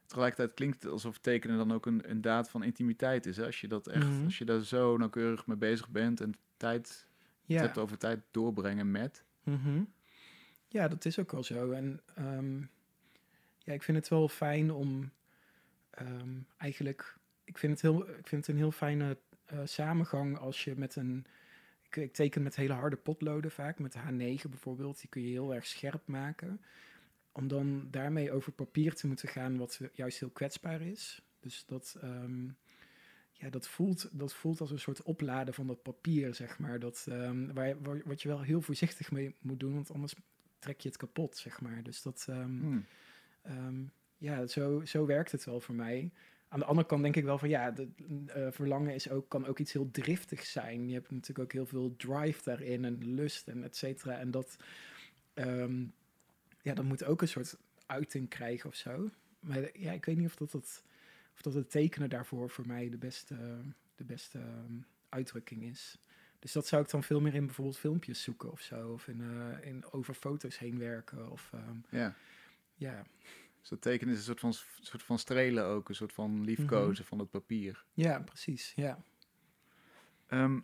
Tegelijkertijd 0.05 0.53
klinkt 0.53 0.83
het 0.83 0.91
alsof 0.91 1.17
tekenen 1.17 1.57
dan 1.57 1.71
ook 1.71 1.85
een, 1.85 2.09
een 2.09 2.21
daad 2.21 2.49
van 2.49 2.63
intimiteit 2.63 3.25
is. 3.25 3.37
Hè? 3.37 3.45
Als 3.45 3.61
je 3.61 3.67
dat 3.67 3.87
echt, 3.87 4.05
Mhm. 4.07 4.23
als 4.23 4.37
je 4.37 4.45
daar 4.45 4.63
zo 4.63 4.97
nauwkeurig 4.97 5.47
mee 5.47 5.57
bezig 5.57 5.89
bent 5.89 6.21
en 6.21 6.33
tijd, 6.57 7.07
het 7.45 7.59
hebt 7.59 7.77
over 7.77 7.97
tijd 7.97 8.19
doorbrengen 8.31 8.91
met. 8.91 9.23
Mhm. 9.43 9.83
Ja, 10.67 10.87
dat 10.87 11.05
is 11.05 11.19
ook 11.19 11.31
wel 11.31 11.43
zo. 11.43 11.71
En 11.71 11.99
ehm, 12.15 12.59
ja, 13.57 13.73
ik 13.73 13.83
vind 13.83 13.97
het 13.97 14.07
wel 14.07 14.27
fijn 14.27 14.71
om 14.71 15.11
ehm, 15.99 16.29
eigenlijk. 16.57 17.17
Ik 17.43 17.57
vind 17.57 17.71
het, 17.71 17.81
heel, 17.81 18.09
ik 18.09 18.27
vind 18.27 18.45
het 18.45 18.47
een 18.47 18.61
heel 18.61 18.71
fijne 18.71 19.17
eh, 19.45 19.59
samengang 19.63 20.37
als 20.37 20.63
je 20.63 20.75
met 20.75 20.95
een. 20.95 21.25
Ik, 21.81 21.95
ik 21.95 22.13
teken 22.13 22.43
met 22.43 22.55
hele 22.55 22.73
harde 22.73 22.95
potloden 22.95 23.51
vaak, 23.51 23.79
met 23.79 23.97
H9 23.97 24.49
bijvoorbeeld. 24.49 24.99
Die 24.99 25.09
kun 25.09 25.21
je 25.21 25.29
heel 25.29 25.53
erg 25.53 25.65
scherp 25.65 26.07
maken. 26.07 26.61
Om 27.31 27.47
dan 27.47 27.87
daarmee 27.91 28.31
over 28.31 28.51
papier 28.51 28.95
te 28.95 29.07
moeten 29.07 29.29
gaan, 29.29 29.57
wat 29.57 29.79
juist 29.93 30.19
heel 30.19 30.29
kwetsbaar 30.29 30.81
is. 30.81 31.21
Dus 31.39 31.65
dat. 31.65 31.97
ehm, 32.01 32.47
ja, 33.31 33.49
dat 33.49 33.67
voelt, 33.67 34.09
dat 34.11 34.33
voelt 34.33 34.61
als 34.61 34.71
een 34.71 34.79
soort 34.79 35.03
opladen 35.03 35.53
van 35.53 35.67
dat 35.67 35.81
papier, 35.81 36.35
zeg 36.35 36.59
maar. 36.59 36.79
Dat, 36.79 37.05
ehm, 37.09 37.53
waar, 37.53 37.81
waar, 37.81 38.01
wat 38.05 38.21
je 38.21 38.27
wel 38.27 38.41
heel 38.41 38.61
voorzichtig 38.61 39.11
mee 39.11 39.35
moet 39.39 39.59
doen, 39.59 39.73
want 39.73 39.91
anders 39.91 40.15
trek 40.59 40.81
je 40.81 40.87
het 40.87 40.97
kapot, 40.97 41.37
zeg 41.37 41.61
maar. 41.61 41.83
Dus 41.83 42.01
dat, 42.01 42.25
Hmm. 42.29 42.85
Ja, 44.19 44.47
zo, 44.47 44.85
zo 44.85 45.05
werkt 45.05 45.31
het 45.31 45.45
wel 45.45 45.59
voor 45.59 45.75
mij. 45.75 46.11
Aan 46.47 46.59
de 46.59 46.65
andere 46.65 46.87
kant 46.87 47.03
denk 47.03 47.15
ik 47.15 47.23
wel 47.23 47.37
van 47.37 47.49
ja, 47.49 47.71
de, 47.71 47.87
eh, 48.27 48.47
verlangen 48.51 48.93
is 48.93 49.09
ook, 49.09 49.29
kan 49.29 49.45
ook 49.45 49.59
iets 49.59 49.73
heel 49.73 49.91
driftigs 49.91 50.51
zijn. 50.51 50.87
Je 50.87 50.93
hebt 50.93 51.11
natuurlijk 51.11 51.39
ook 51.39 51.51
heel 51.51 51.65
veel 51.65 51.95
drive 51.97 52.43
daarin 52.43 52.85
en 52.85 53.13
lust 53.13 53.47
en 53.47 53.63
et 53.63 53.75
cetera. 53.75 54.19
En 54.19 54.31
dat, 54.31 54.57
ehm, 55.33 55.85
ja, 56.61 56.73
dat 56.73 56.85
moet 56.85 57.03
ook 57.03 57.21
een 57.21 57.27
soort 57.27 57.57
uiting 57.85 58.29
krijgen 58.29 58.69
of 58.69 58.75
zo. 58.75 59.09
Maar 59.39 59.79
ja, 59.79 59.91
ik 59.91 60.05
weet 60.05 60.17
niet 60.17 60.27
of 60.27 60.35
dat, 60.35 60.51
dat, 60.51 60.83
of 61.33 61.41
dat 61.41 61.53
het 61.53 61.71
tekenen 61.71 62.09
daarvoor 62.09 62.49
voor 62.49 62.67
mij 62.67 62.89
de 62.89 62.97
beste, 62.97 63.35
de 63.95 64.03
beste 64.03 64.37
ehm, 64.37 64.73
uitdrukking 65.09 65.63
is. 65.63 65.97
Dus 66.39 66.51
dat 66.51 66.67
zou 66.67 66.83
ik 66.83 66.89
dan 66.89 67.03
veel 67.03 67.21
meer 67.21 67.33
in 67.33 67.45
bijvoorbeeld 67.45 67.77
filmpjes 67.77 68.23
zoeken 68.23 68.51
of 68.51 68.61
zo. 68.61 68.89
Of 68.89 69.07
in, 69.07 69.21
eh, 69.21 69.67
in 69.67 69.91
over 69.91 70.13
foto's 70.13 70.59
heen 70.59 70.77
werken. 70.77 71.31
Of 71.31 71.49
ehm, 71.53 71.77
Ja. 71.89 72.15
ja. 72.75 73.05
Dus 73.59 73.69
dat 73.69 73.81
tekenen 73.81 74.13
is 74.13 74.19
een 74.19 74.25
soort 74.25 74.39
van, 74.39 74.53
soort 74.81 75.03
van 75.03 75.19
strelen 75.19 75.65
ook, 75.65 75.89
een 75.89 75.95
soort 75.95 76.13
van 76.13 76.43
liefkozen 76.43 76.91
Mhm. 77.01 77.03
van 77.03 77.19
het 77.19 77.29
papier. 77.29 77.85
Ja, 77.93 78.19
precies. 78.19 78.73
Ja. 78.75 79.03
Ehm, 80.27 80.59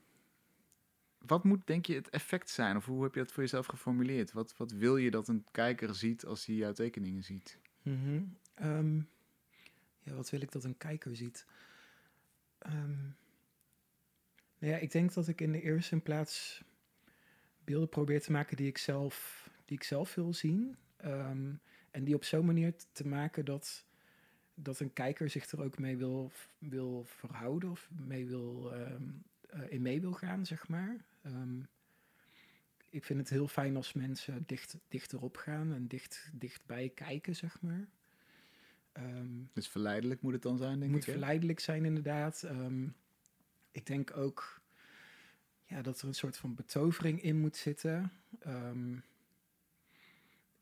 wat 1.17 1.43
moet, 1.43 1.67
denk 1.67 1.85
je, 1.85 1.93
het 1.95 2.09
effect 2.09 2.49
zijn? 2.49 2.75
Of 2.77 2.85
hoe 2.85 3.03
heb 3.03 3.13
je 3.13 3.19
dat 3.19 3.31
voor 3.31 3.43
jezelf 3.43 3.65
geformuleerd? 3.65 4.31
Wat, 4.31 4.57
wat 4.57 4.71
wil 4.71 4.97
je 4.97 5.11
dat 5.11 5.27
een 5.27 5.45
kijker 5.51 5.95
ziet 5.95 6.25
als 6.25 6.45
hij 6.45 6.55
jouw 6.55 6.71
tekeningen 6.73 7.23
ziet? 7.23 7.59
Mhm. 7.81 8.23
Ehm, 8.53 8.95
ja, 10.03 10.13
wat 10.13 10.29
wil 10.29 10.41
ik 10.41 10.51
dat 10.51 10.63
een 10.63 10.77
kijker 10.77 11.15
ziet? 11.15 11.45
Ehm, 12.57 13.01
nou 14.59 14.73
ja, 14.73 14.77
ik 14.77 14.91
denk 14.91 15.13
dat 15.13 15.27
ik 15.27 15.41
in 15.41 15.51
de 15.51 15.61
eerste 15.61 15.99
plaats 15.99 16.63
beelden 17.63 17.89
probeer 17.89 18.21
te 18.21 18.31
maken 18.31 18.57
die 18.57 18.67
ik 18.67 18.77
zelf, 18.77 19.47
die 19.65 19.77
ik 19.77 19.83
zelf 19.83 20.15
wil 20.15 20.33
zien. 20.33 20.77
Ehm, 20.97 21.53
en 21.95 22.03
die 22.03 22.15
op 22.15 22.23
zo'n 22.23 22.45
manier 22.45 22.73
te 22.91 23.07
maken 23.07 23.45
dat, 23.45 23.85
dat 24.53 24.79
een 24.79 24.93
kijker 24.93 25.29
zich 25.29 25.51
er 25.51 25.61
ook 25.63 25.77
mee 25.79 25.97
wil, 25.97 26.31
wil 26.57 27.03
verhouden 27.03 27.69
of 27.69 27.89
mee 27.91 28.25
wil, 28.25 28.73
ehm, 28.73 29.03
eh, 29.49 29.71
in 29.71 29.81
mee 29.81 30.01
wil 30.01 30.13
gaan, 30.13 30.45
zeg 30.45 30.67
maar. 30.67 31.05
Ehm, 31.21 31.59
ik 32.89 33.03
vind 33.03 33.19
het 33.19 33.29
heel 33.29 33.47
fijn 33.47 33.75
als 33.75 33.93
mensen 33.93 34.43
dicht, 34.45 34.77
dichterop 34.87 35.37
gaan 35.37 35.73
en 35.73 35.87
dicht, 35.87 36.29
dichtbij 36.33 36.89
kijken, 36.89 37.35
zeg 37.35 37.61
maar. 37.61 37.87
Ehm, 38.91 39.43
Dus 39.53 39.67
verleidelijk 39.67 40.21
moet 40.21 40.33
het 40.33 40.41
dan 40.41 40.57
zijn, 40.57 40.79
denk 40.79 40.91
moet 40.91 40.99
ik. 41.01 41.05
hè? 41.05 41.11
verleidelijk 41.11 41.59
zijn, 41.59 41.85
inderdaad. 41.85 42.47
Ik 43.71 43.85
denk 43.85 44.17
ook 44.17 44.61
ja, 45.65 45.81
dat 45.81 46.01
er 46.01 46.07
een 46.07 46.13
soort 46.15 46.37
van 46.37 46.55
betovering 46.55 47.21
in 47.21 47.39
moet 47.39 47.57
zitten. 47.57 48.11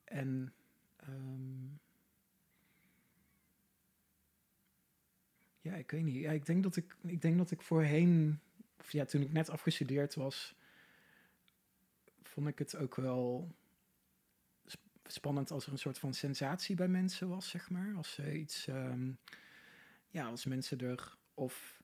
En 0.04 0.54
ehm, 1.08 1.66
ja, 5.62 5.74
ik 5.76 5.92
weet 5.92 6.04
niet. 6.04 6.16
Ja, 6.16 6.32
ik 6.32 6.46
denk 6.46 6.63
dat 6.63 6.76
ik, 6.76 6.96
ik 7.02 7.22
denk 7.22 7.38
dat 7.38 7.52
ik 7.52 7.62
voorheen, 7.62 8.39
of 8.80 8.92
ja, 8.92 9.06
toen 9.06 9.22
ik 9.22 9.32
net 9.32 9.50
afgestudeerd 9.50 10.16
was, 10.16 10.56
vond 12.22 12.48
ik 12.48 12.60
het 12.60 12.76
ook 12.76 12.96
wel 12.96 13.56
sp- 14.66 14.88
spannend 15.04 15.52
als 15.52 15.66
er 15.66 15.72
een 15.72 15.78
soort 15.78 16.00
van 16.00 16.13
sensatie 16.13 16.76
bij 16.76 16.88
mensen 16.88 17.30
was, 17.30 17.50
zeg 17.50 17.70
maar. 17.70 17.96
Als 17.96 18.13
ze 18.13 18.38
iets, 18.38 18.68
ehm, 18.68 19.12
ja, 20.10 20.26
als 20.28 20.46
mensen 20.46 20.80
er 20.80 21.18
of 21.34 21.83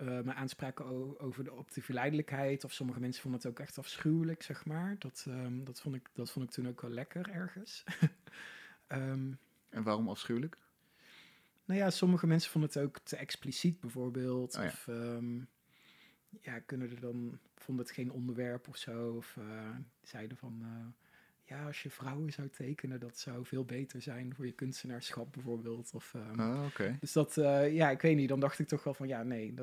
eh, 0.00 0.20
me 0.20 0.34
aanspraken 0.34 0.84
over 1.20 1.44
de, 1.44 1.52
op 1.52 1.72
de 1.72 1.82
verleidelijkheid, 1.82 2.64
of 2.64 2.72
sommige 2.72 3.00
mensen 3.00 3.22
vonden 3.22 3.40
het 3.40 3.50
ook 3.50 3.58
echt 3.58 3.78
afschuwelijk, 3.78 4.42
zeg 4.42 4.64
maar. 4.64 4.96
Dat, 4.98 5.24
ehm, 5.28 5.64
dat, 5.64 5.80
vond, 5.80 5.94
ik, 5.94 6.08
dat 6.12 6.30
vond 6.30 6.44
ik 6.44 6.50
toen 6.50 6.68
ook 6.68 6.80
wel 6.80 6.90
lekker 6.90 7.30
ergens. 7.30 7.84
Ehm, 8.86 9.32
En 9.68 9.82
waarom 9.82 10.08
afschuwelijk? 10.08 10.58
nou 11.64 11.80
ja, 11.80 11.90
sommige 11.90 12.26
mensen 12.26 12.50
vonden 12.50 12.70
het 12.70 12.82
ook 12.82 12.98
te 12.98 13.16
expliciet 13.16 13.80
bijvoorbeeld. 13.80 14.56
Oh 14.56 14.62
ja. 14.62 14.68
Of 14.68 14.88
ehm, 14.88 15.40
ja, 16.40 16.58
kunnen 16.58 16.90
er 16.90 17.00
dan, 17.00 17.38
vonden 17.54 17.84
het 17.84 17.94
geen 17.94 18.10
onderwerp 18.10 18.68
of 18.68 18.76
zo. 18.76 19.12
Of 19.12 19.36
eh, 19.36 19.76
zeiden 20.02 20.36
van, 20.36 20.58
eh, 20.62 21.08
ja, 21.50 21.66
als 21.66 21.82
je 21.82 21.90
vrouwen 21.90 22.32
zou 22.32 22.48
tekenen, 22.48 23.00
dat 23.00 23.18
zou 23.18 23.46
veel 23.46 23.64
beter 23.64 24.02
zijn 24.02 24.34
voor 24.34 24.46
je 24.46 24.52
kunstenaarschap 24.52 25.32
bijvoorbeeld. 25.32 25.90
Of, 25.94 26.14
ehm, 26.14 26.64
oké. 26.64 26.96
Dus 27.00 27.12
dat, 27.12 27.36
eh, 27.36 27.74
ja, 27.74 27.90
ik 27.90 28.00
weet 28.00 28.16
niet, 28.16 28.28
dan 28.28 28.40
dacht 28.40 28.58
ik 28.58 28.68
toch 28.68 28.84
wel 28.84 28.94
van, 28.94 29.08
ja, 29.08 29.22
nee, 29.22 29.54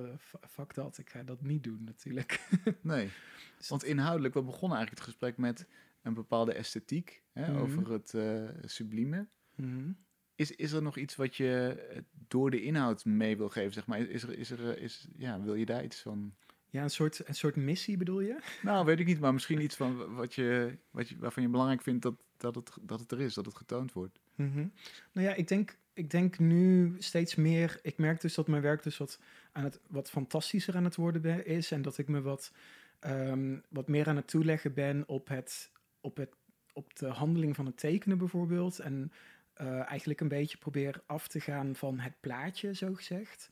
fuck 0.49 0.73
dat, 0.73 0.97
ik 0.97 1.09
ga 1.09 1.23
dat 1.23 1.41
niet 1.41 1.63
doen 1.63 1.83
natuurlijk. 1.83 2.39
Nee. 2.81 3.09
Dus 3.57 3.69
Want 3.69 3.83
inhoudelijk, 3.83 4.33
we 4.33 4.41
begonnen 4.41 4.77
eigenlijk 4.77 5.05
het 5.05 5.15
gesprek 5.15 5.37
met 5.37 5.67
een 6.01 6.13
bepaalde 6.13 6.53
esthetiek 6.53 7.23
hè, 7.33 7.51
Mhm. 7.51 7.61
over 7.61 7.91
het 7.91 8.13
eh, 8.13 8.49
sublieme. 8.65 9.27
Mhm. 9.55 9.91
Is, 10.35 10.51
is 10.51 10.71
er 10.71 10.81
nog 10.81 10.97
iets 10.97 11.15
wat 11.15 11.35
je 11.35 11.85
eh, 11.91 12.01
door 12.27 12.51
de 12.51 12.61
inhoud 12.61 13.05
mee 13.05 13.37
wil 13.37 13.49
geven? 13.49 13.73
Zeg 13.73 13.85
maar? 13.87 13.99
Is 13.99 14.23
er, 14.23 14.37
is 14.37 14.51
er, 14.51 14.77
is, 14.77 15.07
ja, 15.17 15.41
wil 15.41 15.55
je 15.55 15.65
daar 15.65 15.83
iets 15.83 16.01
van? 16.01 16.35
Ja, 16.69 16.83
een 16.83 16.89
soort, 16.89 17.27
een 17.27 17.35
soort 17.35 17.55
missie 17.55 17.97
bedoel 17.97 18.21
je? 18.21 18.39
Nou, 18.61 18.85
weet 18.85 18.99
ik 18.99 19.05
niet, 19.05 19.19
maar 19.19 19.33
misschien 19.33 19.61
iets 19.61 19.75
van 19.75 20.15
wat 20.15 20.33
je, 20.33 20.77
wat 20.91 21.09
je, 21.09 21.17
waarvan 21.17 21.43
je 21.43 21.49
belangrijk 21.49 21.81
vindt 21.81 22.01
dat, 22.01 22.15
dat, 22.37 22.55
het, 22.55 22.71
dat 22.81 22.99
het 22.99 23.11
er 23.11 23.21
is, 23.21 23.33
dat 23.33 23.45
het 23.45 23.55
getoond 23.55 23.93
wordt. 23.93 24.19
Mhm. 24.35 24.67
Nou 25.11 25.27
ja, 25.27 25.33
ik 25.33 25.47
denk, 25.47 25.77
ik 25.93 26.09
denk 26.09 26.39
nu 26.39 26.95
steeds 26.99 27.35
meer. 27.35 27.79
Ik 27.81 27.97
merk 27.97 28.21
dus 28.21 28.33
dat 28.33 28.47
mijn 28.47 28.61
werk 28.61 28.83
dus 28.83 28.97
wat, 28.97 29.19
aan 29.51 29.63
het, 29.63 29.79
wat 29.87 30.09
fantastischer 30.09 30.75
aan 30.75 30.83
het 30.83 30.95
worden 30.95 31.45
is. 31.45 31.71
En 31.71 31.81
dat 31.81 31.97
ik 31.97 32.07
me 32.07 32.21
wat, 32.21 32.51
ehm, 32.99 33.57
wat 33.69 33.87
meer 33.87 34.07
aan 34.07 34.15
het 34.15 34.27
toeleggen 34.27 34.73
ben 34.73 35.03
op, 35.07 35.27
het, 35.27 35.71
op, 36.01 36.17
het, 36.17 36.33
op 36.73 36.95
de 36.95 37.07
handeling 37.07 37.55
van 37.55 37.65
het 37.65 37.77
tekenen 37.77 38.17
bijvoorbeeld. 38.17 38.79
En 38.79 39.11
eh, 39.53 39.89
eigenlijk 39.89 40.21
een 40.21 40.27
beetje 40.27 40.57
probeer 40.57 41.01
af 41.05 41.27
te 41.27 41.39
gaan 41.39 41.75
van 41.75 41.99
het 41.99 42.13
plaatje, 42.19 42.75
zo 42.75 42.93
gezegd. 42.93 43.49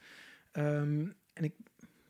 Ehm, 0.51 1.07
en 1.33 1.43
ik, 1.43 1.53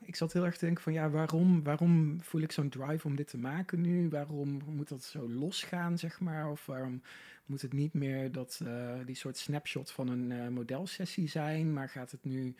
ik 0.05 0.15
zat 0.15 0.33
heel 0.33 0.45
erg 0.45 0.57
te 0.57 0.65
denken 0.65 0.83
van 0.83 0.93
ja, 0.93 1.09
waarom, 1.09 1.63
waarom 1.63 2.21
voel 2.21 2.41
ik 2.41 2.51
zo'n 2.51 2.69
drive 2.69 3.07
om 3.07 3.15
dit 3.15 3.27
te 3.27 3.37
maken 3.37 3.81
nu? 3.81 4.09
Waarom 4.09 4.61
moet 4.65 4.89
dat 4.89 5.03
zo 5.03 5.29
losgaan, 5.29 5.97
zeg 5.97 6.19
maar? 6.19 6.49
Of 6.49 6.65
waarom 6.65 7.01
moet 7.45 7.61
het 7.61 7.73
niet 7.73 7.93
meer 7.93 8.31
dat, 8.31 8.61
eh, 8.65 8.93
die 9.05 9.15
soort 9.15 9.37
snapshot 9.37 9.91
van 9.91 10.07
een 10.07 10.31
eh, 10.31 10.47
modelsessie 10.47 11.27
zijn, 11.27 11.73
maar 11.73 11.89
gaat 11.89 12.11
het 12.11 12.23
nu, 12.23 12.55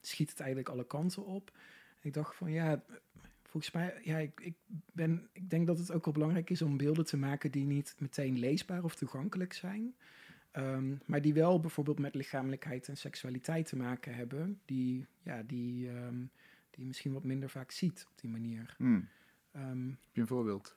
schiet 0.00 0.30
het 0.30 0.40
eigenlijk 0.40 0.68
alle 0.68 0.86
kanten 0.86 1.24
op? 1.24 1.52
Ik 2.00 2.12
dacht 2.12 2.36
van 2.36 2.52
ja, 2.52 2.82
volgens 3.42 3.72
mij, 3.72 4.00
ja, 4.02 4.18
ik, 4.18 4.40
ik, 4.40 4.54
ben, 4.92 5.28
ik 5.32 5.50
denk 5.50 5.66
dat 5.66 5.78
het 5.78 5.92
ook 5.92 6.04
wel 6.04 6.14
belangrijk 6.14 6.50
is 6.50 6.62
om 6.62 6.76
beelden 6.76 7.04
te 7.04 7.16
maken 7.16 7.50
die 7.50 7.64
niet 7.64 7.94
meteen 7.98 8.38
leesbaar 8.38 8.84
of 8.84 8.94
toegankelijk 8.94 9.52
zijn. 9.52 9.94
Ehm, 10.50 10.94
maar 11.04 11.22
die 11.22 11.34
wel 11.34 11.60
bijvoorbeeld 11.60 11.98
met 11.98 12.14
lichamelijkheid 12.14 12.88
en 12.88 12.96
seksualiteit 12.96 13.66
te 13.66 13.76
maken 13.76 14.14
hebben, 14.14 14.60
die, 14.64 15.06
ja, 15.22 15.42
die, 15.42 15.88
ehm, 15.88 16.24
die 16.80 16.88
je 16.88 16.94
misschien 16.94 17.12
wat 17.12 17.24
minder 17.24 17.50
vaak 17.50 17.70
ziet 17.70 18.06
op 18.10 18.20
die 18.20 18.30
manier. 18.30 18.74
Hmm. 18.76 19.08
Ehm, 19.52 19.88
Heb 19.88 19.98
je 20.12 20.20
een 20.20 20.26
voorbeeld? 20.26 20.76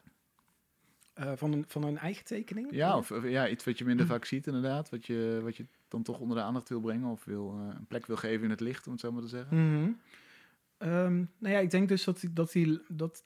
eh, 1.13 1.31
van, 1.35 1.53
een, 1.53 1.63
van 1.67 1.83
een 1.83 1.97
eigen 1.97 2.25
tekening? 2.25 2.67
Ja, 2.71 2.97
of 2.97 3.11
of 3.11 3.23
ja, 3.29 3.49
iets 3.49 3.63
wat 3.63 3.77
je 3.77 3.85
minder 3.85 4.05
vaak 4.13 4.25
ziet 4.25 4.47
inderdaad. 4.47 4.89
Wat 4.89 5.05
je, 5.05 5.39
wat 5.43 5.57
je 5.57 5.65
dan 5.87 6.03
toch 6.03 6.19
onder 6.19 6.37
de 6.37 6.43
aandacht 6.43 6.69
wil 6.69 6.79
brengen 6.81 7.09
of 7.11 7.23
wil, 7.25 7.51
eh, 7.59 7.75
een 7.75 7.85
plek 7.87 8.05
wil 8.05 8.15
geven 8.15 8.43
in 8.43 8.49
het 8.49 8.59
licht, 8.59 8.85
om 8.85 8.91
het 8.91 9.01
zo 9.01 9.11
maar 9.11 9.21
te 9.21 9.27
zeggen. 9.27 9.57
Mhm. 9.81 9.91
Ehm, 10.77 11.15
nou 11.37 11.53
ja, 11.53 11.59
ik 11.59 11.69
denk 11.71 11.87
dus 11.89 12.03
dat, 12.03 12.19
die- 12.19 12.33
dat, 12.33 12.51
die, 12.51 12.81
dat 12.87 13.23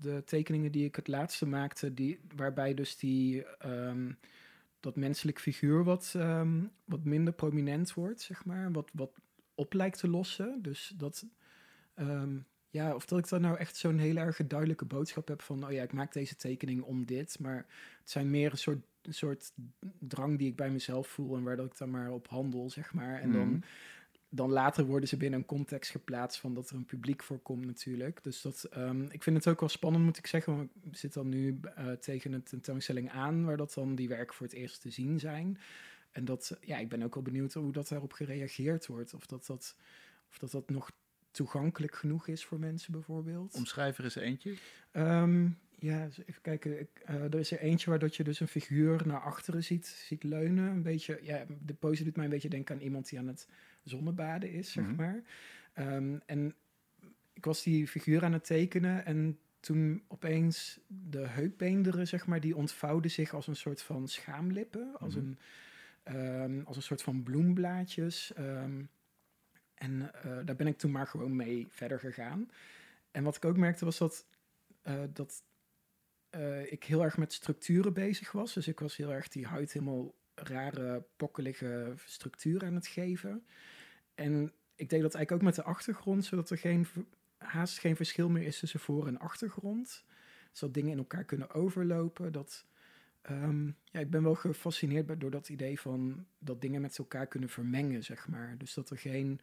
de 0.00 0.22
tekeningen 0.24 0.72
die 0.72 0.84
ik 0.84 0.96
het 0.96 1.08
laatste 1.08 1.46
maakte, 1.46 1.94
die, 1.94 2.20
waarbij 2.36 2.74
dus 2.74 2.96
die, 2.96 3.44
ehm, 3.44 4.12
dat 4.80 4.96
menselijk 4.96 5.40
figuur 5.40 5.84
wat, 5.84 6.14
wat 6.84 7.04
minder 7.04 7.32
prominent 7.32 7.94
wordt, 7.94 8.20
zeg 8.20 8.44
maar, 8.44 8.72
wat, 8.72 8.90
wat 8.94 9.10
op 9.54 9.72
lijkt 9.72 9.98
te 9.98 10.08
lossen. 10.08 10.62
Dus 10.62 10.92
dat, 10.96 11.26
ehm, 11.98 12.38
ja, 12.70 12.94
of 12.94 13.06
dat 13.06 13.18
ik 13.18 13.28
dan 13.28 13.40
nou 13.40 13.56
echt 13.58 13.76
zo'n 13.76 13.98
hele 13.98 14.20
erg 14.20 14.46
duidelijke 14.46 14.84
boodschap 14.84 15.28
heb 15.28 15.42
van, 15.42 15.64
oh 15.64 15.72
ja, 15.72 15.82
ik 15.82 15.92
maak 15.92 16.12
deze 16.12 16.36
tekening 16.36 16.82
om 16.82 17.04
dit, 17.06 17.38
maar 17.38 17.66
het 18.00 18.10
zijn 18.10 18.30
meer 18.30 18.50
een 18.50 18.58
soort, 18.58 18.84
een 19.02 19.14
soort 19.14 19.52
drang 19.98 20.38
die 20.38 20.48
ik 20.48 20.56
bij 20.56 20.70
mezelf 20.70 21.08
voel 21.08 21.36
en 21.36 21.42
waar 21.42 21.56
dat 21.56 21.66
ik 21.66 21.78
dan 21.78 21.90
maar 21.90 22.10
op 22.10 22.28
handel, 22.28 22.70
zeg 22.70 22.92
maar. 22.94 23.20
En 23.20 23.32
dan 23.32 23.48
Mhm. 23.48 23.60
dan 24.30 24.50
later 24.50 24.84
worden 24.84 25.08
ze 25.08 25.16
binnen 25.16 25.38
een 25.38 25.46
context 25.46 25.90
geplaatst 25.90 26.40
van 26.40 26.54
dat 26.54 26.70
er 26.70 26.76
een 26.76 26.84
publiek 26.84 27.22
voor 27.22 27.38
komt 27.38 27.66
natuurlijk. 27.66 28.22
Dus 28.22 28.42
dat, 28.42 28.64
ehm, 28.64 29.02
ik 29.10 29.22
vind 29.22 29.36
het 29.36 29.48
ook 29.48 29.60
wel 29.60 29.68
spannend 29.68 30.04
moet 30.04 30.18
ik 30.18 30.26
zeggen, 30.26 30.56
want 30.56 30.70
ik 30.82 30.96
zit 30.96 31.12
dan 31.12 31.28
nu 31.28 31.60
eh, 31.74 31.92
tegen 31.92 32.32
een 32.32 32.42
tentoonstelling 32.42 33.10
aan 33.10 33.44
waar 33.44 33.56
dat 33.56 33.74
dan 33.74 33.94
die 33.94 34.08
werken 34.08 34.34
voor 34.34 34.46
het 34.46 34.54
eerst 34.54 34.80
te 34.80 34.90
zien 34.90 35.18
zijn. 35.20 35.58
En 36.12 36.24
dat, 36.24 36.58
ja, 36.60 36.78
ik 36.78 36.88
ben 36.88 37.02
ook 37.02 37.14
wel 37.14 37.22
benieuwd 37.22 37.52
hoe 37.52 37.72
dat 37.72 37.88
daarop 37.88 38.12
gereageerd 38.12 38.86
wordt. 38.86 39.14
Of 39.14 39.26
dat 39.26 39.46
dat, 39.46 39.76
of 40.30 40.38
dat, 40.38 40.50
dat 40.50 40.70
nog 40.70 40.90
toegankelijk 41.38 41.94
genoeg 41.94 42.26
is 42.28 42.44
voor 42.44 42.58
mensen 42.58 42.92
bijvoorbeeld. 42.92 43.54
Omschrijf 43.54 43.98
er 43.98 44.04
eens 44.04 44.14
eentje. 44.14 44.54
Ehm, 44.90 45.48
ja, 45.78 46.04
eens 46.04 46.18
even 46.26 46.42
kijken. 46.42 46.80
Ik, 46.80 46.88
eh, 47.04 47.14
er 47.22 47.34
is 47.38 47.50
er 47.50 47.58
eentje 47.60 47.90
waar 47.90 47.98
dat 47.98 48.16
je 48.16 48.24
dus 48.24 48.40
een 48.40 48.48
figuur 48.48 49.06
naar 49.06 49.20
achteren 49.20 49.64
ziet, 49.64 49.86
ziet 49.86 50.22
leunen. 50.22 50.64
Een 50.70 50.82
beetje, 50.82 51.18
ja, 51.22 51.44
de 51.64 51.74
pose 51.74 52.04
doet 52.04 52.16
mij 52.16 52.24
een 52.24 52.30
beetje 52.30 52.48
denken 52.48 52.74
aan 52.74 52.80
iemand 52.82 53.08
die 53.08 53.18
aan 53.18 53.26
het 53.26 53.48
zonnebaden 53.84 54.52
is, 54.52 54.72
zeg 54.72 54.84
Mhm. 54.84 54.94
maar. 54.94 55.22
Ehm, 55.72 56.16
en 56.26 56.54
ik 57.32 57.44
was 57.44 57.62
die 57.62 57.88
figuur 57.88 58.24
aan 58.24 58.32
het 58.32 58.44
tekenen 58.44 59.04
en 59.06 59.38
toen 59.60 60.02
opeens 60.08 60.80
de 60.86 61.26
heupbeenderen, 61.26 62.06
zeg 62.08 62.26
maar, 62.26 62.40
die 62.40 62.56
ontvouwden 62.56 63.10
zich 63.10 63.34
als 63.34 63.46
een 63.46 63.56
soort 63.56 63.82
van 63.82 64.08
schaamlippen, 64.08 64.96
als, 64.98 65.14
Mhm. 65.14 65.24
een, 65.24 65.38
ehm, 66.02 66.60
als 66.64 66.76
een 66.76 66.82
soort 66.82 67.02
van 67.02 67.22
bloemblaadjes. 67.22 68.32
En 69.78 70.14
eh, 70.14 70.38
daar 70.44 70.56
ben 70.56 70.66
ik 70.66 70.78
toen 70.78 70.90
maar 70.90 71.06
gewoon 71.06 71.36
mee 71.36 71.66
verder 71.70 72.00
gegaan. 72.00 72.50
En 73.10 73.24
wat 73.24 73.36
ik 73.36 73.44
ook 73.44 73.56
merkte 73.56 73.84
was 73.84 73.98
dat, 73.98 74.26
eh, 74.82 75.02
dat 75.12 75.42
eh, 76.30 76.72
ik 76.72 76.84
heel 76.84 77.04
erg 77.04 77.16
met 77.16 77.32
structuren 77.32 77.92
bezig 77.92 78.32
was. 78.32 78.52
Dus 78.54 78.68
ik 78.68 78.80
was 78.80 78.96
heel 78.96 79.12
erg 79.12 79.28
die 79.28 79.46
huid 79.46 79.72
helemaal 79.72 80.14
rare, 80.34 81.04
pokkelige 81.16 81.94
structuur 82.04 82.64
aan 82.64 82.74
het 82.74 82.86
geven. 82.86 83.46
En 84.14 84.52
ik 84.74 84.88
deed 84.90 85.02
dat 85.02 85.14
eigenlijk 85.14 85.32
ook 85.32 85.42
met 85.42 85.54
de 85.54 85.62
achtergrond, 85.62 86.24
zodat 86.24 86.50
er 86.50 86.58
geen, 86.58 86.86
haast 87.36 87.78
geen 87.78 87.96
verschil 87.96 88.28
meer 88.28 88.42
is 88.42 88.58
tussen 88.58 88.80
voor- 88.80 89.06
en 89.06 89.18
achtergrond. 89.18 90.04
Zodat 90.52 90.74
dingen 90.74 90.90
in 90.90 90.98
elkaar 90.98 91.24
kunnen 91.24 91.50
overlopen. 91.50 92.32
Dat, 92.32 92.66
Ehm, 93.28 93.66
ja, 93.84 94.00
ik 94.00 94.10
ben 94.10 94.22
wel 94.22 94.34
gefascineerd 94.34 95.20
door 95.20 95.30
dat 95.30 95.48
idee 95.48 95.80
van 95.80 96.26
dat 96.38 96.60
dingen 96.60 96.80
met 96.80 96.98
elkaar 96.98 97.26
kunnen 97.26 97.48
vermengen, 97.48 98.04
zeg 98.04 98.28
maar. 98.28 98.54
Dus 98.58 98.74
dat 98.74 98.90
er 98.90 98.98
geen 98.98 99.40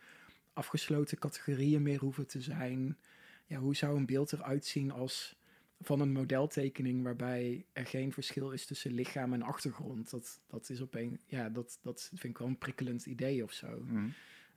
afgesloten 0.56 1.18
categorieën 1.18 1.82
meer 1.82 2.00
hoeven 2.00 2.28
te 2.28 2.42
zijn. 2.42 2.98
Ja, 3.46 3.58
hoe 3.58 3.76
zou 3.76 3.98
een 3.98 4.06
beeld 4.06 4.34
eruit 4.34 4.66
zien 4.66 4.92
als 4.92 5.36
van 5.80 6.00
een 6.00 6.12
modeltekening 6.12 7.04
waarbij 7.04 7.66
er 7.74 7.86
geen 7.86 8.14
verschil 8.14 8.52
is 8.52 8.66
tussen 8.66 8.94
lichaam 8.94 9.34
en 9.34 9.42
achtergrond? 9.42 10.10
Dat, 10.10 10.42
dat 10.48 10.70
is 10.70 10.82
opeens, 10.82 11.24
ja, 11.26 11.50
dat, 11.50 11.80
dat 11.82 12.10
vind 12.10 12.34
ik 12.34 12.38
wel 12.38 12.48
een 12.48 12.58
prikkelend 12.58 13.06
idee 13.06 13.44
of 13.44 13.52
zo. 13.52 13.84
Mhm. 13.84 14.08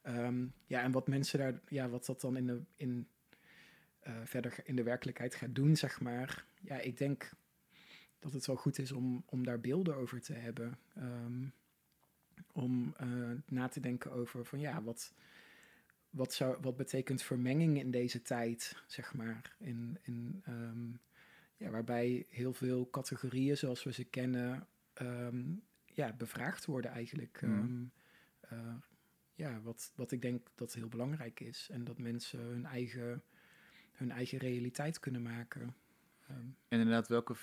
Ehm, 0.02 0.46
ja, 0.66 0.82
en 0.82 0.92
wat 0.92 1.08
mensen 1.08 1.38
daar, 1.38 1.60
ja, 1.68 1.88
wat 1.88 2.06
dat 2.06 2.20
dan 2.20 2.36
in 2.36 2.46
de, 2.46 2.62
in, 2.76 3.08
eh, 4.00 4.14
verder 4.24 4.58
in 4.64 4.76
de 4.76 4.82
werkelijkheid 4.82 5.34
gaat 5.34 5.54
doen, 5.54 5.76
zeg 5.76 6.00
maar. 6.00 6.44
Ja, 6.60 6.78
ik 6.78 6.98
denk 6.98 7.32
dat 8.18 8.32
het 8.32 8.46
wel 8.46 8.56
goed 8.56 8.78
is 8.78 8.92
om, 8.92 9.22
om 9.26 9.44
daar 9.44 9.60
beelden 9.60 9.96
over 9.96 10.20
te 10.20 10.32
hebben. 10.32 10.78
Ehm, 10.94 11.44
om 12.52 12.94
eh, 12.96 13.30
na 13.46 13.68
te 13.68 13.80
denken 13.80 14.12
over 14.12 14.44
van 14.44 14.60
ja, 14.60 14.82
wat, 14.82 15.14
wat, 16.10 16.32
zou, 16.32 16.56
wat 16.60 16.76
betekent 16.76 17.22
vermenging 17.22 17.78
in 17.78 17.90
deze 17.90 18.22
tijd, 18.22 18.82
zeg 18.86 19.14
maar. 19.14 19.56
In, 19.58 19.98
in, 20.02 20.42
ehm, 20.44 20.90
ja, 21.56 21.70
waarbij 21.70 22.26
heel 22.28 22.52
veel 22.52 22.90
categorieën 22.90 23.56
zoals 23.56 23.82
we 23.84 23.92
ze 23.92 24.04
kennen, 24.04 24.66
ehm, 24.94 25.44
ja, 25.84 26.12
bevraagd 26.12 26.64
worden 26.66 26.90
eigenlijk. 26.90 27.38
Ehm, 27.42 27.84
eh, 28.40 28.74
ja, 29.34 29.60
wat, 29.60 29.92
wat 29.94 30.12
ik 30.12 30.22
denk 30.22 30.46
dat 30.54 30.74
heel 30.74 30.88
belangrijk 30.88 31.40
is. 31.40 31.68
En 31.72 31.84
dat 31.84 31.98
mensen 31.98 32.40
hun 32.40 32.66
eigen, 32.66 33.22
hun 33.92 34.10
eigen 34.10 34.38
realiteit 34.38 34.98
kunnen 35.00 35.22
maken. 35.22 35.74
En 36.26 36.56
inderdaad, 36.68 37.08
welke, 37.08 37.34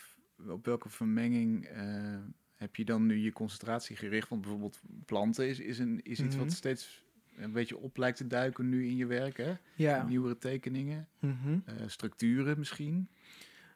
op 0.47 0.65
welke 0.65 0.89
vermenging 0.89 1.65
eh, 1.65 2.19
heb 2.55 2.75
je 2.75 2.85
dan 2.85 3.05
nu 3.05 3.17
je 3.17 3.31
concentratie 3.33 3.95
gericht? 3.95 4.29
Want 4.29 4.41
bijvoorbeeld 4.41 4.81
planten 5.05 5.47
is, 5.47 5.59
is, 5.59 5.79
een, 5.79 6.03
is 6.03 6.19
iets 6.19 6.35
wat 6.35 6.45
Mhm. 6.45 6.55
steeds 6.55 7.04
een 7.35 7.51
beetje 7.51 7.77
op 7.77 7.97
lijkt 7.97 8.17
te 8.17 8.27
duiken 8.27 8.69
nu 8.69 8.87
in 8.87 8.95
je 8.95 9.05
werk, 9.05 9.37
hè? 9.37 9.53
ja. 9.75 10.03
Nieuwere 10.07 10.37
tekeningen, 10.37 11.07
Mhm. 11.19 11.59
eh, 11.65 11.73
structuren 11.87 12.57
misschien. 12.57 13.09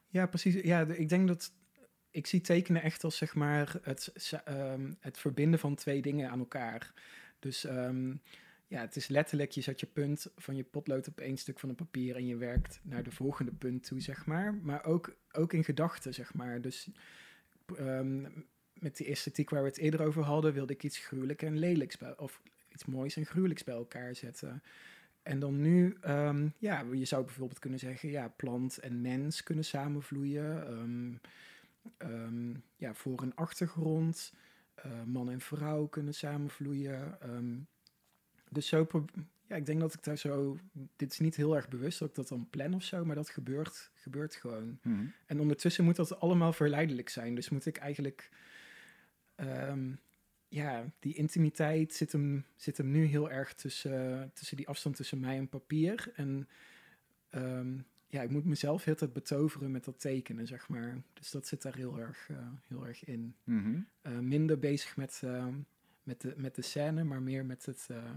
Ja, 0.07 0.25
precies. 0.25 0.53
Ja, 0.63 0.85
ik 0.85 1.09
denk 1.09 1.27
dat 1.27 1.51
ik 2.11 2.27
zie 2.27 2.41
tekenen 2.41 2.81
echt 2.81 3.03
als 3.03 3.17
zeg 3.17 3.35
maar 3.35 3.75
het, 3.81 4.11
ehm, 4.45 4.93
het 4.99 5.17
verbinden 5.17 5.59
van 5.59 5.75
twee 5.75 6.01
dingen 6.01 6.29
aan 6.29 6.39
elkaar. 6.39 6.93
Dus 7.39 7.65
ehm, 7.65 8.13
ja, 8.67 8.81
het 8.81 8.95
is 8.95 9.07
letterlijk, 9.07 9.51
je 9.51 9.61
zet 9.61 9.79
je 9.79 9.85
punt 9.85 10.31
van 10.35 10.55
je 10.55 10.63
potlood 10.63 11.07
op 11.07 11.19
één 11.19 11.37
stuk 11.37 11.59
van 11.59 11.69
een 11.69 11.75
papier 11.75 12.15
en 12.15 12.25
je 12.25 12.35
werkt 12.37 12.79
naar 12.83 13.03
de 13.03 13.11
volgende 13.11 13.51
punt 13.51 13.83
toe, 13.83 13.99
zeg 14.01 14.25
maar. 14.25 14.53
Maar 14.53 14.85
ook, 14.85 15.15
ook 15.31 15.53
in 15.53 15.63
gedachten, 15.63 16.13
zeg 16.13 16.33
maar. 16.33 16.61
Dus 16.61 16.89
ehm, 17.77 18.21
met 18.73 18.97
die 18.97 19.07
esthetiek 19.07 19.49
waar 19.49 19.61
we 19.61 19.67
het 19.67 19.77
eerder 19.77 20.01
over 20.01 20.23
hadden, 20.23 20.53
wilde 20.53 20.73
ik 20.73 20.83
iets 20.83 20.97
gruwelijks 20.97 21.43
en 21.43 21.57
lelijks 21.57 21.97
of 22.17 22.41
iets 22.73 22.85
moois 22.85 23.15
en 23.15 23.25
gruwelijks 23.25 23.63
bij 23.63 23.75
elkaar 23.75 24.15
zetten. 24.15 24.63
En 25.23 25.39
dan 25.39 25.61
nu, 25.61 25.97
ehm, 26.01 26.49
ja, 26.57 26.85
je 26.91 27.05
zou 27.05 27.25
bijvoorbeeld 27.25 27.59
kunnen 27.59 27.79
zeggen, 27.79 28.09
ja, 28.09 28.27
plant 28.27 28.77
en 28.77 29.01
mens 29.01 29.43
kunnen 29.43 29.65
samenvloeien. 29.65 30.67
ehm, 30.67 31.13
ehm, 31.97 32.55
ja, 32.75 32.93
voor 32.93 33.21
een 33.21 33.35
achtergrond, 33.35 34.33
eh, 34.75 35.03
man 35.05 35.29
en 35.29 35.41
vrouw 35.41 35.87
kunnen 35.87 36.13
samenvloeien. 36.13 37.17
dus 38.51 38.67
zo, 38.67 38.87
ja, 39.47 39.55
ik 39.55 39.65
denk 39.65 39.79
dat 39.79 39.93
ik 39.93 40.03
daar 40.03 40.17
zo, 40.17 40.57
dit 40.95 41.11
is 41.11 41.19
niet 41.19 41.35
heel 41.35 41.55
erg 41.55 41.67
bewust 41.67 41.99
dat 41.99 42.09
ik 42.09 42.15
dat 42.15 42.27
dan 42.27 42.49
plan 42.49 42.73
of 42.73 42.83
zo, 42.83 43.05
maar 43.05 43.15
dat 43.15 43.29
gebeurt, 43.29 43.91
gebeurt 43.93 44.35
gewoon. 44.35 44.79
Mhm. 44.83 45.05
En 45.25 45.39
ondertussen 45.39 45.83
moet 45.83 45.95
dat 45.95 46.19
allemaal 46.19 46.53
verleidelijk 46.53 47.09
zijn. 47.09 47.35
Dus 47.35 47.49
moet 47.49 47.65
ik 47.65 47.77
eigenlijk. 47.77 48.29
Ja, 50.49 50.91
die 50.99 51.15
intimiteit 51.15 51.93
zit 51.93 52.11
hem, 52.11 52.45
zit 52.55 52.77
hem 52.77 52.91
nu 52.91 53.05
heel 53.05 53.31
erg 53.31 53.53
tussen, 53.53 54.31
tussen 54.33 54.57
die 54.57 54.67
afstand 54.67 54.95
tussen 54.95 55.19
mij 55.19 55.37
en 55.37 55.49
papier. 55.49 56.11
En 56.15 56.47
ehm, 57.29 57.77
ja, 58.07 58.21
ik 58.21 58.29
moet 58.29 58.45
mezelf 58.45 58.83
heel 58.83 58.95
tijd 58.95 59.13
betoveren 59.13 59.71
met 59.71 59.85
dat 59.85 59.99
tekenen, 59.99 60.47
zeg 60.47 60.69
maar. 60.69 61.01
Dus 61.13 61.31
dat 61.31 61.47
zit 61.47 61.61
daar 61.61 61.75
heel 61.75 61.99
erg, 61.99 62.29
eh, 62.29 62.37
heel 62.67 62.87
erg 62.87 63.03
in. 63.03 63.35
Mhm. 63.43 63.79
Eh, 64.01 64.17
minder 64.17 64.59
bezig 64.59 64.97
met, 64.97 65.21
ehm, 65.23 65.53
met, 66.03 66.21
de, 66.21 66.33
met 66.37 66.55
de 66.55 66.61
scène, 66.61 67.03
maar 67.03 67.21
meer 67.21 67.45
met 67.45 67.65
het, 67.65 67.87
eh, 67.91 68.11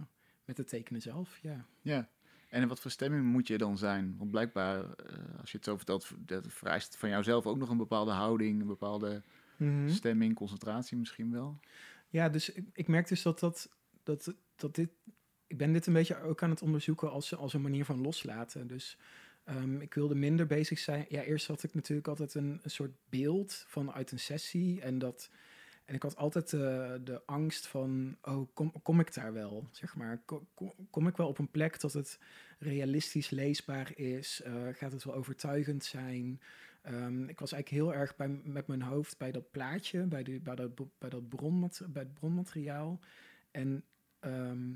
met 0.45 0.57
het 0.57 0.69
tekenen 0.69 1.03
zelf, 1.03 1.39
ja. 1.43 1.67
Ja. 1.81 2.09
En 2.49 2.63
in 2.63 2.69
wat 2.69 2.81
voor 2.81 2.91
stemming 2.91 3.25
moet 3.25 3.49
je 3.49 3.59
dan 3.59 3.79
zijn? 3.79 4.15
Want 4.19 4.31
blijkbaar, 4.31 4.85
als 5.41 5.51
je 5.51 5.57
het 5.57 5.65
zo 5.65 5.77
vertelt, 5.77 6.11
dat 6.19 6.45
vereist 6.49 6.97
van 6.97 7.09
jouzelf 7.09 7.47
ook 7.47 7.59
nog 7.59 7.69
een 7.69 7.77
bepaalde 7.77 8.11
houding, 8.11 8.61
een 8.61 8.67
bepaalde 8.67 9.23
stemming, 9.87 10.35
concentratie 10.35 10.97
misschien 10.97 11.33
wel. 11.33 11.59
Ja, 12.13 12.29
dus 12.29 12.53
ik, 12.73 12.89
merk 12.89 13.09
dus 13.09 13.23
dat, 13.23 13.41
dat, 13.41 13.69
dat, 14.03 14.35
dat 14.57 14.75
dit... 14.75 14.91
Ik 15.47 15.59
ben 15.59 15.73
dit 15.73 15.87
een 15.87 15.93
beetje 15.93 16.23
ook 16.23 16.43
aan 16.43 16.51
het 16.51 16.63
onderzoeken 16.63 17.11
als, 17.11 17.37
als 17.37 17.55
een 17.55 17.63
manier 17.63 17.85
van 17.85 18.01
loslaten. 18.01 18.67
Dus 18.67 18.99
ehm, 19.45 19.81
ik 19.81 19.95
wilde 19.95 20.15
minder 20.15 20.47
bezig 20.47 20.79
zijn. 20.79 21.07
Ja, 21.09 21.23
eerst 21.23 21.47
had 21.47 21.63
ik 21.63 21.75
natuurlijk 21.75 22.09
altijd 22.09 22.35
een, 22.35 22.61
een 22.63 22.71
soort 22.71 22.93
beeld 23.09 23.65
vanuit 23.69 24.13
een 24.13 24.19
sessie. 24.19 24.81
En, 24.81 24.99
dat, 24.99 25.31
en 25.85 25.95
ik 25.95 26.03
had 26.03 26.17
altijd 26.17 26.51
de, 26.51 27.01
de 27.05 27.23
angst 27.27 27.67
van, 27.67 28.17
oh, 28.23 28.49
kom, 28.55 28.83
kom 28.83 29.01
ik 29.01 29.15
daar 29.15 29.33
wel? 29.33 29.69
Zeg 29.71 29.97
maar, 29.97 30.23
kom, 30.25 30.49
kom, 30.91 31.07
ik 31.07 31.17
wel 31.17 31.29
op 31.29 31.39
een 31.39 31.51
plek 31.51 31.81
dat 31.81 31.93
het 31.93 32.19
realistisch 32.59 33.31
leesbaar 33.31 33.99
is? 33.99 34.43
Eh, 34.43 34.67
gaat 34.73 34.93
het 34.93 35.05
wel 35.05 35.15
overtuigend 35.15 35.85
zijn? 35.85 36.41
Ehm, 36.83 37.29
ik 37.29 37.41
was 37.41 37.53
eigenlijk 37.53 37.83
heel 37.83 38.01
erg 38.01 38.17
bij, 38.17 38.29
met 38.29 38.67
mijn 38.67 38.83
hoofd 38.83 39.19
bij 39.19 39.33
dat 39.33 39.51
plaatje, 39.51 40.07
bij, 40.07 40.41
bij, 40.43 40.55
dat, 40.55 40.75
bij, 40.99 41.11
dat 41.11 41.29
bronmat, 41.29 41.83
bij 41.89 42.03
het 42.03 42.15
bronmateriaal. 42.15 43.01
En, 43.51 43.85
ehm, 44.19 44.75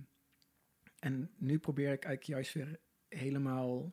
en 0.99 1.31
nu 1.37 1.59
probeer 1.59 1.93
ik 1.93 2.05
eigenlijk 2.05 2.23
juist 2.23 2.53
weer 2.53 2.79
helemaal 3.09 3.93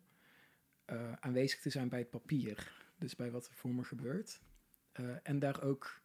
eh, 0.86 1.12
aanwezig 1.12 1.60
te 1.60 1.70
zijn 1.70 1.90
bij 1.90 2.00
het 2.00 2.10
papier. 2.10 2.82
Dus 2.98 3.16
bij 3.16 3.32
wat 3.32 3.48
er 3.48 3.54
voor 3.54 3.74
me 3.74 3.84
gebeurt. 3.84 4.42
Eh, 4.92 5.06
en 5.24 5.40
daar 5.40 5.64
ook... 5.64 6.02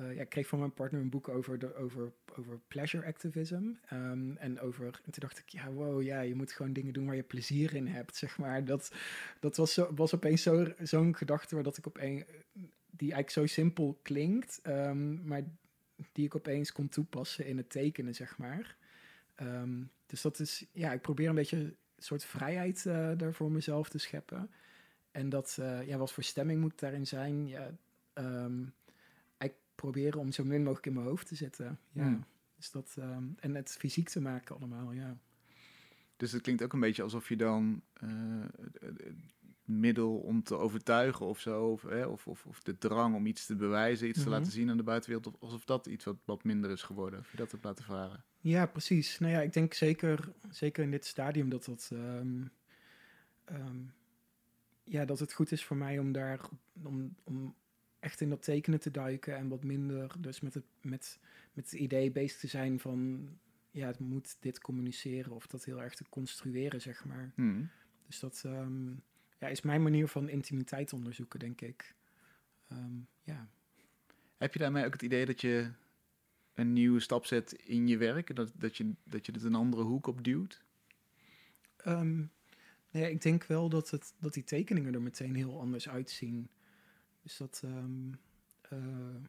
eh, 0.00 0.14
ja, 0.14 0.20
ik 0.20 0.28
kreeg 0.28 0.46
van 0.46 0.58
mijn 0.58 0.72
partner 0.74 1.00
een 1.00 1.10
boek 1.10 1.28
over, 1.28 1.76
over, 1.76 2.12
over 2.38 2.60
pleasure 2.68 3.06
activism. 3.06 3.62
Ehm, 3.88 4.36
en, 4.36 4.60
over, 4.60 4.84
en 4.84 5.12
toen 5.12 5.22
dacht 5.22 5.38
ik, 5.38 5.48
ja, 5.48 5.70
wow, 5.70 6.02
ja, 6.02 6.20
je 6.20 6.34
moet 6.34 6.52
gewoon 6.52 6.72
dingen 6.72 6.92
doen 6.92 7.06
waar 7.06 7.16
je 7.16 7.22
plezier 7.22 7.74
in 7.74 7.86
hebt, 7.86 8.16
zeg 8.16 8.38
maar. 8.38 8.64
Dat, 8.64 8.94
dat 9.40 9.56
was, 9.56 9.74
zo, 9.74 9.94
was 9.94 10.14
opeens 10.14 10.42
zo- 10.42 10.72
zo'n 10.82 11.16
gedachte 11.16 11.54
waar 11.54 11.64
dat 11.64 11.76
ik 11.76 11.86
opeen, 11.86 12.24
die 12.90 13.12
eigenlijk 13.12 13.30
zo 13.30 13.46
simpel 13.46 13.98
klinkt, 14.02 14.60
ehm, 14.62 15.26
maar 15.26 15.42
die 16.12 16.24
ik 16.24 16.34
opeens 16.34 16.72
kon 16.72 16.88
toepassen 16.88 17.46
in 17.46 17.56
het 17.56 17.70
tekenen, 17.70 18.14
zeg 18.14 18.38
maar. 18.38 18.76
Ehm, 19.34 19.82
dus 20.06 20.22
dat 20.22 20.38
is, 20.38 20.66
ja, 20.72 20.92
ik 20.92 21.00
probeer 21.00 21.28
een 21.28 21.34
beetje 21.34 21.56
een 21.56 21.76
soort 21.98 22.24
vrijheid 22.24 22.86
eh 22.86 23.10
daar 23.16 23.34
voor 23.34 23.50
mezelf 23.52 23.88
te 23.88 23.98
scheppen. 23.98 24.50
En 25.10 25.28
dat, 25.28 25.56
eh, 25.60 25.86
ja, 25.86 25.96
wat 25.96 26.12
voor 26.12 26.22
stemming 26.22 26.60
moet 26.60 26.78
daarin 26.78 27.06
zijn? 27.06 27.48
Ja, 27.48 27.70
proberen 29.80 30.20
om 30.20 30.32
zo 30.32 30.44
min 30.44 30.62
mogelijk 30.62 30.86
in 30.86 30.92
mijn 30.92 31.06
hoofd 31.06 31.26
te 31.26 31.34
zitten. 31.34 31.78
Ja. 31.92 32.02
Hmm. 32.02 32.24
Dus 32.56 32.70
dat, 32.70 32.94
ehm, 32.98 33.24
en 33.40 33.54
het 33.54 33.70
fysiek 33.78 34.08
te 34.08 34.20
maken 34.20 34.56
allemaal, 34.56 34.92
ja. 34.92 35.16
Dus 36.16 36.32
het 36.32 36.42
klinkt 36.42 36.62
ook 36.62 36.72
een 36.72 36.80
beetje 36.80 37.02
alsof 37.02 37.28
je 37.28 37.36
dan 37.36 37.82
eh, 37.92 38.08
middel 39.64 40.16
om 40.18 40.42
te 40.42 40.56
overtuigen 40.56 41.26
of 41.26 41.40
zo, 41.40 41.64
of, 41.70 41.82
hè, 41.82 42.04
of, 42.06 42.26
of, 42.26 42.46
of 42.46 42.62
de 42.62 42.78
drang 42.78 43.14
om 43.14 43.26
iets 43.26 43.46
te 43.46 43.56
bewijzen, 43.56 44.08
iets 44.08 44.18
te 44.18 44.24
Mhm. 44.28 44.34
laten 44.38 44.52
zien 44.52 44.70
aan 44.70 44.76
de 44.76 44.82
buitenwereld, 44.82 45.26
of 45.34 45.40
alsof 45.42 45.64
dat 45.64 45.86
iets 45.86 46.04
wat, 46.04 46.16
wat 46.24 46.44
minder 46.44 46.70
is 46.70 46.82
geworden, 46.82 47.18
of 47.18 47.30
je 47.30 47.36
dat 47.36 47.50
hebt 47.50 47.64
laten 47.64 47.84
varen. 47.84 48.24
Ja, 48.40 48.66
precies. 48.66 49.18
Nou 49.18 49.32
ja, 49.32 49.40
ik 49.40 49.52
denk 49.52 49.74
zeker, 49.74 50.32
zeker 50.50 50.82
in 50.84 50.90
dit 50.90 51.04
stadium 51.06 51.48
dat 51.48 51.64
dat... 51.64 51.90
ehm, 51.92 52.42
ehm, 53.44 53.78
ja, 54.84 55.04
dat 55.04 55.18
het 55.18 55.32
goed 55.32 55.52
is 55.52 55.64
voor 55.64 55.76
mij 55.76 55.98
om 55.98 56.12
daar... 56.12 56.40
Om, 56.82 57.14
om 57.24 57.54
echt 58.00 58.20
in 58.20 58.28
dat 58.28 58.42
tekenen 58.42 58.80
te 58.80 58.90
duiken 58.90 59.36
en 59.36 59.48
wat 59.48 59.64
minder 59.64 60.14
dus 60.18 60.40
met 60.40 60.54
het, 60.54 60.64
met, 60.80 61.18
met 61.52 61.70
het 61.70 61.80
idee 61.80 62.10
bezig 62.10 62.38
te 62.38 62.46
zijn 62.46 62.80
van... 62.80 63.28
Ja, 63.72 63.86
het 63.86 63.98
moet 63.98 64.36
dit 64.40 64.60
communiceren 64.60 65.32
of 65.32 65.46
dat 65.46 65.64
heel 65.64 65.82
erg 65.82 65.94
te 65.94 66.04
construeren, 66.08 66.80
zeg 66.80 67.04
maar. 67.04 67.32
Hmm. 67.34 67.70
Dus 68.06 68.20
dat 68.20 68.42
ehm, 68.44 68.90
ja, 69.38 69.48
is 69.48 69.60
mijn 69.60 69.82
manier 69.82 70.08
van 70.08 70.28
intimiteit 70.28 70.92
onderzoeken, 70.92 71.38
denk 71.38 71.60
ik. 71.60 71.94
Ehm, 72.68 72.94
ja. 73.22 73.48
Heb 74.36 74.52
je 74.52 74.58
daarmee 74.58 74.84
ook 74.84 74.92
het 74.92 75.02
idee 75.02 75.26
dat 75.26 75.40
je 75.40 75.70
een 76.54 76.72
nieuwe 76.72 77.00
stap 77.00 77.26
zet 77.26 77.52
in 77.52 77.88
je 77.88 77.96
werk, 77.96 78.36
dat, 78.36 78.52
dat, 78.54 78.76
je, 78.76 78.92
dat 79.04 79.26
je 79.26 79.32
het 79.32 79.42
een 79.42 79.54
andere 79.54 79.82
hoek 79.82 80.06
op 80.06 80.24
duwt? 80.24 80.62
Nou 82.90 83.04
ja, 83.04 83.10
ik 83.10 83.22
denk 83.22 83.44
wel 83.44 83.68
dat, 83.68 83.90
het, 83.90 84.14
dat 84.18 84.34
die 84.34 84.44
tekeningen 84.44 84.94
er 84.94 85.02
meteen 85.02 85.34
heel 85.34 85.60
anders 85.60 85.88
uitzien. 85.88 86.48
Dus 87.22 87.36
dat, 87.36 87.60
ehm, 87.64 88.12
eh, 88.60 89.22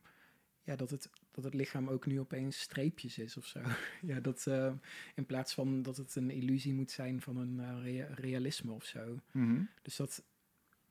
ja, 0.64 0.76
dat, 0.76 0.90
het, 0.90 1.10
dat 1.32 1.44
het 1.44 1.54
lichaam 1.54 1.88
ook 1.88 2.06
nu 2.06 2.20
opeens 2.20 2.60
streepjes 2.60 3.18
is 3.18 3.38
of 3.38 3.46
zo. 3.46 3.62
ja, 4.12 4.20
dat, 4.20 4.48
eh, 4.48 4.74
in 5.16 5.26
plaats 5.26 5.54
van 5.54 5.82
dat 5.82 5.98
het 5.98 6.16
een 6.16 6.30
illusie 6.32 6.74
moet 6.74 6.92
zijn 6.92 7.22
van 7.22 7.38
een 7.38 7.60
eh, 7.60 7.84
rea- 7.84 8.14
realisme 8.14 8.72
of 8.72 8.86
zo. 8.86 9.20
Mhm. 9.32 9.62
Dus 9.82 9.96
dat, 9.96 10.24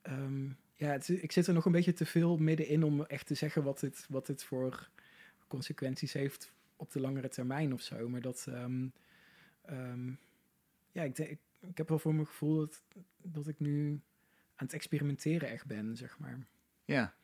ehm, 0.02 0.44
ja, 0.76 0.90
het, 0.90 1.08
ik 1.08 1.32
zit 1.32 1.46
er 1.46 1.54
nog 1.54 1.64
een 1.64 1.72
beetje 1.72 1.92
te 1.92 2.06
veel 2.06 2.36
middenin 2.36 2.82
om 2.82 3.04
echt 3.04 3.26
te 3.26 3.34
zeggen 3.34 3.62
wat 3.62 3.80
dit, 3.80 4.06
wat 4.08 4.26
dit 4.26 4.44
voor 4.44 4.88
consequenties 5.46 6.12
heeft 6.12 6.52
op 6.76 6.90
de 6.92 7.00
langere 7.00 7.28
termijn 7.28 7.72
of 7.72 7.80
zo. 7.80 8.08
Maar 8.08 8.20
dat, 8.20 8.46
ehm, 8.48 8.88
ja, 10.92 11.02
ik, 11.02 11.18
ik, 11.18 11.38
ik 11.60 11.76
heb 11.78 11.88
wel 11.88 11.98
voor 11.98 12.14
mijn 12.14 12.26
gevoel 12.26 12.56
dat, 12.56 12.82
dat 13.16 13.48
ik 13.48 13.58
nu 13.58 13.90
aan 14.54 14.66
het 14.66 14.72
experimenteren 14.72 15.48
echt 15.48 15.66
ben, 15.66 15.96
zeg 15.96 16.18
maar. 16.18 16.38
Ja. 16.92 17.14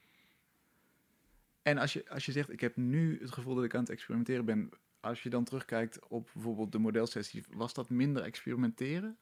En 1.63 1.79
als 1.79 1.93
je, 1.93 2.09
als 2.09 2.27
je 2.27 2.33
zegt, 2.33 2.53
ik 2.53 2.61
heb 2.61 2.77
nu 2.77 3.19
het 3.21 3.33
gevoel 3.33 3.55
dat 3.55 3.65
ik 3.65 3.75
aan 3.75 3.81
het 3.81 3.91
experimenteren 3.91 4.45
ben, 4.45 4.71
als 5.01 5.23
je 5.23 5.31
dan 5.31 5.45
terugkijkt 5.45 6.09
op 6.09 6.31
bijvoorbeeld 6.33 6.73
de 6.73 6.79
modelsessie, 6.79 7.45
was 7.51 7.75
dat 7.75 7.91
minder 7.91 8.23
experimenteren? 8.23 9.17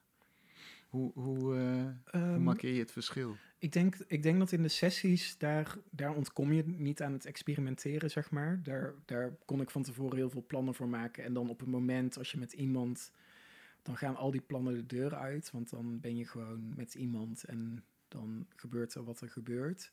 Hoe, 0.89 1.13
hoe, 1.15 1.57
eh, 1.57 1.83
hoe 1.83 1.95
Ehm, 2.05 2.43
markeer 2.43 2.73
je 2.73 2.79
het 2.79 2.93
verschil? 2.93 3.37
Ik 3.59 3.73
denk, 3.73 3.97
ik 4.07 4.23
denk 4.23 4.39
dat 4.39 4.53
in 4.53 4.63
de 4.63 4.69
sessies, 4.69 5.39
daar, 5.39 5.77
daar 5.91 6.15
ontkom 6.15 6.53
je 6.53 6.63
niet 6.67 7.03
aan 7.03 7.13
het 7.13 7.27
experimenteren, 7.27 8.11
zeg 8.11 8.31
maar. 8.31 8.63
Daar, 8.63 8.95
daar 9.05 9.37
kon 9.45 9.61
ik 9.61 9.71
van 9.71 9.83
tevoren 9.83 10.17
heel 10.17 10.31
veel 10.31 10.45
plannen 10.47 10.75
voor 10.75 10.89
maken. 10.89 11.25
En 11.25 11.33
dan 11.33 11.49
op 11.49 11.61
het 11.61 11.69
moment, 11.69 12.19
als 12.19 12.31
je 12.31 12.39
met 12.39 12.53
iemand, 12.53 13.13
dan 13.83 13.97
gaan 13.97 14.17
al 14.17 14.31
die 14.31 14.41
plannen 14.41 14.75
de 14.75 14.87
deur 14.87 15.15
uit. 15.15 15.51
Want 15.51 15.71
dan 15.71 16.01
ben 16.01 16.17
je 16.17 16.27
gewoon 16.27 16.75
met 16.77 16.95
iemand 16.95 17.45
en 17.45 17.85
dan 18.09 18.47
gebeurt 18.57 18.95
er 18.95 19.05
wat 19.05 19.21
er 19.21 19.31
gebeurt. 19.31 19.91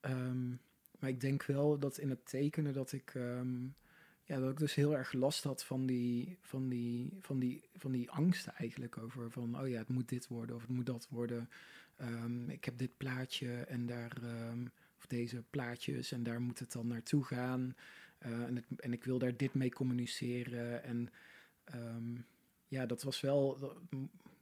Ehm, 0.00 0.48
maar 0.98 1.10
ik 1.10 1.20
denk 1.20 1.42
wel 1.44 1.78
dat 1.78 1.98
in 1.98 2.10
het 2.10 2.26
tekenen 2.26 2.72
dat 2.72 2.92
ik, 2.92 3.14
ehm, 3.14 3.64
ja, 4.24 4.38
dat 4.38 4.50
ik 4.50 4.58
dus 4.58 4.74
heel 4.74 4.96
erg 4.96 5.12
last 5.12 5.44
had 5.44 5.64
van 5.64 5.86
die, 5.86 6.38
van 6.40 6.68
die, 6.68 7.18
van 7.20 7.38
die, 7.38 7.68
van 7.76 7.92
die 7.92 8.10
angsten 8.10 8.54
eigenlijk 8.54 8.98
over 8.98 9.30
van, 9.30 9.60
oh 9.60 9.68
ja, 9.68 9.78
het 9.78 9.88
moet 9.88 10.08
dit 10.08 10.28
worden 10.28 10.56
of 10.56 10.62
het 10.62 10.70
moet 10.70 10.86
dat 10.86 11.08
worden. 11.10 11.48
Ehm, 11.96 12.50
ik 12.50 12.64
heb 12.64 12.78
dit 12.78 12.96
plaatje 12.96 13.52
en 13.52 13.86
daar, 13.86 14.16
of 14.96 15.06
deze 15.06 15.42
plaatjes 15.50 16.12
en 16.12 16.22
daar 16.22 16.40
moet 16.40 16.58
het 16.58 16.72
dan 16.72 16.86
naartoe 16.86 17.24
gaan. 17.24 17.76
Eh, 18.18 18.42
en, 18.42 18.64
en 18.76 18.92
ik 18.92 19.04
wil 19.04 19.18
daar 19.18 19.36
dit 19.36 19.54
mee 19.54 19.70
communiceren. 19.70 20.82
En 20.84 21.10
ja, 22.70 22.86
dat 22.86 23.02
was 23.02 23.20
wel, 23.20 23.58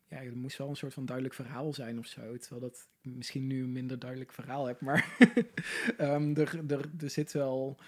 ja, 0.08 0.22
er 0.22 0.36
moest 0.36 0.58
wel 0.58 0.68
een 0.68 0.76
soort 0.76 0.94
van 0.94 1.06
duidelijk 1.06 1.34
verhaal 1.34 1.72
zijn 1.72 1.98
of 1.98 2.06
zo. 2.06 2.36
Terwijl 2.36 2.60
dat 2.60 2.88
ik 3.00 3.14
misschien 3.14 3.46
nu 3.46 3.62
een 3.62 3.72
minder 3.72 3.98
duidelijk 3.98 4.32
verhaal 4.32 4.66
heb, 4.66 4.80
maar 4.80 5.16
ehm, 5.96 6.36
er, 6.36 6.70
er, 6.72 6.90
er 6.98 7.10
zit 7.10 7.32
wel, 7.32 7.78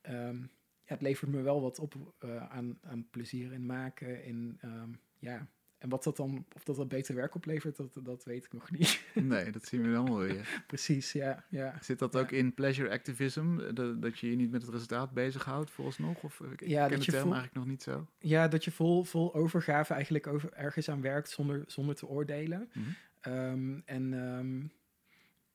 ehm, 0.00 0.38
ja, 0.84 0.96
het 0.96 1.00
levert 1.00 1.30
me 1.30 1.42
wel 1.42 1.60
wat 1.60 1.78
op 1.78 2.14
eh, 2.18 2.50
aan, 2.50 2.78
aan 2.82 3.08
plezier 3.10 3.52
in 3.52 3.66
maken. 3.66 4.24
In, 4.24 4.58
ehm, 4.60 4.90
ja, 5.18 5.48
en 5.80 5.88
wat 5.88 6.04
dat 6.04 6.16
dan, 6.16 6.44
of 6.54 6.64
dat 6.64 6.76
dat 6.76 6.88
beter 6.88 7.14
werk 7.14 7.34
oplevert, 7.34 7.76
dat, 7.76 7.98
dat 8.02 8.24
weet 8.24 8.44
ik 8.44 8.52
nog 8.52 8.70
niet. 8.70 9.02
Nee, 9.14 9.50
dat 9.52 9.64
zien 9.64 9.82
we 9.82 9.92
dan 9.92 10.04
wel 10.04 10.18
weer. 10.18 10.62
Precies, 10.66 11.12
ja. 11.12 11.44
ja. 11.48 11.78
Zit 11.80 11.98
dat 11.98 12.12
Ja. 12.12 12.20
ook 12.20 12.30
in 12.30 12.54
pleasure 12.54 12.90
activism? 12.90 13.74
Dat, 13.74 14.02
dat 14.02 14.18
je 14.18 14.30
je 14.30 14.36
niet 14.36 14.50
met 14.50 14.62
het 14.62 14.70
resultaat 14.70 15.12
bezighoudt 15.12 15.70
vooralsnog? 15.70 16.22
Of, 16.22 16.40
ik 16.40 16.60
Ja, 16.66 16.80
ken 16.86 16.90
dat 16.96 16.98
de 16.98 17.04
je 17.04 17.10
term 17.10 17.24
eigenlijk 17.24 17.54
nog 17.54 17.66
niet 17.66 17.82
zo. 17.82 18.06
Ja, 18.18 18.48
dat 18.48 18.64
je 18.64 18.70
vol, 18.70 19.04
vol 19.04 19.34
overgave 19.34 19.94
eigenlijk 19.94 20.26
over, 20.26 20.52
ergens 20.52 20.88
aan 20.90 21.00
werkt 21.00 21.30
zonder, 21.30 21.64
zonder 21.66 21.94
te 21.94 22.06
oordelen. 22.06 22.70
Mhm. 22.72 22.84
Ehm, 23.20 23.78
en 23.84 24.14
ehm, 24.14 24.66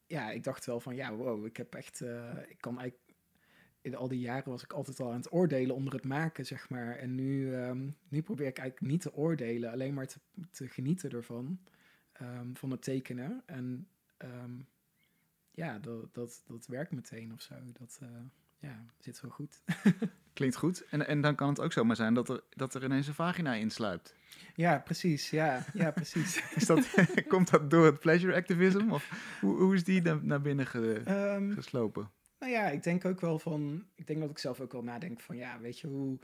ja, 0.07 0.31
ik 0.31 0.43
dacht 0.43 0.65
wel 0.65 0.79
van, 0.79 0.95
ja, 0.95 1.13
wow, 1.13 1.45
ik 1.45 1.57
heb 1.57 1.75
echt, 1.75 2.01
eh, 2.01 2.31
ik 2.47 2.57
kan 2.59 2.79
eigenlijk, 2.79 3.04
in 3.85 3.95
al 3.95 4.07
die 4.07 4.19
jaren 4.19 4.49
was 4.49 4.63
ik 4.63 4.73
altijd 4.73 4.99
al 4.99 5.09
aan 5.11 5.17
het 5.17 5.31
oordelen 5.31 5.75
onder 5.75 5.93
het 5.93 6.03
maken, 6.03 6.45
zeg 6.45 6.69
maar. 6.69 6.95
En 6.95 7.15
nu, 7.15 7.53
ehm, 7.55 7.89
nu 8.09 8.21
probeer 8.21 8.47
ik 8.47 8.57
eigenlijk 8.57 8.91
niet 8.91 9.01
te 9.01 9.13
oordelen, 9.13 9.71
alleen 9.71 9.93
maar 9.93 10.07
te, 10.07 10.19
te 10.51 10.67
genieten 10.67 11.11
ervan, 11.11 11.59
ehm, 12.11 12.53
van 12.53 12.71
het 12.71 12.81
tekenen. 12.81 13.43
En 13.45 13.87
ehm, 14.17 14.51
ja, 15.51 15.79
dat, 15.79 16.13
dat, 16.13 16.43
dat 16.47 16.67
werkt 16.67 16.91
meteen 16.91 17.33
of 17.33 17.41
zo. 17.41 17.55
Dat, 17.79 17.97
eh, 18.01 18.07
ja, 18.59 18.85
zit 18.99 19.21
wel 19.21 19.31
goed. 19.31 19.61
Klinkt 20.33 20.55
goed. 20.55 20.85
En, 20.89 21.07
en 21.07 21.21
dan 21.21 21.35
kan 21.35 21.49
het 21.49 21.59
ook 21.59 21.73
zomaar 21.73 21.95
zijn 21.95 22.13
dat 22.13 22.29
er, 22.29 22.43
dat 22.49 22.75
er 22.75 22.83
ineens 22.83 23.07
een 23.07 23.13
vagina 23.13 23.53
insluipt. 23.53 24.15
Ja, 24.55 24.79
precies. 24.79 25.29
Ja, 25.29 25.65
ja 25.73 25.91
precies. 25.91 26.43
Is 26.55 26.65
dat, 26.65 26.93
komt 27.27 27.49
dat 27.49 27.69
door 27.69 27.85
het 27.85 27.99
pleasure 27.99 28.35
activism? 28.35 28.89
Of 28.91 29.37
hoe, 29.41 29.57
hoe 29.57 29.73
is 29.73 29.83
die 29.83 30.01
naar 30.01 30.41
binnen 30.41 30.67
ge- 30.67 31.51
geslopen? 31.53 32.09
Nou 32.45 32.57
ja, 32.57 32.69
ik 32.69 32.83
denk 32.83 33.05
ook 33.05 33.21
wel 33.21 33.39
van. 33.39 33.85
Ik 33.95 34.07
denk 34.07 34.19
dat 34.19 34.29
ik 34.29 34.37
zelf 34.37 34.59
ook 34.59 34.71
wel 34.71 34.83
nadenk 34.83 35.19
van 35.19 35.35
ja, 35.37 35.59
weet 35.59 35.79
je 35.79 35.87
hoe. 35.87 36.17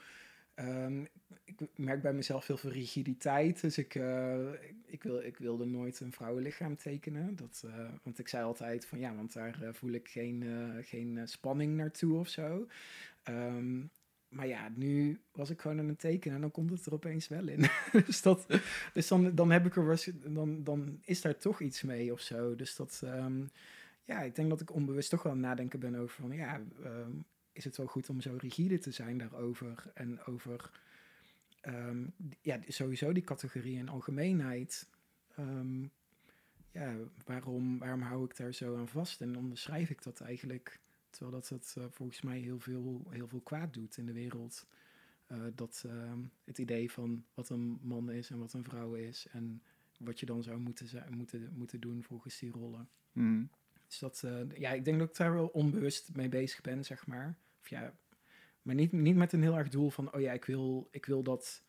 ehm, 0.53 1.03
ik 1.43 1.59
merk 1.75 2.01
bij 2.01 2.13
mezelf 2.13 2.47
heel 2.47 2.57
veel 2.57 2.71
rigiditeit. 2.71 3.61
Dus 3.61 3.77
ik, 3.77 3.95
eh, 3.95 4.51
ik, 4.85 5.03
wil, 5.03 5.21
ik 5.23 5.37
wilde 5.37 5.65
nooit 5.65 5.99
een 5.99 6.11
vrouwenlichaam 6.11 6.77
tekenen. 6.77 7.35
Dat, 7.35 7.63
eh, 7.65 7.89
want 8.03 8.19
ik 8.19 8.27
zei 8.27 8.43
altijd 8.43 8.85
van 8.85 8.99
ja, 8.99 9.15
want 9.15 9.33
daar 9.33 9.61
eh, 9.61 9.73
voel 9.73 9.91
ik 9.91 10.07
geen, 10.09 10.43
geen 10.83 11.27
spanning 11.27 11.75
naartoe 11.75 12.19
of 12.19 12.27
zo. 12.27 12.67
Ehm, 13.23 13.79
maar 14.29 14.47
ja, 14.47 14.71
nu 14.75 15.19
was 15.31 15.49
ik 15.49 15.61
gewoon 15.61 15.79
aan 15.79 15.87
het 15.87 15.99
tekenen 15.99 16.35
en 16.35 16.41
dan 16.41 16.51
komt 16.51 16.69
het 16.69 16.85
er 16.85 16.93
opeens 16.93 17.27
wel 17.27 17.47
in. 17.47 17.65
dus 18.05 18.21
dat, 18.21 18.45
dus 18.93 19.07
dan, 19.07 19.35
dan 19.35 19.51
heb 19.51 19.65
ik 19.65 19.75
er 19.75 20.05
dan, 20.23 20.63
dan 20.63 20.99
is 21.05 21.21
daar 21.21 21.37
toch 21.37 21.61
iets 21.61 21.81
mee 21.81 22.11
of 22.13 22.19
zo. 22.21 22.55
Dus 22.55 22.75
dat, 22.75 23.01
ehm, 23.03 23.43
ja, 24.05 24.21
ik 24.21 24.35
denk 24.35 24.49
dat 24.49 24.61
ik 24.61 24.73
onbewust 24.73 25.09
toch 25.09 25.23
wel 25.23 25.31
aan 25.31 25.39
nadenken 25.39 25.79
ben 25.79 25.95
over 25.95 26.21
van 26.21 26.31
ja, 26.31 26.61
ehm, 26.83 27.11
is 27.51 27.63
het 27.63 27.77
wel 27.77 27.87
goed 27.87 28.09
om 28.09 28.21
zo 28.21 28.35
rigide 28.37 28.77
te 28.79 28.91
zijn 28.91 29.17
daarover 29.17 29.91
en 29.93 30.23
over 30.23 30.71
ehm, 31.61 32.07
ja, 32.41 32.59
sowieso 32.67 33.13
die 33.13 33.23
categorie 33.23 33.79
en 33.79 33.89
algemeenheid. 33.89 34.89
Ehm, 35.35 35.83
ja, 36.71 36.95
waarom, 37.25 37.79
waarom 37.79 38.01
hou 38.01 38.25
ik 38.25 38.37
daar 38.37 38.53
zo 38.53 38.77
aan 38.77 38.87
vast 38.87 39.21
en 39.21 39.37
onderschrijf 39.37 39.89
ik 39.89 40.03
dat 40.03 40.21
eigenlijk? 40.21 40.79
Terwijl 41.09 41.31
dat 41.31 41.49
het 41.49 41.75
eh, 41.77 41.85
volgens 41.89 42.21
mij 42.21 42.39
heel 42.39 42.59
veel, 42.59 43.07
heel 43.09 43.27
veel 43.27 43.41
kwaad 43.41 43.73
doet 43.73 43.97
in 43.97 44.05
de 44.05 44.13
wereld. 44.13 44.67
Eh, 45.27 45.39
dat 45.55 45.85
het 46.43 46.57
idee 46.57 46.91
van 46.91 47.25
wat 47.33 47.49
een 47.49 47.79
man 47.81 48.11
is 48.11 48.29
en 48.29 48.39
wat 48.39 48.53
een 48.53 48.63
vrouw 48.63 48.93
is 48.93 49.27
en 49.31 49.61
wat 49.97 50.19
je 50.19 50.25
dan 50.25 50.43
zou 50.43 50.57
moeten, 50.57 51.13
moeten, 51.17 51.53
moeten 51.53 51.79
doen 51.79 52.03
volgens 52.03 52.39
die 52.39 52.51
rollen. 52.51 52.89
Mhm. 53.11 53.43
Dus 53.91 53.99
dat, 53.99 54.21
eh, 54.25 54.59
ja, 54.59 54.71
ik 54.71 54.85
denk 54.85 54.99
dat 54.99 55.09
ik 55.09 55.15
daar 55.15 55.33
wel 55.33 55.47
onbewust 55.47 56.09
mee 56.15 56.29
bezig 56.29 56.61
ben, 56.61 56.85
zeg 56.85 57.07
maar. 57.07 57.35
Of 57.61 57.69
ja, 57.69 57.93
maar 58.61 58.75
niet, 58.75 58.91
niet 58.91 59.15
met 59.15 59.33
een 59.33 59.41
heel 59.41 59.57
erg 59.57 59.69
doel 59.69 59.89
van, 59.89 60.13
oh 60.13 60.21
ja, 60.21 60.31
ik 60.31 60.45
wil, 60.45 60.87
ik 60.91 61.05
wil 61.05 61.23
dat 61.23 61.63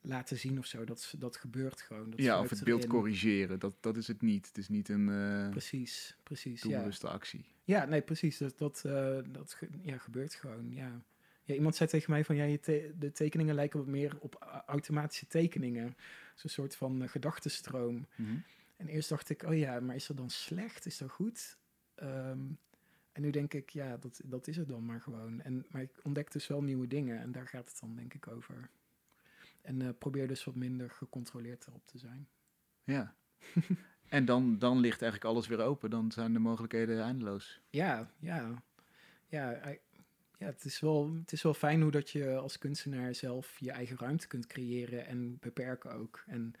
laten 0.00 0.38
zien 0.38 0.58
of 0.58 0.66
zo. 0.66 0.84
Dat, 0.84 1.14
dat 1.18 1.36
gebeurt 1.36 1.80
gewoon. 1.80 2.10
Dat 2.10 2.20
Ja, 2.20 2.40
of 2.40 2.50
het 2.50 2.64
beeld 2.64 2.78
erin. 2.78 2.90
corrigeren. 2.90 3.58
Dat, 3.58 3.74
dat 3.80 3.96
is 3.96 4.06
het 4.08 4.22
niet. 4.22 4.46
Het 4.46 4.58
is 4.58 4.68
niet 4.68 4.88
een 4.88 5.08
eh 5.08 5.50
Precies, 5.50 6.16
precies. 6.22 6.62
Ja. 6.62 6.68
doelbewuste 6.68 7.08
actie. 7.08 7.44
ja, 7.64 7.84
nee, 7.84 8.00
precies. 8.02 8.38
Dat, 8.38 8.58
dat, 8.58 8.82
eh, 8.86 9.18
dat 9.28 9.58
ja, 9.82 9.98
gebeurt 9.98 10.34
gewoon, 10.34 10.72
ja. 10.72 11.02
ja. 11.44 11.54
Iemand 11.54 11.76
zei 11.76 11.88
tegen 11.88 12.10
mij 12.10 12.24
van, 12.24 12.36
ja, 12.36 12.44
je 12.44 12.60
te- 12.60 12.92
de 12.98 13.12
tekeningen 13.12 13.54
lijken 13.54 13.78
wat 13.78 13.88
meer 13.88 14.16
op 14.20 14.62
automatische 14.66 15.26
tekeningen. 15.26 15.96
Zo'n 16.34 16.50
soort 16.50 16.76
van 16.76 17.08
gedachtenstroom. 17.08 18.06
Mhm. 18.16 18.34
En 18.76 18.88
eerst 18.88 19.08
dacht 19.08 19.30
ik, 19.30 19.42
oh 19.42 19.56
ja, 19.56 19.80
maar 19.80 19.94
is 19.94 20.06
dat 20.06 20.16
dan 20.16 20.30
slecht? 20.30 20.86
Is 20.86 20.98
dat 20.98 21.10
goed? 21.10 21.58
Ehm, 21.94 22.40
en 23.12 23.22
nu 23.22 23.30
denk 23.30 23.54
ik, 23.54 23.70
ja, 23.70 23.96
dat, 23.96 24.20
dat 24.24 24.46
is 24.46 24.56
het 24.56 24.68
dan 24.68 24.84
maar 24.84 25.00
gewoon. 25.00 25.40
En, 25.40 25.66
maar 25.70 25.82
ik 25.82 26.00
ontdek 26.02 26.32
dus 26.32 26.46
wel 26.46 26.62
nieuwe 26.62 26.86
dingen 26.86 27.20
en 27.20 27.32
daar 27.32 27.48
gaat 27.48 27.68
het 27.68 27.80
dan 27.80 27.96
denk 27.96 28.14
ik 28.14 28.28
over. 28.28 28.70
En 29.60 29.82
eh, 29.82 29.88
probeer 29.98 30.28
dus 30.28 30.44
wat 30.44 30.54
minder 30.54 30.90
gecontroleerd 30.90 31.66
erop 31.66 31.86
te 31.86 31.98
zijn. 31.98 32.28
Ja. 32.84 33.14
en 34.08 34.24
dan, 34.24 34.58
dan 34.58 34.78
ligt 34.78 35.02
eigenlijk 35.02 35.32
alles 35.32 35.46
weer 35.46 35.60
open. 35.60 35.90
Dan 35.90 36.12
zijn 36.12 36.32
de 36.32 36.38
mogelijkheden 36.38 37.02
eindeloos. 37.02 37.60
Ja, 37.70 38.10
ja. 38.18 38.62
Ja, 39.28 39.70
I- 39.70 39.80
ja 40.38 40.46
het, 40.46 40.64
is 40.64 40.80
wel, 40.80 41.14
het 41.14 41.32
is 41.32 41.42
wel 41.42 41.54
fijn 41.54 41.82
hoe 41.82 41.90
dat 41.90 42.10
je 42.10 42.36
als 42.36 42.58
kunstenaar 42.58 43.14
zelf 43.14 43.58
je 43.58 43.70
eigen 43.70 43.98
ruimte 43.98 44.26
kunt 44.26 44.46
creëren 44.46 45.06
en 45.06 45.38
beperken 45.40 45.92
ook. 45.92 46.22
En 46.26 46.54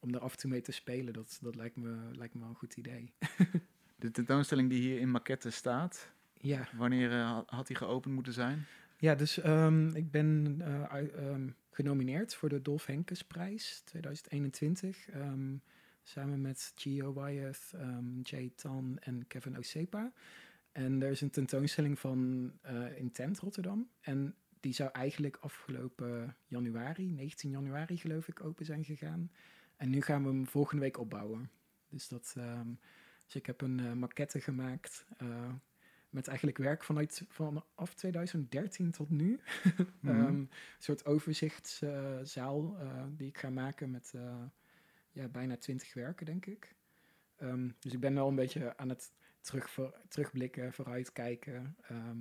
om 0.00 0.14
er 0.14 0.20
af 0.20 0.32
en 0.32 0.38
toe 0.38 0.50
mee 0.50 0.60
te 0.60 0.72
spelen, 0.72 1.12
dat, 1.12 1.38
dat 1.42 1.54
lijkt, 1.56 1.76
me, 1.76 2.10
lijkt 2.12 2.34
me 2.34 2.40
wel 2.40 2.48
een 2.48 2.54
goed 2.54 2.76
idee. 2.76 3.12
De 3.96 4.10
tentoonstelling 4.10 4.70
die 4.70 4.80
hier 4.80 4.98
in 5.00 5.10
maquette 5.10 5.50
staat, 5.50 6.10
Ja, 6.34 6.68
wanneer 6.76 7.10
eh, 7.10 7.16
ha- 7.16 7.42
had 7.46 7.66
die 7.66 7.76
geopend 7.76 8.14
moeten 8.14 8.32
zijn? 8.32 8.64
Ja, 8.96 9.14
dus 9.14 9.40
ehm, 9.40 9.88
ik 9.96 10.10
ben 10.10 10.56
eh, 10.60 11.28
ehm, 11.28 11.48
genomineerd 11.70 12.34
voor 12.34 12.48
de 12.48 12.62
Dolf 12.62 12.86
Henkesprijs 12.86 13.80
2021. 13.84 15.08
ehm, 15.08 15.56
samen 16.02 16.40
met 16.40 16.72
Gio 16.74 17.14
Wyeth, 17.22 17.72
Jay 18.22 18.52
Tan 18.56 18.98
en 19.00 19.26
Kevin 19.26 19.58
Osepa. 19.58 20.12
En 20.72 21.02
er 21.02 21.10
is 21.10 21.20
een 21.20 21.30
tentoonstelling 21.30 21.98
van 21.98 22.52
eh 22.62 22.98
Intent 22.98 23.38
Rotterdam. 23.38 23.88
En 24.00 24.34
die 24.60 24.72
zou 24.72 24.90
eigenlijk 24.92 25.36
afgelopen 25.40 26.36
januari, 26.46 27.12
19 27.12 27.50
januari 27.50 27.96
geloof 27.96 28.28
ik, 28.28 28.44
open 28.44 28.64
zijn 28.64 28.84
gegaan. 28.84 29.30
En 29.80 29.90
nu 29.90 30.00
gaan 30.00 30.22
we 30.22 30.28
hem 30.28 30.46
volgende 30.46 30.82
week 30.82 30.98
opbouwen. 30.98 31.50
Dus, 31.88 32.08
dat, 32.08 32.34
ehm, 32.36 32.68
dus 33.24 33.34
ik 33.34 33.46
heb 33.46 33.60
een 33.60 33.80
eh, 33.80 33.92
maquette 33.92 34.40
gemaakt 34.40 35.06
eh, 35.16 35.52
met 36.10 36.28
eigenlijk 36.28 36.58
werk 36.58 36.84
vanuit 36.84 37.24
vanaf 37.28 37.94
2013 37.94 38.90
tot 38.90 39.10
nu. 39.10 39.40
Mhm. 40.00 40.14
Ehm, 40.14 40.26
een 40.26 40.50
soort 40.78 41.06
overzichtszaal 41.06 42.76
eh, 42.78 43.04
die 43.10 43.28
ik 43.28 43.38
ga 43.38 43.50
maken 43.50 43.90
met 43.90 44.14
ja, 45.12 45.28
bijna 45.28 45.56
20 45.56 45.94
werken, 45.94 46.26
denk 46.26 46.46
ik. 46.46 46.74
Ehm, 47.36 47.70
dus 47.78 47.92
ik 47.92 48.00
ben 48.00 48.14
wel 48.14 48.28
een 48.28 48.34
beetje 48.34 48.76
aan 48.76 48.88
het 48.88 49.12
terug 49.40 49.70
voor, 49.70 50.00
terugblikken, 50.08 50.72
vooruitkijken. 50.72 51.76
Ehm, 51.80 52.18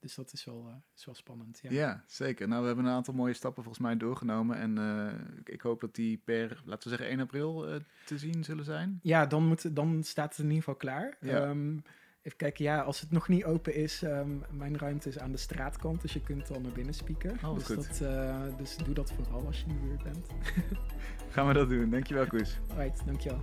dus 0.00 0.14
dat 0.14 0.32
is 0.32 0.44
wel, 0.44 0.66
uh, 0.68 0.74
is 0.96 1.04
wel 1.04 1.14
spannend. 1.14 1.58
Ja. 1.62 1.70
ja. 1.70 2.04
zeker. 2.06 2.48
Nou, 2.48 2.60
we 2.60 2.66
hebben 2.66 2.84
een 2.84 2.92
aantal 2.92 3.14
mooie 3.14 3.32
stappen 3.32 3.62
volgens 3.62 3.84
mij 3.84 3.96
doorgenomen. 3.96 4.56
En 4.56 4.76
uh, 4.76 5.52
ik 5.54 5.60
hoop 5.60 5.80
dat 5.80 5.94
die 5.94 6.22
per, 6.24 6.62
laten 6.64 6.90
we 6.90 6.96
zeggen, 6.96 7.08
1 7.08 7.20
april 7.20 7.74
uh, 7.74 7.80
te 8.04 8.18
zien 8.18 8.44
zullen 8.44 8.64
zijn. 8.64 8.98
Ja, 9.02 9.26
dan, 9.26 9.46
moet, 9.46 9.76
dan 9.76 10.02
staat 10.02 10.28
het 10.28 10.38
in 10.38 10.44
ieder 10.44 10.58
geval 10.58 10.74
klaar. 10.74 11.16
Ja. 11.20 11.48
Um, 11.48 11.82
even 12.22 12.38
kijken, 12.38 12.64
ja, 12.64 12.80
als 12.80 13.00
het 13.00 13.10
nog 13.10 13.28
niet 13.28 13.44
open 13.44 13.74
is, 13.74 14.02
um, 14.02 14.44
mijn 14.50 14.78
ruimte 14.78 15.08
is 15.08 15.18
aan 15.18 15.32
de 15.32 15.38
straatkant. 15.38 16.00
Dus 16.00 16.12
je 16.12 16.22
kunt 16.22 16.50
al 16.50 16.60
naar 16.60 16.72
binnen 16.72 16.94
spieken. 16.94 17.38
Oh, 17.44 17.54
dus, 17.54 17.64
goed. 17.64 17.98
dat, 17.98 18.58
dus 18.58 18.76
doe 18.76 18.94
dat 18.94 19.12
vooral 19.12 19.46
als 19.46 19.60
je 19.60 19.66
in 19.66 19.74
de 19.74 19.80
buurt 19.80 20.02
bent. 20.02 20.26
Gaan 21.34 21.46
we 21.46 21.52
dat 21.52 21.68
doen. 21.68 21.90
Dankjewel, 21.90 22.26
Koes. 22.26 22.58
Right, 22.76 23.06
dankjewel. 23.06 23.40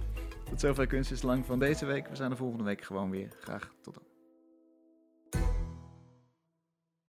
Tot 0.49 0.59
zover 0.59 0.87
Kunst 0.87 1.11
is 1.11 1.21
Lang 1.21 1.45
van 1.45 1.59
deze 1.59 1.85
week. 1.85 2.07
We 2.07 2.15
zijn 2.15 2.31
er 2.31 2.37
volgende 2.37 2.63
week 2.63 2.81
gewoon 2.81 3.09
weer. 3.09 3.29
Graag 3.39 3.73
tot 3.81 3.93
dan. 3.93 4.06